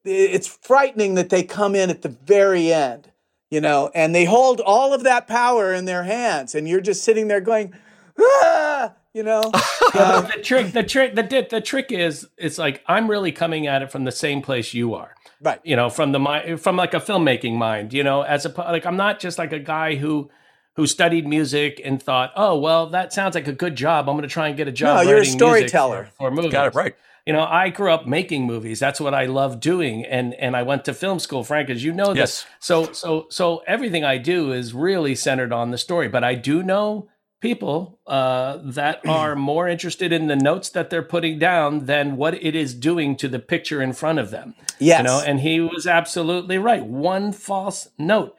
It's 0.03 0.47
frightening 0.47 1.15
that 1.15 1.29
they 1.29 1.43
come 1.43 1.75
in 1.75 1.89
at 1.89 2.01
the 2.01 2.09
very 2.09 2.73
end, 2.73 3.11
you 3.49 3.61
know, 3.61 3.91
and 3.93 4.15
they 4.15 4.25
hold 4.25 4.59
all 4.61 4.93
of 4.93 5.03
that 5.03 5.27
power 5.27 5.73
in 5.73 5.85
their 5.85 6.03
hands, 6.03 6.55
and 6.55 6.67
you're 6.67 6.81
just 6.81 7.03
sitting 7.03 7.27
there 7.27 7.41
going, 7.41 7.73
ah, 8.19 8.93
you 9.13 9.23
know. 9.23 9.51
Uh, 9.93 10.21
the 10.21 10.41
trick, 10.41 10.71
the 10.71 10.83
trick, 10.83 11.15
the, 11.15 11.23
the, 11.23 11.45
the 11.51 11.59
trick 11.59 11.91
is, 11.91 12.25
it's 12.37 12.57
like 12.57 12.81
I'm 12.87 13.09
really 13.09 13.33
coming 13.33 13.67
at 13.67 13.81
it 13.81 13.91
from 13.91 14.05
the 14.05 14.11
same 14.11 14.41
place 14.41 14.73
you 14.73 14.93
are. 14.93 15.13
right. 15.41 15.59
You 15.65 15.75
know, 15.75 15.89
from 15.89 16.13
the 16.13 16.19
mind, 16.19 16.61
from 16.61 16.77
like 16.77 16.93
a 16.93 16.99
filmmaking 17.01 17.57
mind. 17.57 17.91
You 17.91 18.05
know, 18.05 18.21
as 18.21 18.45
a 18.45 18.53
like 18.57 18.85
I'm 18.85 18.95
not 18.95 19.19
just 19.19 19.37
like 19.37 19.51
a 19.51 19.59
guy 19.59 19.95
who 19.95 20.29
who 20.75 20.87
studied 20.87 21.27
music 21.27 21.81
and 21.83 22.01
thought, 22.01 22.31
oh 22.35 22.57
well, 22.57 22.87
that 22.87 23.13
sounds 23.13 23.35
like 23.35 23.47
a 23.47 23.53
good 23.53 23.75
job. 23.75 24.07
I'm 24.07 24.15
going 24.15 24.23
to 24.23 24.33
try 24.33 24.47
and 24.47 24.57
get 24.57 24.67
a 24.67 24.71
job. 24.71 25.03
No, 25.03 25.09
you're 25.09 25.21
a 25.21 25.25
storyteller. 25.25 26.05
for, 26.17 26.29
for 26.29 26.31
movies. 26.31 26.51
Got 26.51 26.67
it 26.67 26.75
right. 26.75 26.95
You 27.25 27.33
know, 27.33 27.43
I 27.43 27.69
grew 27.69 27.91
up 27.91 28.07
making 28.07 28.45
movies. 28.45 28.79
That's 28.79 28.99
what 28.99 29.13
I 29.13 29.25
love 29.25 29.59
doing, 29.59 30.03
and 30.05 30.33
and 30.35 30.55
I 30.55 30.63
went 30.63 30.85
to 30.85 30.93
film 30.93 31.19
school, 31.19 31.43
Frank, 31.43 31.69
as 31.69 31.83
you 31.83 31.93
know 31.93 32.13
this. 32.13 32.17
Yes. 32.17 32.45
So 32.59 32.91
so 32.93 33.27
so 33.29 33.61
everything 33.67 34.03
I 34.03 34.17
do 34.17 34.51
is 34.51 34.73
really 34.73 35.13
centered 35.13 35.53
on 35.53 35.69
the 35.69 35.77
story. 35.77 36.07
But 36.07 36.23
I 36.23 36.33
do 36.33 36.63
know 36.63 37.09
people 37.39 37.99
uh, 38.07 38.57
that 38.63 39.01
are 39.07 39.35
more 39.35 39.67
interested 39.67 40.11
in 40.11 40.27
the 40.27 40.35
notes 40.35 40.69
that 40.69 40.89
they're 40.89 41.03
putting 41.03 41.37
down 41.37 41.85
than 41.85 42.15
what 42.15 42.33
it 42.35 42.55
is 42.55 42.73
doing 42.73 43.15
to 43.17 43.27
the 43.27 43.39
picture 43.39 43.81
in 43.83 43.93
front 43.93 44.17
of 44.17 44.31
them. 44.31 44.55
Yes. 44.79 44.99
You 44.99 45.03
know, 45.03 45.21
and 45.23 45.41
he 45.41 45.59
was 45.59 45.85
absolutely 45.85 46.57
right. 46.57 46.83
One 46.83 47.33
false 47.33 47.89
note 47.99 48.35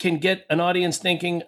can 0.00 0.18
get 0.18 0.44
an 0.50 0.58
audience 0.58 0.98
thinking 0.98 1.42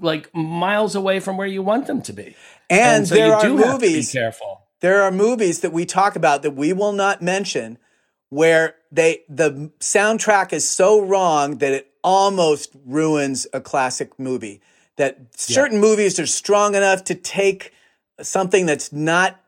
like 0.00 0.34
miles 0.34 0.94
away 0.94 1.20
from 1.20 1.36
where 1.36 1.46
you 1.46 1.62
want 1.62 1.86
them 1.86 2.02
to 2.02 2.12
be. 2.12 2.36
And, 2.70 3.08
so 3.08 3.14
there 3.14 3.26
you 3.26 3.32
are 3.32 3.42
to 3.42 3.56
be 3.56 3.64
movies. 3.64 4.12
careful. 4.12 4.62
there 4.80 5.02
are 5.02 5.10
movies 5.10 5.60
that 5.60 5.72
we 5.72 5.86
talk 5.86 6.16
about 6.16 6.42
that 6.42 6.52
we 6.52 6.72
will 6.72 6.92
not 6.92 7.22
mention 7.22 7.78
where 8.30 8.76
they 8.92 9.22
the 9.28 9.70
soundtrack 9.80 10.52
is 10.52 10.68
so 10.68 11.00
wrong 11.00 11.58
that 11.58 11.72
it 11.72 11.92
almost 12.04 12.70
ruins 12.84 13.46
a 13.52 13.60
classic 13.60 14.18
movie 14.18 14.60
that 14.96 15.18
certain 15.36 15.80
movies 15.80 16.18
are 16.18 16.26
strong 16.26 16.74
enough 16.74 17.04
to 17.04 17.14
take 17.14 17.72
something 18.20 18.66
that's 18.66 18.92
not 18.92 19.40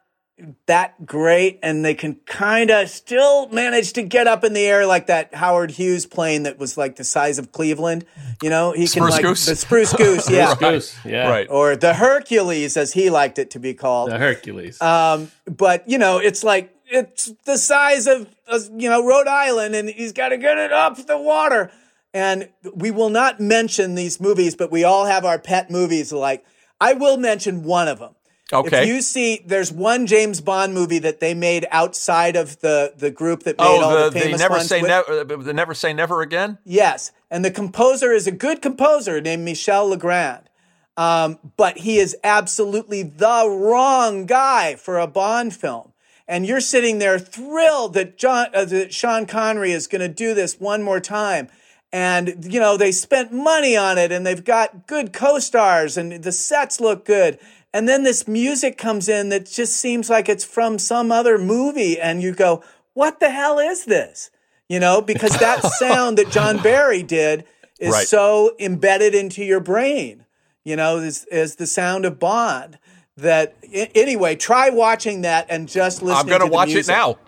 that 0.67 1.07
great 1.07 1.59
and 1.63 1.85
they 1.85 1.95
can 1.95 2.17
kind 2.27 2.71
of 2.71 2.89
still 2.89 3.49
manage 3.49 3.93
to 3.95 4.03
get 4.03 4.27
up 4.27 4.45
in 4.45 4.53
the 4.53 4.65
air 4.65 4.87
like 4.87 5.07
that 5.07 5.35
Howard 5.35 5.73
Hughes 5.73 6.07
plane 6.07 6.45
that 6.45 6.59
was 6.59 6.77
like 6.77 6.97
the 6.97 7.05
size 7.05 7.39
of 7.39 7.53
Cleveland. 7.53 8.05
You 8.43 8.51
know, 8.51 8.73
he 8.73 8.87
Spruce 8.87 8.95
can 8.95 9.11
like 9.11 9.23
Goose? 9.23 9.47
the 9.47 9.57
spruce 9.57 9.93
goose, 9.93 10.31
yeah. 10.31 10.55
Goose, 10.55 10.97
yeah. 11.05 11.29
Right. 11.29 11.47
Or 11.51 11.77
the 11.77 11.95
Hercules 11.95 12.77
as 12.77 12.93
he 12.93 13.11
liked 13.11 13.39
it 13.39 13.51
to 13.53 13.59
be 13.59 13.75
called. 13.75 14.11
The 14.11 14.19
Hercules. 14.19 14.81
Um, 14.81 15.31
but 15.47 15.89
you 15.89 15.99
know, 15.99 16.19
it's 16.19 16.45
like 16.45 16.75
it's 16.87 17.33
the 17.45 17.57
size 17.57 18.07
of 18.07 18.29
uh, 18.49 18.61
you 18.77 18.89
know 18.89 19.05
Rhode 19.07 19.29
Island, 19.29 19.75
and 19.75 19.89
he's 19.89 20.13
got 20.13 20.31
to 20.31 20.39
get 20.39 20.59
it 20.59 20.73
up 20.73 20.97
the 21.07 21.19
water. 21.19 21.71
And 22.13 22.49
we 22.75 22.91
will 22.91 23.11
not 23.11 23.39
mention 23.39 23.95
these 23.95 24.21
movies, 24.21 24.57
but 24.57 24.73
we 24.73 24.83
all 24.83 25.07
have 25.07 25.25
our 25.25 25.39
pet 25.39 25.71
movies. 25.71 26.13
Like 26.13 26.45
I 26.81 26.95
will 26.95 27.17
mention 27.17 27.63
one 27.63 27.89
of 27.89 27.99
them. 27.99 28.15
Okay. 28.53 28.83
If 28.83 28.89
you 28.89 29.01
see, 29.03 29.43
there's 29.47 29.71
one 29.73 30.07
James 30.07 30.41
Bond 30.41 30.75
movie 30.75 30.99
that 30.99 31.21
they 31.21 31.35
made 31.35 31.67
outside 31.71 32.37
of 32.37 32.61
the 32.61 32.93
the 32.97 33.11
group 33.11 33.45
that 33.45 33.59
made 33.59 33.65
all 33.65 33.85
Oh, 33.85 34.05
the, 34.05 34.05
the, 34.05 34.11
the 34.11 34.21
famous 34.21 34.41
never 34.41 34.55
ones. 34.55 34.69
say 34.69 34.83
never. 34.83 35.25
The 35.25 35.53
never 35.55 35.75
say 35.75 35.93
never 35.93 36.21
again. 36.23 36.59
Yes, 36.65 37.13
and 37.31 37.45
the 37.45 37.51
composer 37.51 38.13
is 38.13 38.27
a 38.27 38.33
good 38.33 38.61
composer 38.61 39.21
named 39.21 39.45
Michel 39.45 39.89
Legrand, 39.89 40.49
um, 40.97 41.39
but 41.57 41.79
he 41.79 41.99
is 41.99 42.17
absolutely 42.25 43.03
the 43.03 43.49
wrong 43.49 44.27
guy 44.27 44.75
for 44.75 44.99
a 44.99 45.07
Bond 45.07 45.55
film. 45.55 45.93
And 46.27 46.47
you're 46.47 46.61
sitting 46.61 46.99
there 46.99 47.19
thrilled 47.19 47.95
that 47.95 48.17
John, 48.17 48.47
uh, 48.55 48.65
that 48.67 48.93
Sean 48.95 49.27
Connery 49.27 49.73
is 49.73 49.89
going 49.89 50.01
to 50.01 50.09
do 50.09 50.33
this 50.33 50.61
one 50.61 50.83
more 50.83 51.01
time. 51.01 51.49
And 51.93 52.45
you 52.53 52.61
know 52.61 52.77
they 52.77 52.93
spent 52.93 53.33
money 53.33 53.77
on 53.77 53.99
it, 53.99 54.13
and 54.13 54.25
they've 54.25 54.45
got 54.45 54.87
good 54.87 55.13
co-stars, 55.13 55.97
and 55.97 56.23
the 56.23 56.31
sets 56.31 56.81
look 56.81 57.05
good. 57.05 57.41
And 57.73 57.89
then 57.89 58.03
this 58.03 58.27
music 58.27 58.77
comes 58.79 59.09
in 59.09 59.29
that 59.29 59.47
just 59.47 59.77
seems 59.77 60.11
like 60.11 60.29
it's 60.29 60.45
from 60.45 60.79
some 60.79 61.13
other 61.13 61.39
movie, 61.39 62.01
and 62.01 62.23
you 62.23 62.33
go, 62.33 62.63
"What 62.95 63.21
the 63.21 63.31
hell 63.31 63.59
is 63.59 63.85
this?" 63.85 64.31
You 64.69 64.81
know, 64.81 65.01
because 65.01 65.37
that 65.39 65.63
sound 65.79 66.19
that 66.19 66.31
John 66.31 66.59
Barry 66.63 67.03
did 67.03 67.45
is 67.79 67.93
Right. 67.93 68.07
so 68.07 68.55
embedded 68.59 69.15
into 69.15 69.45
your 69.45 69.61
brain. 69.61 70.25
You 70.65 70.77
know, 70.77 70.99
is 70.99 71.25
is 71.27 71.57
the 71.57 71.67
sound 71.67 72.05
of 72.05 72.19
Bond. 72.19 72.79
That 73.17 73.55
a- 73.73 73.91
anyway, 73.97 74.35
try 74.35 74.71
watching 74.71 75.21
that 75.23 75.47
and 75.49 75.69
just 75.69 76.03
listening. 76.03 76.19
I'm 76.21 76.27
going 76.27 76.41
to 76.41 76.47
to 76.47 76.51
the 76.51 76.55
watch 76.55 76.71
it 76.75 76.89
now 76.89 77.19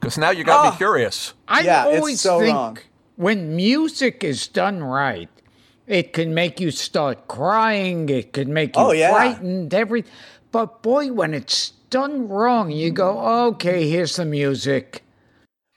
because 0.00 0.16
now 0.18 0.30
you 0.30 0.44
got 0.44 0.60
Oh. 0.60 0.62
me 0.64 0.74
ah. 0.74 0.76
curious. 0.76 1.32
I 1.48 1.60
Yeah, 1.62 1.84
always 1.86 2.20
so 2.20 2.38
think 2.40 2.54
wrong. 2.54 2.78
when 3.16 3.56
music 3.56 4.22
is 4.22 4.46
done 4.46 4.82
right, 4.82 5.28
it 5.88 6.12
can 6.12 6.34
make 6.34 6.60
you 6.60 6.70
start 6.70 7.28
crying. 7.28 8.08
It 8.08 8.32
can 8.32 8.52
make 8.52 8.76
you 8.76 8.82
Oh, 8.82 8.92
yeah. 8.92 9.10
frightened. 9.10 9.72
Every, 9.74 10.04
but 10.52 10.82
boy, 10.82 11.12
when 11.12 11.34
it's 11.34 11.70
done 11.90 12.28
wrong, 12.28 12.70
you 12.70 12.90
go, 12.90 13.18
okay, 13.48 13.88
here's 13.88 14.16
the 14.16 14.24
music. 14.24 15.02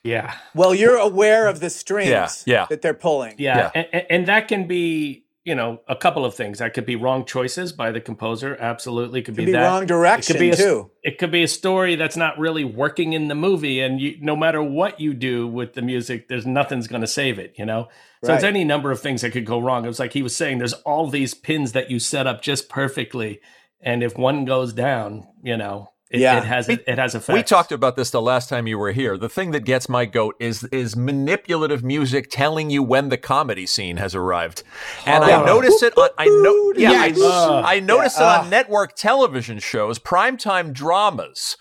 yeah. 0.04 0.36
Well, 0.56 0.76
you're 0.76 0.98
aware 0.98 1.48
of 1.48 1.60
the 1.60 1.70
strings 1.70 2.10
Yeah, 2.10 2.30
yeah. 2.46 2.66
that 2.70 2.82
they're 2.82 2.94
pulling. 2.94 3.36
Yeah, 3.38 3.72
Yeah. 3.76 3.84
And, 3.94 4.06
and 4.10 4.26
that 4.28 4.48
can 4.48 4.68
be, 4.68 5.24
you 5.44 5.56
know, 5.56 5.82
a 5.88 5.96
couple 5.96 6.24
of 6.24 6.36
things. 6.36 6.60
That 6.60 6.74
could 6.74 6.86
be 6.86 6.96
wrong 6.96 7.26
choices 7.26 7.74
by 7.74 7.92
the 7.92 8.00
composer. 8.00 8.56
Absolutely, 8.60 9.22
could, 9.22 9.36
Could 9.36 9.42
be, 9.42 9.46
be 9.48 9.52
that. 9.54 9.64
wrong 9.64 9.86
direction, 9.88 10.36
it 10.36 10.40
could 10.40 10.44
be 10.44 10.50
a, 10.52 10.56
too. 10.56 10.92
It 11.02 11.18
could 11.18 11.32
be 11.32 11.44
a 11.44 11.48
story 11.48 11.96
that's 11.96 12.16
not 12.16 12.38
really 12.38 12.64
working 12.64 13.14
in 13.14 13.28
the 13.28 13.36
movie, 13.36 13.80
and 13.80 14.00
you, 14.00 14.18
no 14.22 14.36
matter 14.36 14.62
what 14.62 15.00
you 15.00 15.14
do 15.14 15.48
with 15.48 15.74
the 15.74 15.82
music, 15.82 16.28
there's 16.28 16.46
nothing's 16.46 16.88
going 16.88 17.02
to 17.02 17.08
save 17.08 17.40
it. 17.40 17.56
You 17.58 17.66
know, 17.66 17.90
so 18.24 18.34
it's 18.34 18.44
any 18.44 18.64
number 18.64 18.92
of 18.92 19.02
things 19.02 19.22
that 19.22 19.32
could 19.32 19.46
go 19.46 19.60
wrong. 19.60 19.84
It 19.84 19.88
was 19.88 20.00
like 20.00 20.14
he 20.14 20.22
was 20.22 20.36
saying, 20.36 20.60
there's 20.60 20.74
all 20.74 21.10
these 21.10 21.34
pins 21.34 21.72
that 21.72 21.90
you 21.90 21.98
set 22.00 22.28
up 22.28 22.42
just 22.42 22.70
perfectly, 22.70 23.42
and 23.82 24.04
if 24.04 24.18
one 24.18 24.46
goes 24.46 24.74
down, 24.74 25.28
you 25.44 25.58
know, 25.58 25.92
it, 26.12 26.20
Yeah. 26.20 26.38
it 26.38 26.44
has 26.44 26.70
it, 26.70 26.84
it 26.88 26.98
has 26.98 27.16
effects. 27.16 27.34
We 27.36 27.44
talked 27.44 27.72
about 27.72 27.96
this 27.96 28.10
the 28.12 28.22
last 28.22 28.50
time 28.50 28.68
you 28.68 28.78
were 28.78 28.92
here. 28.92 29.18
The 29.18 29.30
thing 29.30 29.52
that 29.52 29.66
gets 29.66 29.88
my 29.90 30.06
goat 30.06 30.36
is 30.40 30.64
is 30.66 30.96
manipulative 30.96 31.84
music 31.84 32.30
telling 32.30 32.70
you 32.70 32.84
when 32.84 33.10
the 33.10 33.18
comedy 33.18 33.66
scene 33.66 33.98
has 33.98 34.14
arrived, 34.14 34.64
and 35.06 35.24
I 35.24 35.42
Oh. 35.42 35.46
notice 35.46 35.82
it. 35.82 35.98
On, 35.98 36.10
I 36.18 36.26
know, 36.26 36.74
yeah, 36.76 37.06
Yes. 37.06 37.20
I, 37.22 37.76
I 37.76 37.80
notice 37.80 38.18
Yeah. 38.20 38.24
it 38.24 38.38
Ah. 38.40 38.44
on 38.44 38.50
network 38.50 38.96
television 38.96 39.60
shows, 39.60 40.00
primetime 40.00 40.74
dramas, 40.74 41.58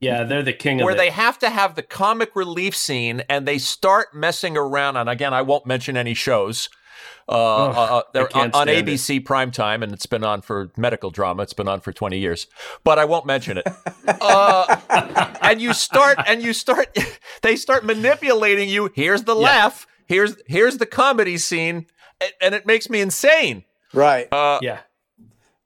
Yeah, 0.00 0.24
they're 0.24 0.42
the 0.42 0.52
king 0.52 0.80
of 0.80 0.84
where 0.84 0.94
it. 0.94 0.98
they 0.98 1.10
have 1.10 1.38
to 1.40 1.50
have 1.50 1.74
the 1.74 1.82
comic 1.82 2.34
relief 2.34 2.74
scene, 2.76 3.22
and 3.28 3.46
they 3.46 3.58
start 3.58 4.14
messing 4.14 4.56
around. 4.56 4.96
And 4.96 5.08
again, 5.10 5.34
I 5.34 5.42
won't 5.42 5.66
mention 5.66 5.96
any 5.96 6.14
shows. 6.14 6.68
Uh, 7.28 7.32
uh, 7.32 7.70
uh, 7.70 8.02
they're 8.12 8.24
on, 8.24 8.28
can't 8.28 8.54
on 8.54 8.66
stand 8.66 8.88
it. 8.88 8.92
ABC 8.92 9.22
primetime, 9.24 9.82
and 9.82 9.92
it's 9.92 10.06
been 10.06 10.24
on 10.24 10.42
for 10.42 10.70
medical 10.76 11.10
drama. 11.10 11.42
It's 11.42 11.52
been 11.52 11.68
on 11.68 11.80
for 11.80 11.92
twenty 11.92 12.18
years, 12.18 12.46
but 12.84 12.98
I 12.98 13.04
won't 13.04 13.26
mention 13.26 13.58
it. 13.58 13.66
uh, 14.06 15.36
and 15.40 15.60
you 15.60 15.72
start, 15.72 16.18
and 16.26 16.42
you 16.42 16.52
start, 16.52 16.96
they 17.42 17.56
start 17.56 17.84
manipulating 17.84 18.68
you. 18.68 18.90
Here's 18.94 19.22
the 19.22 19.34
laugh. 19.36 19.86
Here's 20.06 20.36
here's 20.46 20.78
the 20.78 20.86
comedy 20.86 21.38
scene, 21.38 21.86
and 22.40 22.54
it 22.54 22.66
makes 22.66 22.90
me 22.90 23.00
insane. 23.00 23.64
Right. 23.94 24.30
Uh, 24.32 24.58
yeah. 24.62 24.80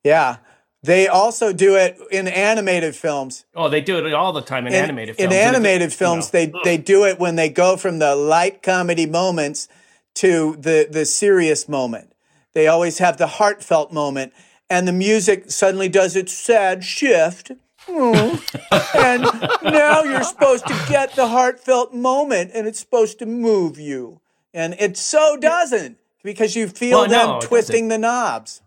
yeah. 0.04 0.36
They 0.82 1.08
also 1.08 1.52
do 1.52 1.74
it 1.74 1.98
in 2.12 2.28
animated 2.28 2.94
films. 2.94 3.44
Oh, 3.56 3.68
they 3.68 3.80
do 3.80 4.04
it 4.04 4.14
all 4.14 4.32
the 4.32 4.40
time 4.42 4.68
in, 4.68 4.72
in, 4.72 4.84
animated 4.84 5.16
in 5.16 5.16
films. 5.16 5.24
And 5.24 5.32
if 5.32 5.38
it- 5.38 5.48
animated 5.56 5.90
you 5.90 5.96
films, 5.96 6.32
know, 6.32 6.38
they 6.38 6.52
they 6.64 6.76
do 6.76 7.06
it 7.06 7.18
when 7.18 7.34
they 7.34 7.48
go 7.48 7.76
from 7.76 7.98
the 7.98 8.14
light 8.14 8.62
comedy 8.62 9.06
moments 9.06 9.66
to 10.16 10.56
the 10.58 10.86
the 10.90 11.04
serious 11.04 11.68
moment. 11.68 12.12
They 12.52 12.66
always 12.66 12.98
have 12.98 13.18
the 13.18 13.26
heartfelt 13.26 13.92
moment, 13.92 14.32
and 14.68 14.88
the 14.88 14.92
music 14.92 15.50
suddenly 15.50 15.88
does 15.88 16.16
its 16.16 16.32
sad 16.32 16.84
shift. 16.84 17.52
Hmm. 17.88 18.36
and 18.96 19.22
now 19.62 20.02
you're 20.02 20.24
supposed 20.24 20.66
to 20.66 20.84
get 20.88 21.14
the 21.14 21.28
heartfelt 21.28 21.94
moment, 21.94 22.50
and 22.54 22.66
it's 22.66 22.80
supposed 22.80 23.18
to 23.20 23.26
move 23.26 23.78
you, 23.78 24.20
and 24.52 24.74
it 24.80 24.96
so 24.96 25.36
doesn't 25.36 25.98
because 26.24 26.56
you 26.56 26.66
feel 26.68 27.00
Well, 27.00 27.08
them 27.08 27.28
no, 27.28 27.40
twisting 27.40 27.88
the 27.88 27.98
knobs. 27.98 28.62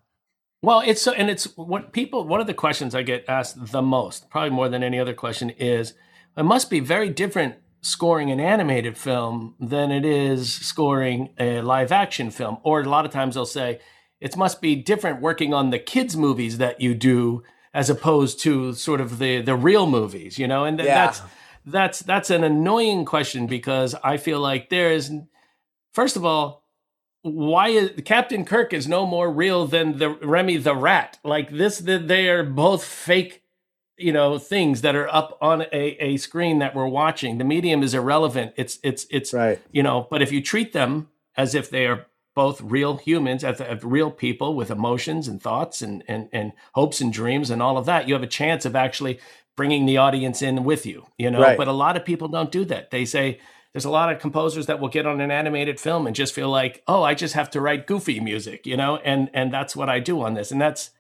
Well, 0.62 0.82
it's 0.86 1.02
so, 1.02 1.14
and 1.14 1.30
it's 1.30 1.46
what 1.58 1.92
people. 1.92 2.26
One 2.26 2.42
of 2.42 2.48
the 2.48 2.54
questions 2.54 2.94
I 2.94 3.02
get 3.02 3.26
asked 3.28 3.72
the 3.72 3.82
most, 3.82 4.30
probably 4.30 4.52
more 4.52 4.70
than 4.70 4.84
any 4.84 5.00
other 5.00 5.14
question, 5.14 5.50
is 5.52 5.94
it 6.38 6.44
must 6.44 6.70
be 6.70 6.80
very 6.80 7.10
different 7.10 7.56
scoring 7.82 8.32
an 8.32 8.40
animated 8.40 8.98
film 8.98 9.56
than 9.60 9.92
it 9.92 10.06
is 10.06 10.52
scoring 10.54 11.30
a 11.40 11.62
live 11.62 11.92
action 11.92 12.32
film. 12.32 12.58
Or 12.64 12.82
a 12.82 12.90
lot 12.90 13.06
of 13.06 13.12
times 13.12 13.36
they'll 13.36 13.46
say 13.46 13.80
it 14.20 14.36
must 14.36 14.62
be 14.62 14.76
different 14.76 15.22
working 15.22 15.54
on 15.54 15.70
the 15.70 15.80
kids' 15.80 16.16
movies 16.18 16.58
that 16.58 16.82
you 16.82 16.94
do 16.94 17.44
as 17.74 17.90
opposed 17.90 18.40
to 18.42 18.74
sort 18.74 19.00
of 19.00 19.20
the 19.20 19.42
the 19.42 19.56
real 19.56 19.86
movies, 19.88 20.38
you 20.40 20.48
know. 20.48 20.66
And 20.66 20.78
th- 20.78 20.88
Yeah. 20.88 21.06
that's 21.06 21.22
that's 21.66 22.00
that's 22.00 22.30
an 22.30 22.44
annoying 22.44 23.06
question 23.06 23.48
because 23.48 23.96
I 24.04 24.18
feel 24.18 24.40
like 24.40 24.70
there 24.70 24.92
is, 24.92 25.12
first 25.94 26.16
of 26.16 26.26
all, 26.26 26.64
why 27.22 27.68
is 27.70 27.92
Captain 28.06 28.44
Kirk 28.46 28.74
is 28.74 28.88
no 28.88 29.06
more 29.06 29.30
real 29.32 29.68
than 29.68 29.98
the 30.00 30.10
Remy 30.10 30.58
the 30.58 30.76
Rat? 30.76 31.20
Like 31.24 31.52
this, 31.52 31.80
that 31.80 32.08
they 32.08 32.30
are 32.30 32.44
both 32.44 32.84
fake, 32.84 33.44
you 34.00 34.12
know, 34.12 34.38
things 34.40 34.82
that 34.82 34.96
are 34.96 35.08
up 35.14 35.38
on 35.42 35.64
a, 35.74 35.96
a 36.00 36.18
screen 36.18 36.60
that 36.60 36.76
we're 36.76 36.88
watching. 36.88 37.38
The 37.38 37.44
medium 37.44 37.84
is 37.84 37.94
irrelevant. 37.94 38.54
It's 38.56 38.80
it's 38.84 39.06
it's 39.10 39.34
Right. 39.34 39.60
you 39.72 39.84
know. 39.84 40.08
But 40.10 40.22
if 40.22 40.32
you 40.32 40.42
treat 40.42 40.74
them 40.74 41.10
as 41.36 41.54
if 41.56 41.70
they 41.70 41.86
are 41.88 42.06
both 42.36 42.62
real 42.62 42.98
humans, 42.98 43.44
as, 43.44 43.60
as 43.60 43.84
real 43.84 44.12
people 44.12 44.56
with 44.56 44.72
emotions 44.72 45.28
and 45.28 45.42
thoughts 45.42 45.82
and 45.82 46.04
and 46.08 46.30
and 46.32 46.54
hopes 46.74 47.02
and 47.02 47.12
dreams 47.12 47.50
and 47.50 47.62
all 47.62 47.78
of 47.78 47.86
that, 47.86 48.08
you 48.08 48.14
have 48.14 48.24
a 48.24 48.28
chance 48.28 48.66
of 48.66 48.76
actually 48.76 49.20
bringing 49.56 49.86
the 49.86 49.98
audience 49.98 50.42
in 50.42 50.64
with 50.64 50.86
you. 50.86 51.06
You 51.18 51.30
know, 51.32 51.42
Right. 51.42 51.58
but 51.58 51.68
a 51.68 51.74
lot 51.74 51.98
of 51.98 52.06
people 52.06 52.28
don't 52.30 52.52
do 52.52 52.64
that. 52.66 52.92
They 52.92 53.04
say 53.06 53.40
there's 53.74 53.86
a 53.86 53.90
lot 53.90 54.12
of 54.12 54.20
composers 54.20 54.66
that 54.68 54.80
will 54.80 54.88
get 54.90 55.06
on 55.06 55.22
an 55.22 55.30
animated 55.32 55.80
film 55.80 56.08
and 56.08 56.16
just 56.16 56.34
feel 56.34 56.50
like, 56.50 56.82
oh, 56.88 57.04
I 57.04 57.14
just 57.14 57.34
have 57.36 57.50
to 57.52 57.62
write 57.62 57.86
goofy 57.86 58.20
music, 58.20 58.66
you 58.66 58.78
know, 58.78 58.98
and 58.98 59.30
and 59.34 59.52
that's 59.54 59.76
what 59.76 59.90
I 59.90 60.00
do 60.00 60.22
on 60.22 60.34
this, 60.36 60.52
and 60.52 60.62
that's. 60.62 60.92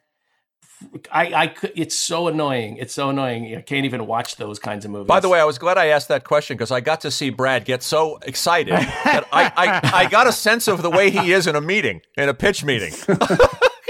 I, 1.12 1.26
I 1.34 1.56
it's 1.76 1.98
so 1.98 2.28
annoying. 2.28 2.78
It's 2.78 2.94
so 2.94 3.10
annoying. 3.10 3.56
I 3.56 3.62
can't 3.62 3.86
even 3.86 4.08
watch 4.08 4.38
those 4.38 4.60
kinds 4.60 4.86
of 4.86 4.92
movies. 4.92 5.08
By 5.08 5.20
the 5.20 5.30
way, 5.30 5.40
I 5.40 5.44
was 5.44 5.58
glad 5.58 5.78
I 5.78 5.88
asked 5.88 6.08
that 6.08 6.24
question 6.24 6.56
because 6.58 6.72
I 6.72 6.80
got 6.80 7.02
to 7.02 7.12
see 7.12 7.30
Brad 7.30 7.66
get 7.66 7.84
so 7.84 8.18
excited 8.24 8.74
that 9.04 9.28
I, 9.32 9.52
I, 9.56 10.04
I 10.06 10.10
got 10.10 10.28
a 10.28 10.32
sense 10.32 10.68
of 10.68 10.82
the 10.82 10.90
way 10.90 11.10
he 11.10 11.34
is 11.34 11.48
in 11.48 11.56
a 11.56 11.62
meeting, 11.62 12.02
in 12.18 12.30
a 12.30 12.34
pitch 12.34 12.64
meeting. 12.64 12.94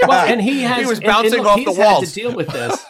well, 0.06 0.26
and 0.26 0.40
he 0.40 0.62
has 0.70 0.80
he 0.80 0.86
was 0.86 0.98
and- 0.98 1.06
and 1.06 1.12
bouncing 1.14 1.42
look, 1.42 1.46
off 1.46 1.64
the 1.64 1.72
had 1.72 1.78
walls. 1.78 2.12
to 2.12 2.14
deal 2.20 2.34
with 2.34 2.48
this. 2.48 2.84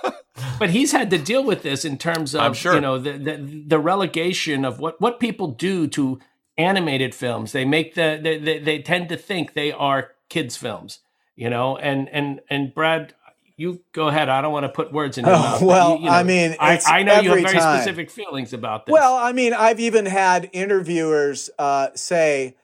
but 0.59 0.71
he's 0.71 0.93
had 0.93 1.11
to 1.11 1.19
deal 1.19 1.45
with 1.45 1.63
this 1.63 1.85
in 1.85 1.99
terms 1.99 2.35
of 2.35 2.57
sure. 2.57 2.75
you 2.75 2.81
know 2.81 2.99
the, 2.99 3.13
the 3.13 3.65
the 3.67 3.79
relegation 3.79 4.65
of 4.65 4.79
what 4.81 5.01
what 5.01 5.21
people 5.21 5.49
do 5.49 5.87
to 5.89 6.19
animated 6.57 7.15
films. 7.15 7.53
They 7.53 7.65
make 7.65 7.95
the 7.95 8.19
they, 8.23 8.39
they, 8.39 8.59
they 8.59 8.79
tend 8.81 9.09
to 9.11 9.17
think 9.17 9.53
they 9.53 9.73
are 9.73 10.13
kids 10.29 10.57
films, 10.57 11.01
you 11.37 11.51
know. 11.51 11.77
And 11.77 12.09
and 12.11 12.41
and 12.49 12.75
Brad, 12.75 13.15
you 13.61 13.81
go 13.93 14.09
ahead. 14.09 14.29
I 14.31 14.41
don't 14.41 14.53
want 14.53 14.65
to 14.65 14.71
put 14.71 14.91
words 14.93 15.19
in 15.19 15.25
your 15.27 15.35
Oh, 15.35 15.39
mouth. 15.39 15.61
but 15.61 15.67
well, 15.67 15.91
you- 15.97 15.99
you 16.05 16.05
know, 16.07 16.17
I 16.17 16.23
mean, 16.23 16.57
I, 16.59 16.75
it's 16.75 16.89
I 16.89 17.03
know 17.03 17.21
you 17.21 17.31
have 17.31 17.43
very 17.43 17.59
time. 17.59 17.79
specific 17.79 18.11
feelings 18.11 18.53
about 18.53 18.87
this. 18.87 18.93
Well, 18.95 19.15
I 19.17 19.33
mean, 19.33 19.53
I've 19.53 19.79
even 19.81 20.07
had 20.07 20.49
interviewers 20.53 21.51
uh, 21.59 21.89
say, 21.95 22.57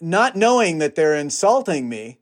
not 0.00 0.36
knowing 0.36 0.78
that 0.78 0.94
they're 0.94 1.14
insulting 1.16 1.88
me, 1.88 2.18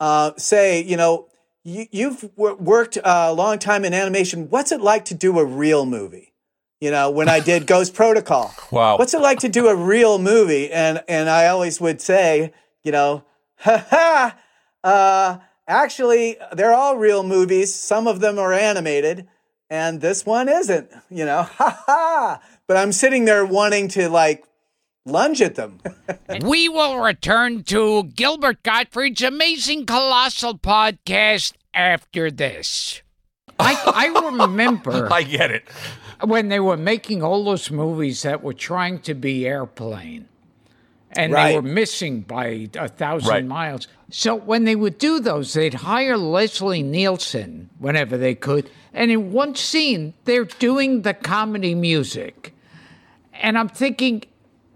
uh, 0.00 0.32
say, 0.36 0.82
you 0.82 0.96
know, 0.96 1.28
you, 1.62 1.86
you've 1.92 2.20
w- 2.36 2.56
worked 2.56 2.98
a 3.04 3.32
long 3.32 3.58
time 3.58 3.84
in 3.84 3.94
animation. 3.94 4.48
What's 4.50 4.72
it 4.72 4.80
like 4.80 5.04
to 5.06 5.14
do 5.14 5.38
a 5.38 5.44
real 5.44 5.86
movie? 5.86 6.32
You 6.80 6.90
know, 6.90 7.10
when 7.10 7.28
I 7.28 7.40
did 7.40 7.66
Ghost 7.66 7.94
Protocol. 7.94 8.52
Wow. 8.72 8.98
What's 8.98 9.14
it 9.14 9.20
like 9.20 9.40
to 9.40 9.48
do 9.48 9.68
a 9.68 9.74
real 9.76 10.18
movie? 10.18 10.70
And 10.70 11.02
and 11.08 11.28
I 11.30 11.46
always 11.48 11.80
would 11.80 12.00
say, 12.00 12.52
you 12.84 12.92
know, 12.92 13.24
ha 13.56 13.84
ha. 13.90 14.36
Uh, 14.84 15.38
actually, 15.68 16.38
they're 16.52 16.74
all 16.74 16.96
real 16.96 17.22
movies. 17.22 17.74
Some 17.74 18.08
of 18.08 18.20
them 18.20 18.38
are 18.38 18.52
animated, 18.52 19.28
and 19.70 20.00
this 20.00 20.26
one 20.26 20.48
isn't. 20.48 20.90
You 21.10 21.26
know, 21.26 21.42
ha 21.48 21.82
ha. 21.86 22.40
But 22.66 22.76
I'm 22.78 22.92
sitting 22.92 23.26
there 23.26 23.44
wanting 23.44 23.88
to 23.88 24.08
like 24.08 24.44
lunge 25.06 25.40
at 25.40 25.54
them. 25.54 25.80
we 26.42 26.68
will 26.68 26.98
return 26.98 27.62
to 27.64 28.04
Gilbert 28.04 28.62
Gottfried's 28.62 29.22
amazing 29.22 29.86
colossal 29.86 30.58
podcast 30.58 31.52
after 31.72 32.30
this. 32.30 33.02
I, 33.58 33.80
I 33.86 34.20
remember 34.20 35.08
I 35.12 35.22
get 35.22 35.50
it. 35.50 35.64
when 36.22 36.48
they 36.48 36.60
were 36.60 36.76
making 36.76 37.22
all 37.22 37.44
those 37.44 37.70
movies 37.70 38.22
that 38.22 38.42
were 38.42 38.52
trying 38.52 39.00
to 39.00 39.14
be 39.14 39.46
airplane 39.46 40.27
and 41.18 41.34
they 41.34 41.54
were 41.56 41.62
missing 41.62 42.20
by 42.22 42.68
a 42.78 42.88
thousand 42.88 43.28
Right. 43.30 43.44
miles. 43.44 43.88
So 44.10 44.34
when 44.34 44.64
they 44.64 44.76
would 44.76 44.98
do 44.98 45.20
those, 45.20 45.52
they'd 45.52 45.74
hire 45.74 46.16
Leslie 46.16 46.82
Nielsen 46.82 47.70
whenever 47.78 48.16
they 48.16 48.34
could. 48.34 48.70
And 48.94 49.10
in 49.10 49.32
one 49.32 49.54
scene, 49.54 50.14
they're 50.24 50.44
doing 50.44 51.02
the 51.02 51.14
comedy 51.14 51.74
music. 51.74 52.54
And 53.34 53.58
I'm 53.58 53.68
thinking, 53.68 54.24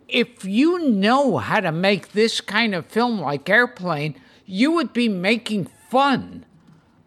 if 0.08 0.44
you 0.44 0.78
know 0.90 1.38
how 1.38 1.60
to 1.60 1.72
make 1.72 2.12
this 2.12 2.40
kind 2.40 2.74
of 2.74 2.86
film 2.86 3.20
like 3.20 3.48
Airplane, 3.48 4.14
you 4.44 4.72
would 4.72 4.92
be 4.92 5.08
making 5.08 5.68
fun 5.90 6.44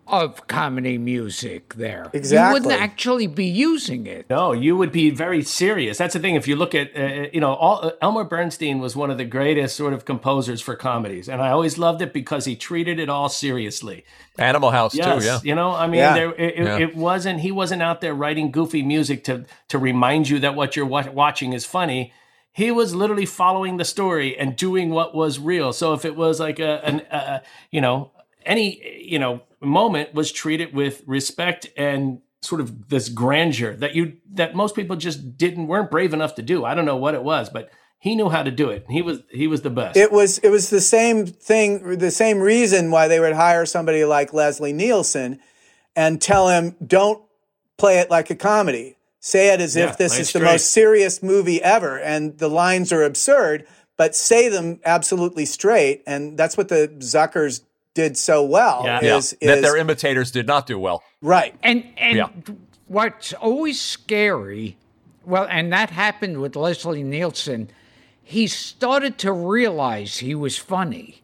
of 0.08 0.46
comedy 0.48 0.98
music 1.00 1.74
there. 1.76 2.12
You 2.14 2.20
Exactly. 2.20 2.54
wouldn't 2.62 2.80
actually 2.82 3.26
be 3.26 3.46
using 3.46 4.06
it. 4.06 4.30
No, 4.30 4.52
you 4.52 4.78
would 4.78 4.92
be 4.92 5.10
very 5.10 5.42
serious. 5.42 5.98
That's 5.98 6.14
the 6.14 6.20
thing. 6.20 6.36
If 6.36 6.48
you 6.48 6.56
look 6.56 6.76
at, 6.76 6.96
uh, 6.96 7.28
you 7.34 7.40
know, 7.40 7.54
all, 7.56 7.80
uh, 7.84 7.92
Elmer 8.02 8.24
Bernstein 8.24 8.80
was 8.80 8.96
one 8.96 9.10
of 9.10 9.18
the 9.18 9.26
greatest 9.26 9.76
sort 9.76 9.94
of 9.94 10.06
composers 10.06 10.62
for 10.62 10.76
comedies, 10.76 11.28
and 11.28 11.42
I 11.42 11.50
always 11.50 11.78
loved 11.80 12.02
it 12.04 12.14
because 12.14 12.46
he 12.46 12.56
treated 12.56 13.00
it 13.00 13.10
all 13.10 13.30
seriously. 13.30 14.06
Animal 14.38 14.72
House 14.72 14.94
Yes, 14.94 15.22
too. 15.22 15.26
Yeah. 15.26 15.40
you 15.44 15.56
know, 15.56 15.72
I 15.72 15.88
mean, 15.88 16.00
Yeah. 16.00 16.14
there, 16.14 16.32
it, 16.36 16.54
it- 16.60 16.64
Yeah. 16.66 16.78
it 16.80 16.96
wasn't. 16.96 17.40
He 17.40 17.52
wasn't 17.52 17.82
out 17.82 18.02
there 18.02 18.14
writing 18.14 18.52
goofy 18.52 18.84
music 18.84 19.24
to 19.26 19.46
to 19.70 19.78
remind 19.80 20.30
you 20.30 20.38
that 20.40 20.54
what 20.56 20.76
you're 20.76 20.86
wa- 20.86 21.10
watching 21.12 21.54
is 21.54 21.66
funny. 21.66 22.14
He 22.54 22.70
was 22.72 22.94
literally 22.94 23.26
following 23.26 23.78
the 23.78 23.86
story 23.86 24.38
and 24.38 24.56
doing 24.56 24.92
what 24.92 25.16
was 25.16 25.40
real. 25.40 25.74
So 25.74 25.94
if 25.94 26.06
it 26.06 26.16
was 26.16 26.40
like 26.40 26.60
a, 26.60 26.86
an, 26.86 27.02
a 27.12 27.42
you 27.72 27.82
know, 27.82 28.12
any 28.46 28.80
you 29.04 29.18
know 29.20 29.42
moment 29.66 30.14
was 30.14 30.32
treated 30.32 30.74
with 30.74 31.04
respect 31.06 31.68
and 31.76 32.22
sort 32.42 32.62
of 32.62 32.90
this 32.90 33.10
grandeur 33.10 33.76
that 33.76 33.96
you 33.96 34.18
that 34.34 34.56
most 34.56 34.76
people 34.76 34.96
just 34.96 35.38
didn't 35.38 35.68
weren't 35.68 35.92
brave 35.92 36.14
enough 36.14 36.36
to 36.36 36.42
do. 36.42 36.64
I 36.64 36.76
don't 36.76 36.86
know 36.86 36.98
what 36.98 37.16
it 37.16 37.24
was, 37.24 37.50
but 37.50 37.70
he 38.00 38.16
knew 38.16 38.30
how 38.30 38.44
to 38.44 38.52
do 38.52 38.70
it. 38.70 38.86
He 38.90 39.02
was 39.02 39.22
he 39.32 39.48
was 39.48 39.62
the 39.62 39.70
best. 39.70 39.98
it 39.98 40.12
was 40.12 40.38
it 40.40 40.50
was 40.50 40.70
the 40.70 40.82
same 40.82 41.26
thing 41.26 41.98
the 41.98 42.12
same 42.12 42.40
reason 42.40 42.92
why 42.92 43.08
they 43.08 43.20
would 43.20 43.34
hire 43.34 43.66
somebody 43.66 44.06
like 44.06 44.34
Leslie 44.34 44.74
Nielsen 44.74 45.40
and 45.96 46.22
tell 46.22 46.50
him 46.50 46.76
don't 46.86 47.24
play 47.78 48.00
it 48.00 48.10
like 48.10 48.30
a 48.30 48.36
comedy 48.36 48.98
say 49.20 49.52
it 49.52 49.60
as 49.60 49.76
Yeah, 49.76 49.90
if 49.90 49.98
this 49.98 50.14
is 50.14 50.28
is 50.28 50.34
the 50.34 50.40
most 50.40 50.70
serious 50.70 51.24
movie 51.24 51.62
ever 51.64 52.00
and 52.00 52.38
the 52.38 52.48
lines 52.48 52.94
are 52.94 53.04
absurd 53.04 53.66
but 53.98 54.16
say 54.16 54.50
them 54.50 54.80
absolutely 54.86 55.46
straight 55.46 56.04
and 56.06 56.38
that's 56.38 56.56
what 56.56 56.68
the 56.68 56.94
Zuckers 57.00 57.62
did 57.96 58.16
so 58.18 58.44
well 58.44 58.82
Yeah. 58.86 59.00
Yeah. 59.02 59.18
is, 59.18 59.32
that 59.42 59.58
is 59.58 59.62
their 59.64 59.76
imitators 59.78 60.30
did 60.32 60.46
not 60.46 60.68
do 60.68 60.78
well. 60.78 61.02
right 61.22 61.56
And 61.64 61.84
and 61.98 62.18
Yeah. 62.18 62.28
what's 62.88 63.34
always 63.34 63.82
scary, 63.82 64.78
well, 65.26 65.48
and 65.50 65.74
that 65.74 65.90
happened 65.90 66.40
with 66.42 66.56
Leslie 66.56 67.02
Nielsen. 67.04 67.70
He 68.24 68.46
started 68.48 69.18
to 69.20 69.32
realize 69.32 70.18
he 70.20 70.36
was 70.36 70.58
funny. 70.58 71.22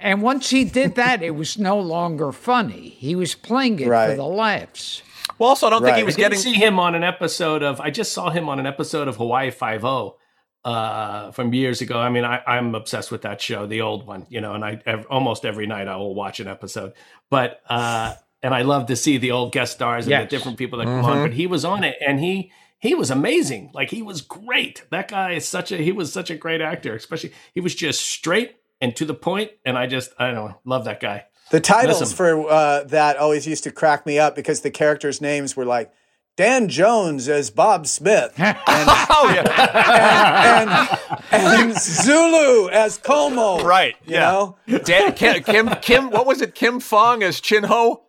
And 0.00 0.22
once 0.22 0.50
he 0.50 0.64
did 0.64 0.94
that, 1.02 1.22
it 1.22 1.34
was 1.36 1.56
no 1.58 1.78
longer 1.78 2.32
funny. 2.32 2.90
He 2.98 3.14
was 3.14 3.34
playing 3.34 3.78
it 3.80 3.84
for 3.86 4.14
the 4.14 4.24
laughs. 4.24 5.02
Well, 5.38 5.50
also, 5.50 5.66
I 5.66 5.70
don't 5.70 5.82
think 5.82 5.96
he 5.96 6.02
was 6.04 6.14
I 6.14 6.18
didn't 6.18 6.32
getting. 6.38 6.54
see 6.54 6.58
him 6.58 6.78
on 6.78 6.94
an 6.94 7.02
episode 7.04 7.62
of. 7.62 7.80
I 7.80 7.90
just 7.90 8.12
saw 8.12 8.30
him 8.30 8.48
on 8.48 8.58
an 8.58 8.66
episode 8.66 9.08
of 9.08 9.16
Hawaii 9.16 9.50
Five 9.50 9.84
O 9.84 10.16
uh, 10.66 11.30
from 11.30 11.54
years 11.54 11.80
ago. 11.80 11.98
I 11.98 12.08
mean, 12.10 12.24
I, 12.24 12.42
I'm 12.46 12.74
obsessed 12.74 13.10
with 13.12 13.22
that 13.22 13.40
show, 13.40 13.66
the 13.66 13.82
old 13.82 14.06
one, 14.06 14.26
you 14.28 14.40
know. 14.40 14.54
And 14.54 14.64
I 14.64 14.80
ev- 14.84 15.06
almost 15.08 15.44
every 15.44 15.66
night 15.66 15.86
I 15.88 15.96
will 15.96 16.14
watch 16.14 16.40
an 16.40 16.48
episode. 16.48 16.92
But 17.30 17.60
uh, 17.68 18.14
and 18.42 18.52
I 18.54 18.62
love 18.62 18.86
to 18.86 18.96
see 18.96 19.18
the 19.18 19.30
old 19.30 19.52
guest 19.52 19.72
stars 19.74 20.06
and 20.06 20.10
Yes. 20.10 20.24
the 20.30 20.36
different 20.36 20.58
people 20.58 20.78
that 20.80 20.86
come 20.86 21.04
on. 21.04 21.22
But 21.22 21.32
he 21.34 21.46
was 21.46 21.64
on 21.64 21.84
it, 21.84 21.96
and 22.04 22.18
he 22.18 22.50
he 22.78 22.94
was 22.94 23.10
amazing. 23.10 23.70
Like 23.72 23.90
he 23.90 24.02
was 24.02 24.20
great. 24.22 24.84
That 24.90 25.08
guy 25.08 25.32
is 25.32 25.46
such 25.46 25.70
a 25.72 25.76
he 25.76 25.92
was 25.92 26.12
such 26.12 26.30
a 26.30 26.36
great 26.36 26.60
actor. 26.60 26.94
Especially 26.96 27.32
he 27.54 27.60
was 27.60 27.74
just 27.74 28.00
straight 28.04 28.56
and 28.80 28.94
to 28.96 29.04
the 29.04 29.14
point. 29.14 29.52
And 29.64 29.78
I 29.78 29.86
just 29.86 30.10
I 30.18 30.26
don't 30.26 30.34
know, 30.34 30.60
love 30.64 30.84
that 30.86 31.00
guy. 31.00 31.26
The 31.52 31.60
titles 31.60 32.12
for 32.12 32.50
uh, 32.50 32.82
that 32.84 33.18
always 33.18 33.46
used 33.46 33.62
to 33.64 33.70
crack 33.70 34.04
me 34.04 34.18
up 34.18 34.34
because 34.34 34.62
the 34.62 34.70
characters' 34.72 35.20
names 35.20 35.56
were 35.56 35.64
like 35.64 35.92
Dan 36.36 36.68
Jones 36.68 37.28
as 37.28 37.48
Bob 37.50 37.86
Smith 37.86 38.34
and, 38.38 38.56
Oh 38.68 39.32
yeah, 39.34 40.98
and, 41.32 41.42
and 41.42 41.74
Zulu 41.78 42.68
as 42.68 42.98
Kono. 42.98 43.62
right. 43.64 43.96
You 44.04 44.14
yeah. 44.14 44.20
know? 44.20 44.56
Dan, 44.84 45.14
Kim, 45.14 45.42
Kim, 45.42 45.68
Kim, 45.80 46.10
what 46.10 46.26
was 46.26 46.42
it? 46.42 46.54
Kim 46.54 46.78
Fong 46.80 47.22
as 47.22 47.40
Chin 47.40 47.64
Ho? 47.64 48.02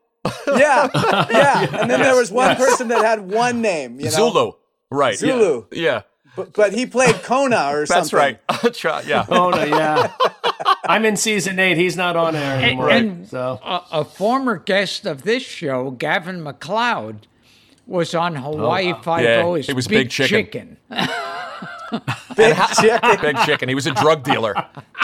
Yeah. 0.45 0.89
Yeah. 1.31 1.79
And 1.79 1.89
then 1.89 2.01
there 2.01 2.15
was 2.17 2.29
one 2.31 2.57
person 2.57 2.89
that 2.89 3.03
had 3.05 3.21
one 3.31 3.61
name, 3.61 3.97
you 3.99 4.05
know? 4.07 4.11
Zulu. 4.11 4.51
Right. 4.91 5.17
Zulu. 5.17 5.65
Yeah. 5.71 6.01
But, 6.35 6.51
but 6.53 6.73
he 6.73 6.85
played 6.85 7.15
Kono 7.15 7.71
or 7.73 7.85
That's 7.85 8.09
something. 8.09 8.37
That's 8.49 8.83
right. 8.83 9.03
Try- 9.03 9.03
yeah. 9.07 9.25
No, 9.29 9.55
yeah. 9.55 10.11
I'm 10.85 11.05
in 11.05 11.15
season 11.15 11.59
eight. 11.59 11.77
He's 11.77 11.95
not 11.95 12.15
on 12.17 12.35
air 12.35 12.61
anymore. 12.61 12.89
and- 12.89 13.27
so 13.27 13.59
A, 13.63 13.83
a 13.91 14.05
former 14.05 14.57
guest 14.57 15.05
of 15.05 15.23
this 15.23 15.43
show, 15.43 15.91
Gavin 15.91 16.43
MacLeod, 16.43 17.25
was 17.87 18.13
on 18.13 18.35
Hawaii 18.35 18.93
Five 19.01 19.23
Yeah, 19.23 19.43
O 19.43 19.55
as 19.55 19.67
was 19.73 19.87
Big, 19.87 20.07
Big 20.07 20.09
Chicken. 20.11 20.77
Big 22.35 22.55
chicken. 22.79 23.17
Big 23.21 23.37
chicken. 23.45 23.69
He 23.69 23.75
was 23.75 23.87
a 23.87 23.93
drug 23.93 24.23
dealer. 24.23 24.53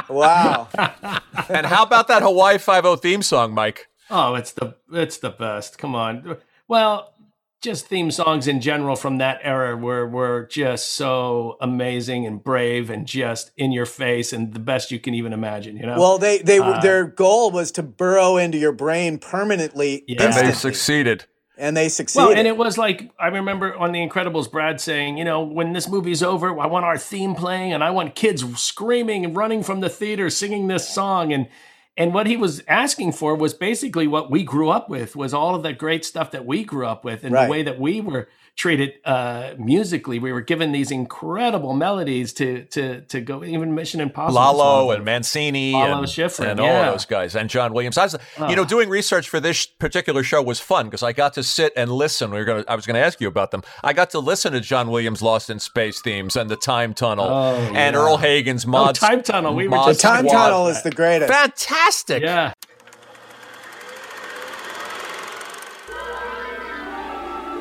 Wow. 0.09 0.67
And 1.49 1.65
how 1.65 1.83
about 1.83 2.07
that 2.09 2.21
Hawaii 2.21 2.57
Five 2.57 2.85
O 2.85 2.95
theme 2.95 3.21
song, 3.21 3.53
Mike? 3.53 3.87
Oh, 4.09 4.35
it's 4.35 4.51
the 4.51 4.75
it's 4.91 5.17
the 5.17 5.29
best. 5.29 5.77
Come 5.77 5.95
on. 5.95 6.37
Well, 6.67 7.13
just 7.61 7.87
theme 7.87 8.11
songs 8.11 8.47
in 8.47 8.61
general 8.61 8.95
from 8.95 9.17
that 9.17 9.39
era 9.43 9.75
were 9.75 10.07
were 10.07 10.45
just 10.51 10.93
so 10.93 11.57
amazing 11.59 12.25
and 12.25 12.43
brave 12.43 12.89
and 12.89 13.05
just 13.07 13.51
in 13.57 13.71
your 13.71 13.85
face 13.85 14.31
and 14.31 14.53
the 14.53 14.59
best 14.59 14.91
you 14.91 14.99
can 14.99 15.13
even 15.15 15.33
imagine. 15.33 15.75
You 15.77 15.85
know. 15.87 15.99
Well, 15.99 16.17
they 16.17 16.37
they 16.39 16.59
Uh, 16.59 16.79
their 16.81 17.05
goal 17.05 17.49
was 17.51 17.71
to 17.73 17.83
burrow 17.83 18.37
into 18.37 18.57
your 18.57 18.73
brain 18.73 19.17
permanently, 19.17 20.03
Yeah. 20.07 20.23
And 20.23 20.33
they 20.33 20.51
succeeded. 20.53 21.25
And 21.57 21.75
they 21.77 21.89
succeeded. 21.89 22.27
well, 22.27 22.37
and 22.37 22.47
it 22.47 22.57
was 22.57 22.77
like 22.77 23.11
I 23.19 23.27
remember 23.27 23.75
on 23.75 23.91
The 23.91 23.99
Incredibles, 24.07 24.51
Brad 24.51 24.81
saying, 24.81 25.17
you 25.17 25.23
know, 25.23 25.41
when 25.41 25.73
this 25.73 25.87
movie's 25.87 26.23
over, 26.23 26.59
I 26.59 26.67
want 26.67 26.85
our 26.85 26.97
theme 26.97 27.35
playing, 27.35 27.73
and 27.73 27.83
I 27.83 27.91
want 27.91 28.15
kids 28.15 28.43
screaming 28.59 29.25
and 29.25 29.35
running 29.35 29.63
from 29.63 29.79
the 29.81 29.89
theater 29.89 30.29
singing 30.29 30.67
this 30.67 30.87
song, 30.89 31.31
and 31.33 31.47
and 31.95 32.11
what 32.13 32.25
he 32.25 32.35
was 32.37 32.63
asking 32.67 33.11
for 33.11 33.35
was 33.35 33.53
basically 33.53 34.07
what 34.07 34.31
we 34.31 34.43
grew 34.43 34.69
up 34.69 34.89
with, 34.89 35.15
was 35.15 35.31
all 35.33 35.53
of 35.53 35.61
the 35.61 35.73
great 35.73 36.03
stuff 36.03 36.31
that 36.31 36.43
we 36.45 36.63
grew 36.63 36.87
up 36.87 37.05
with, 37.05 37.23
and 37.23 37.31
Right. 37.33 37.45
the 37.45 37.51
way 37.51 37.63
that 37.63 37.79
we 37.79 38.01
were 38.01 38.27
treated 38.55 38.93
uh, 39.03 39.53
musically. 39.57 40.19
We 40.19 40.31
were 40.31 40.41
given 40.41 40.71
these 40.71 40.91
incredible 40.91 41.73
melodies 41.73 42.33
to 42.33 42.65
to 42.65 43.01
to 43.01 43.21
go 43.21 43.43
even 43.43 43.73
Mission 43.73 43.99
Impossible. 43.99 44.35
Lalo 44.35 44.87
songs. 44.87 44.95
and 44.97 45.05
Mancini 45.05 45.73
Lalo 45.73 45.99
and, 45.99 46.07
Schifrin, 46.07 46.51
and 46.51 46.59
all 46.59 46.67
yeah. 46.67 46.91
those 46.91 47.05
guys 47.05 47.35
and 47.35 47.49
John 47.49 47.73
Williams. 47.73 47.97
I 47.97 48.03
was, 48.05 48.15
you 48.49 48.55
know, 48.55 48.65
doing 48.65 48.89
research 48.89 49.27
for 49.29 49.39
this 49.39 49.65
particular 49.65 50.23
show 50.23 50.41
was 50.41 50.59
fun 50.59 50.85
because 50.85 51.03
I 51.03 51.13
got 51.13 51.33
to 51.33 51.43
sit 51.43 51.73
and 51.75 51.91
listen. 51.91 52.31
We 52.31 52.37
were 52.37 52.45
going 52.45 52.63
to, 52.63 52.71
I 52.71 52.75
was 52.75 52.85
going 52.85 52.95
to 52.95 53.01
ask 53.01 53.19
you 53.19 53.27
about 53.27 53.51
them. 53.51 53.63
I 53.83 53.93
got 53.93 54.11
to 54.11 54.19
listen 54.19 54.53
to 54.53 54.59
John 54.59 54.89
Williams' 54.89 55.21
Lost 55.21 55.49
in 55.49 55.59
Space 55.59 56.01
themes 56.01 56.35
and 56.35 56.49
the 56.49 56.55
Time 56.55 56.93
Tunnel 56.93 57.25
Oh, 57.27 57.55
and 57.55 57.95
yeah. 57.95 58.01
Earle 58.01 58.17
Hagen's 58.17 58.67
Mod 58.67 58.95
Time 58.95 59.23
Tunnel, 59.23 59.55
we 59.55 59.67
were 59.67 59.77
Mod 59.77 59.95
the 59.95 59.99
time 59.99 60.27
tunnel 60.27 60.67
is 60.67 60.83
the 60.83 60.91
greatest. 60.91 61.31
fantastic. 61.31 62.21
yeah. 62.21 62.53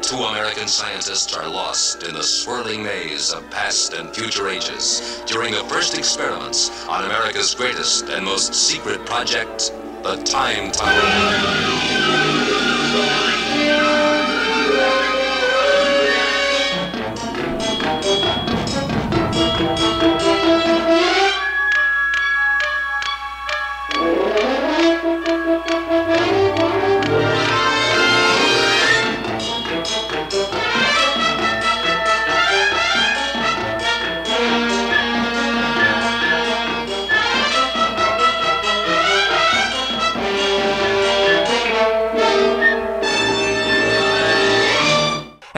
Two 0.03 0.17
American 0.17 0.67
scientists 0.67 1.33
are 1.35 1.49
lost 1.49 2.03
in 2.03 2.15
the 2.15 2.23
swirling 2.23 2.83
maze 2.83 3.33
of 3.33 3.49
past 3.51 3.95
and 3.95 4.13
future 4.15 4.49
ages 4.49 5.23
during 5.27 5.55
the 5.55 5.63
first 5.65 5.97
experiments 5.97 6.87
on 6.89 7.05
America's 7.05 7.55
greatest 7.55 8.09
and 8.09 8.25
most 8.25 8.53
secret 8.53 9.07
project, 9.07 9.73
the 10.03 10.17
Time 10.25 10.73
Tunnel. 10.73 11.73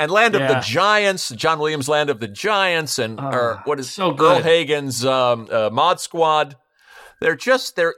And 0.05 0.13
Land 0.13 0.35
of 0.35 0.43
the 0.43 0.61
Giants, 0.61 1.31
John 1.31 1.59
Williams' 1.59 1.89
Land 1.89 2.11
of 2.11 2.21
the 2.21 2.29
Giants, 2.29 2.99
and 2.99 3.19
or 3.19 3.63
what 3.65 3.81
is 3.81 3.91
so 3.91 4.09
Earle 4.09 4.17
good. 4.17 4.43
Hagen's 4.43 5.03
um, 5.03 5.49
uh, 5.51 5.71
Mod 5.73 5.99
Squad. 5.99 6.57
They're 7.23 7.35
just 7.35 7.75
they're 7.75 7.95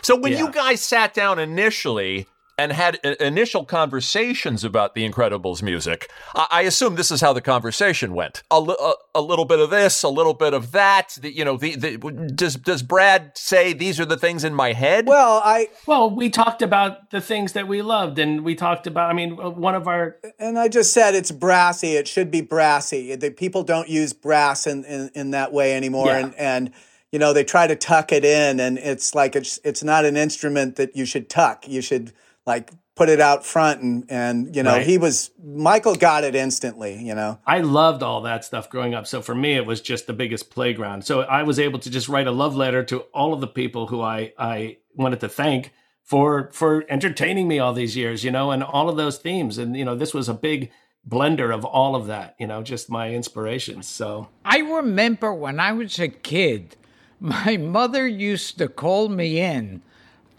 so 0.00 0.16
when 0.16 0.36
you 0.38 0.52
guys 0.52 0.80
sat 0.80 1.14
down 1.14 1.40
initially 1.40 2.28
and 2.58 2.72
had 2.72 2.96
initial 3.20 3.64
conversations 3.64 4.64
about 4.64 4.94
the 4.94 5.08
Incredibles 5.08 5.62
music, 5.62 6.10
I, 6.34 6.46
I 6.50 6.62
assume 6.62 6.96
this 6.96 7.10
is 7.10 7.20
how 7.20 7.32
the 7.32 7.40
conversation 7.40 8.12
went. 8.14 8.42
A, 8.50 8.60
li- 8.60 8.76
a, 8.80 8.92
a 9.14 9.22
little 9.22 9.44
bit 9.44 9.60
of 9.60 9.70
this, 9.70 10.02
a 10.02 10.08
little 10.08 10.34
bit 10.34 10.52
of 10.54 10.72
that. 10.72 11.16
The, 11.20 11.32
you 11.32 11.44
know, 11.44 11.56
the, 11.56 11.76
the 11.76 11.96
does 12.34 12.56
does 12.56 12.82
Brad 12.82 13.32
say 13.38 13.72
these 13.72 14.00
are 14.00 14.04
the 14.04 14.16
things 14.16 14.44
in 14.44 14.54
my 14.54 14.72
head? 14.72 15.06
Well, 15.06 15.40
I 15.44 15.68
Well, 15.86 16.10
we 16.10 16.28
talked 16.30 16.60
about 16.62 17.10
the 17.10 17.20
things 17.20 17.52
that 17.52 17.68
we 17.68 17.80
loved, 17.80 18.18
and 18.18 18.44
we 18.44 18.54
talked 18.54 18.86
about. 18.86 19.10
I 19.10 19.14
mean, 19.14 19.36
one 19.36 19.74
of 19.74 19.86
our 19.86 20.16
and 20.38 20.58
I 20.58 20.68
just 20.68 20.92
said 20.92 21.14
it's 21.14 21.30
brassy. 21.30 21.94
It 21.94 22.08
should 22.08 22.30
be 22.30 22.40
brassy. 22.40 23.14
The 23.14 23.30
people 23.30 23.62
don't 23.62 23.88
use 23.88 24.12
brass 24.12 24.66
in, 24.66 24.84
in, 24.84 25.10
in 25.14 25.30
that 25.30 25.52
way 25.52 25.76
anymore, 25.76 26.06
Yeah. 26.08 26.18
and 26.18 26.34
and 26.34 26.70
you 27.12 27.18
know 27.18 27.32
they 27.32 27.44
try 27.44 27.66
to 27.66 27.76
tuck 27.76 28.12
it 28.12 28.24
in, 28.24 28.58
and 28.60 28.78
it's 28.78 29.14
like 29.14 29.36
it's 29.36 29.58
it's 29.64 29.82
not 29.82 30.04
an 30.04 30.16
instrument 30.16 30.76
that 30.76 30.96
you 30.96 31.04
should 31.04 31.30
tuck. 31.30 31.66
You 31.68 31.80
should 31.80 32.12
like 32.48 32.70
put 32.96 33.08
it 33.08 33.20
out 33.20 33.46
front, 33.46 33.80
and 33.82 34.04
and 34.08 34.56
you 34.56 34.62
know 34.64 34.72
Right. 34.72 34.86
he 34.86 34.98
was 34.98 35.30
Michael 35.40 35.94
got 35.94 36.24
it 36.24 36.34
instantly. 36.34 36.94
You 37.00 37.14
know, 37.14 37.38
I 37.46 37.60
loved 37.60 38.02
all 38.02 38.22
that 38.22 38.44
stuff 38.44 38.68
growing 38.68 38.94
up. 38.94 39.06
So 39.06 39.22
for 39.22 39.34
me, 39.36 39.54
it 39.54 39.64
was 39.66 39.80
just 39.80 40.06
the 40.08 40.12
biggest 40.12 40.50
playground. 40.50 41.04
So 41.04 41.20
I 41.20 41.44
was 41.44 41.60
able 41.60 41.78
to 41.78 41.90
just 41.90 42.08
write 42.08 42.26
a 42.26 42.32
love 42.32 42.56
letter 42.56 42.82
to 42.84 43.00
all 43.14 43.32
of 43.32 43.40
the 43.40 43.46
people 43.46 43.86
who 43.86 44.00
I, 44.02 44.32
I 44.36 44.78
wanted 44.96 45.20
to 45.20 45.28
thank 45.28 45.72
for 46.02 46.50
for 46.52 46.84
entertaining 46.88 47.46
me 47.46 47.60
all 47.60 47.72
these 47.74 47.96
years, 47.96 48.24
you 48.24 48.32
know, 48.32 48.50
and 48.50 48.64
all 48.64 48.88
of 48.88 48.96
those 48.96 49.18
themes. 49.18 49.58
And 49.58 49.76
you 49.76 49.84
know, 49.84 49.94
this 49.94 50.12
was 50.12 50.28
a 50.28 50.34
big 50.34 50.70
blender 51.08 51.54
of 51.54 51.64
all 51.64 51.94
of 51.94 52.06
that, 52.06 52.34
you 52.38 52.46
know, 52.46 52.62
just 52.62 52.90
my 52.90 53.10
inspirations. 53.14 53.86
So 53.86 54.28
I 54.44 54.58
remember 54.58 55.32
when 55.32 55.60
I 55.60 55.72
was 55.72 55.98
a 56.00 56.08
kid, 56.08 56.76
my 57.20 57.56
mother 57.56 58.06
used 58.08 58.58
to 58.58 58.68
call 58.68 59.08
me 59.08 59.38
in 59.40 59.82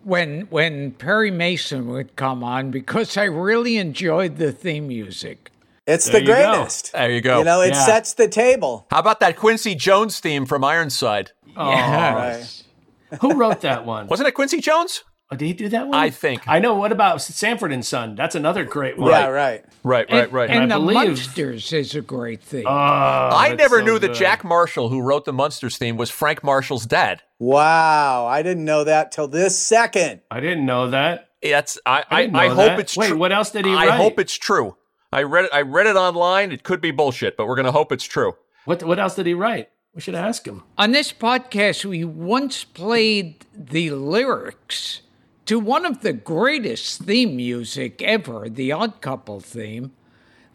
when 0.03 0.41
when 0.49 0.91
Perry 0.91 1.31
Mason 1.31 1.87
would 1.89 2.15
come 2.15 2.43
on 2.43 2.71
because 2.71 3.17
I 3.17 3.25
really 3.25 3.77
enjoyed 3.77 4.37
the 4.37 4.51
theme 4.51 4.87
music. 4.87 5.51
it's 5.87 6.05
There 6.05 6.13
the 6.13 6.21
you 6.21 6.27
go. 6.27 6.51
greatest. 6.53 6.91
there 6.93 7.11
you 7.11 7.21
go. 7.21 7.39
You 7.39 7.45
know, 7.45 7.61
it 7.61 7.73
Yeah. 7.73 7.85
sets 7.85 8.13
the 8.13 8.27
table. 8.27 8.85
How 8.91 8.99
about 8.99 9.19
that 9.21 9.35
Quincy 9.35 9.73
Jones 9.75 10.19
theme 10.19 10.45
from 10.45 10.63
Ironside? 10.63 11.31
Yeah. 11.57 12.13
Right. 12.13 12.63
who 13.21 13.33
wrote 13.33 13.61
that 13.61 13.85
one? 13.85 14.07
Wasn't 14.07 14.27
it 14.27 14.33
Quincy 14.33 14.61
Jones? 14.61 15.03
Oh, 15.31 15.35
did 15.35 15.45
he 15.45 15.53
do 15.53 15.69
that 15.69 15.87
one? 15.87 15.95
I 15.97 16.09
think. 16.09 16.41
I 16.47 16.57
know. 16.59 16.73
What 16.75 16.91
about 16.91 17.21
Sanford 17.21 17.71
and 17.71 17.85
Son? 17.85 18.15
That's 18.15 18.33
another 18.35 18.63
great 18.63 18.97
one. 18.97 19.11
Yeah, 19.11 19.27
right. 19.27 19.63
Right, 19.83 20.05
And, 20.09 20.19
and 20.31 20.49
And 20.49 20.73
I 20.73 20.77
the 20.77 20.81
believe- 20.81 20.95
Munsters 21.09 21.71
is 21.73 21.93
a 21.95 22.01
great 22.01 22.41
thing. 22.41 22.65
Oh, 22.67 22.71
I 22.71 23.53
never 23.55 23.79
so 23.79 23.85
knew 23.85 23.99
that. 23.99 24.13
Jack 24.15 24.43
Marshall, 24.43 24.89
who 24.89 25.01
wrote 25.01 25.25
the 25.25 25.33
Munsters 25.33 25.77
theme, 25.77 25.97
was 25.97 26.09
Frank 26.09 26.43
Marshall's 26.43 26.85
dad. 26.87 27.21
Wow, 27.39 28.25
I 28.25 28.43
didn't 28.43 28.65
know 28.65 28.83
that 28.83 29.11
till 29.11 29.27
this 29.27 29.57
second. 29.57 30.21
I 30.29 30.39
didn't 30.41 30.65
know 30.65 30.89
that. 30.89 31.29
That's 31.41 31.79
I. 31.85 32.03
I 32.09 32.21
I, 32.21 32.21
I, 32.23 32.27
know 32.27 32.55
hope 32.55 32.79
it's 32.79 32.97
Wait, 32.97 33.07
true. 33.09 33.17
what 33.17 33.31
else 33.31 33.51
did 33.51 33.65
he 33.65 33.71
I 33.71 33.87
write? 33.87 33.97
hope 33.97 34.19
it's 34.19 34.35
true. 34.35 34.75
I 35.13 35.23
read 35.23 35.45
it. 35.45 35.51
I 35.53 35.61
read 35.61 35.87
it 35.87 35.95
online. 35.95 36.51
It 36.51 36.63
could 36.63 36.81
be 36.81 36.91
bullshit, 36.91 37.37
but 37.37 37.47
we're 37.47 37.55
gonna 37.55 37.71
hope 37.71 37.91
it's 37.93 38.03
true. 38.03 38.33
What 38.65 38.83
What 38.83 38.99
else 38.99 39.15
did 39.15 39.25
he 39.25 39.33
write? 39.33 39.69
We 39.95 40.01
should 40.01 40.15
ask 40.15 40.45
him. 40.45 40.63
On 40.77 40.91
this 40.91 41.11
podcast, 41.13 41.85
we 41.85 42.03
once 42.03 42.63
played 42.63 43.45
the 43.55 43.89
lyrics 43.91 45.01
to 45.45 45.59
one 45.59 45.85
of 45.85 46.01
the 46.01 46.13
greatest 46.13 47.01
theme 47.03 47.35
music 47.37 48.01
ever, 48.03 48.49
the 48.49 48.71
Odd 48.71 49.01
Couple 49.01 49.39
theme, 49.39 49.93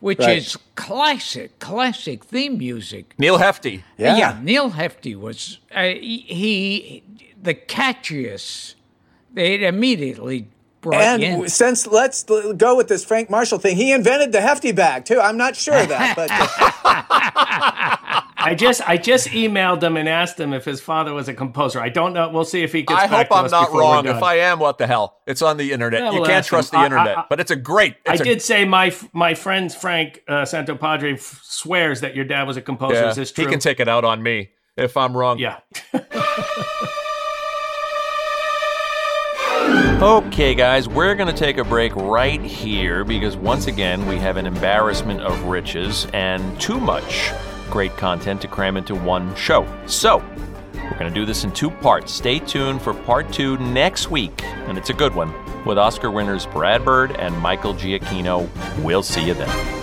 which 0.01 0.19
Right. 0.19 0.39
is 0.39 0.57
classic, 0.75 1.59
classic 1.59 2.25
theme 2.25 2.59
music. 2.59 3.15
Neal 3.19 3.39
Hefti. 3.39 3.83
Yeah. 3.97 4.17
yeah 4.17 4.39
Neal 4.43 4.71
Hefti 4.73 5.15
was 5.19 5.59
uh, 5.75 5.83
he, 5.85 6.25
he 6.29 7.03
the 7.43 7.55
catchiest. 7.55 8.75
It 9.37 9.63
immediately 9.63 10.47
brought 10.81 11.01
And 11.03 11.23
in. 11.23 11.31
w- 11.33 11.49
since 11.49 11.87
let's 11.87 12.23
go 12.25 12.77
with 12.77 12.89
this 12.89 13.05
Frank 13.05 13.29
Marshall 13.31 13.59
thing, 13.59 13.77
he 13.77 13.91
invented 13.93 14.33
the 14.33 14.41
hefty 14.41 14.71
bag 14.73 15.05
too. 15.07 15.19
I'm 15.21 15.37
not 15.37 15.57
sure 15.57 15.75
of 15.77 15.89
that, 15.89 16.15
but 16.17 16.31
I 18.45 18.55
just 18.55 18.87
I 18.89 18.97
just 18.99 19.29
emailed 19.29 19.83
him 19.83 19.97
and 19.97 20.09
asked 20.09 20.39
him 20.39 20.53
if 20.53 20.65
his 20.65 20.81
father 20.81 21.13
was 21.15 21.29
a 21.29 21.35
composer. 21.35 21.81
I 21.81 21.89
don't 21.89 22.13
know. 22.13 22.29
We'll 22.29 22.45
see 22.45 22.63
if 22.63 22.73
he 22.73 22.83
gets. 22.83 23.01
I 23.03 23.07
hope 23.07 23.29
I'm 23.33 23.51
not 23.51 23.73
wrong. 23.73 24.07
If 24.07 24.23
I 24.23 24.35
am, 24.41 24.59
what 24.59 24.79
the 24.79 24.87
hell? 24.87 25.17
It's 25.27 25.41
on 25.43 25.57
the 25.57 25.73
internet. 25.73 26.01
Yeah, 26.01 26.11
you 26.13 26.19
can't 26.19 26.31
ask 26.31 26.47
him. 26.53 26.57
trust 26.57 26.71
the 26.73 26.79
I- 26.79 26.83
I- 26.83 26.85
internet, 26.85 27.19
I- 27.19 27.25
but 27.31 27.41
it's 27.41 27.51
a 27.51 27.57
great. 27.57 27.97
I 28.07 28.13
It's 28.13 28.21
a, 28.21 28.25
did 28.25 28.43
say 28.43 28.65
my 28.65 28.95
my 29.13 29.35
friend 29.35 29.73
Frank 29.73 30.23
uh, 30.29 30.43
Santopadre 30.43 31.15
f- 31.15 31.41
swears 31.43 32.01
that 32.03 32.15
your 32.15 32.25
dad 32.27 32.47
was 32.47 32.57
a 32.57 32.63
composer. 32.63 32.95
Yeah, 32.97 33.09
Is 33.11 33.17
this 33.17 33.33
true? 33.33 33.45
he 33.45 33.51
can 33.51 33.61
take 33.61 33.81
it 33.81 33.89
out 33.89 34.05
on 34.05 34.23
me 34.23 34.51
if 34.77 34.97
I'm 34.97 35.17
wrong. 35.17 35.39
Yeah. 35.39 35.59
Okay, 40.03 40.55
guys, 40.55 40.89
we're 40.89 41.15
going 41.15 41.29
to 41.33 41.39
take 41.39 41.57
a 41.57 41.65
break 41.65 41.95
right 41.97 42.41
here 42.43 43.05
because 43.05 43.37
once 43.37 43.67
again, 43.67 44.07
we 44.07 44.19
have 44.19 44.37
an 44.37 44.47
embarrassment 44.47 45.21
of 45.23 45.45
riches 45.45 46.07
and 46.13 46.61
too 46.61 46.79
much 46.79 47.31
great 47.75 47.97
content 47.97 48.41
to 48.41 48.47
cram 48.47 48.77
into 48.77 48.95
one 48.95 49.35
show. 49.35 49.67
So, 49.87 50.19
we're 50.75 50.97
going 50.97 51.09
to 51.09 51.11
do 51.11 51.27
this 51.27 51.43
in 51.43 51.51
two 51.51 51.73
parts. 51.73 52.13
Stay 52.13 52.39
tuned 52.39 52.81
for 52.81 52.95
part 52.95 53.33
two 53.33 53.59
next 53.59 54.13
week, 54.13 54.45
and 54.45 54.79
it's 54.79 54.91
a 54.91 54.95
good 54.95 55.13
one 55.13 55.35
with 55.67 55.77
Oscar 55.77 56.13
winners 56.13 56.47
Brad 56.47 56.85
Bird 56.85 57.17
and 57.17 57.37
Michael 57.41 57.75
Giacchino. 57.75 58.49
We'll 58.85 59.03
see 59.03 59.27
you 59.27 59.35
then. 59.35 59.75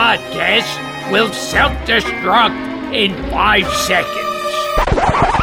Podcast 0.00 1.12
will 1.12 1.30
self 1.30 1.72
destruct 1.84 2.94
in 2.94 3.12
five 3.30 3.66
seconds. 3.70 5.39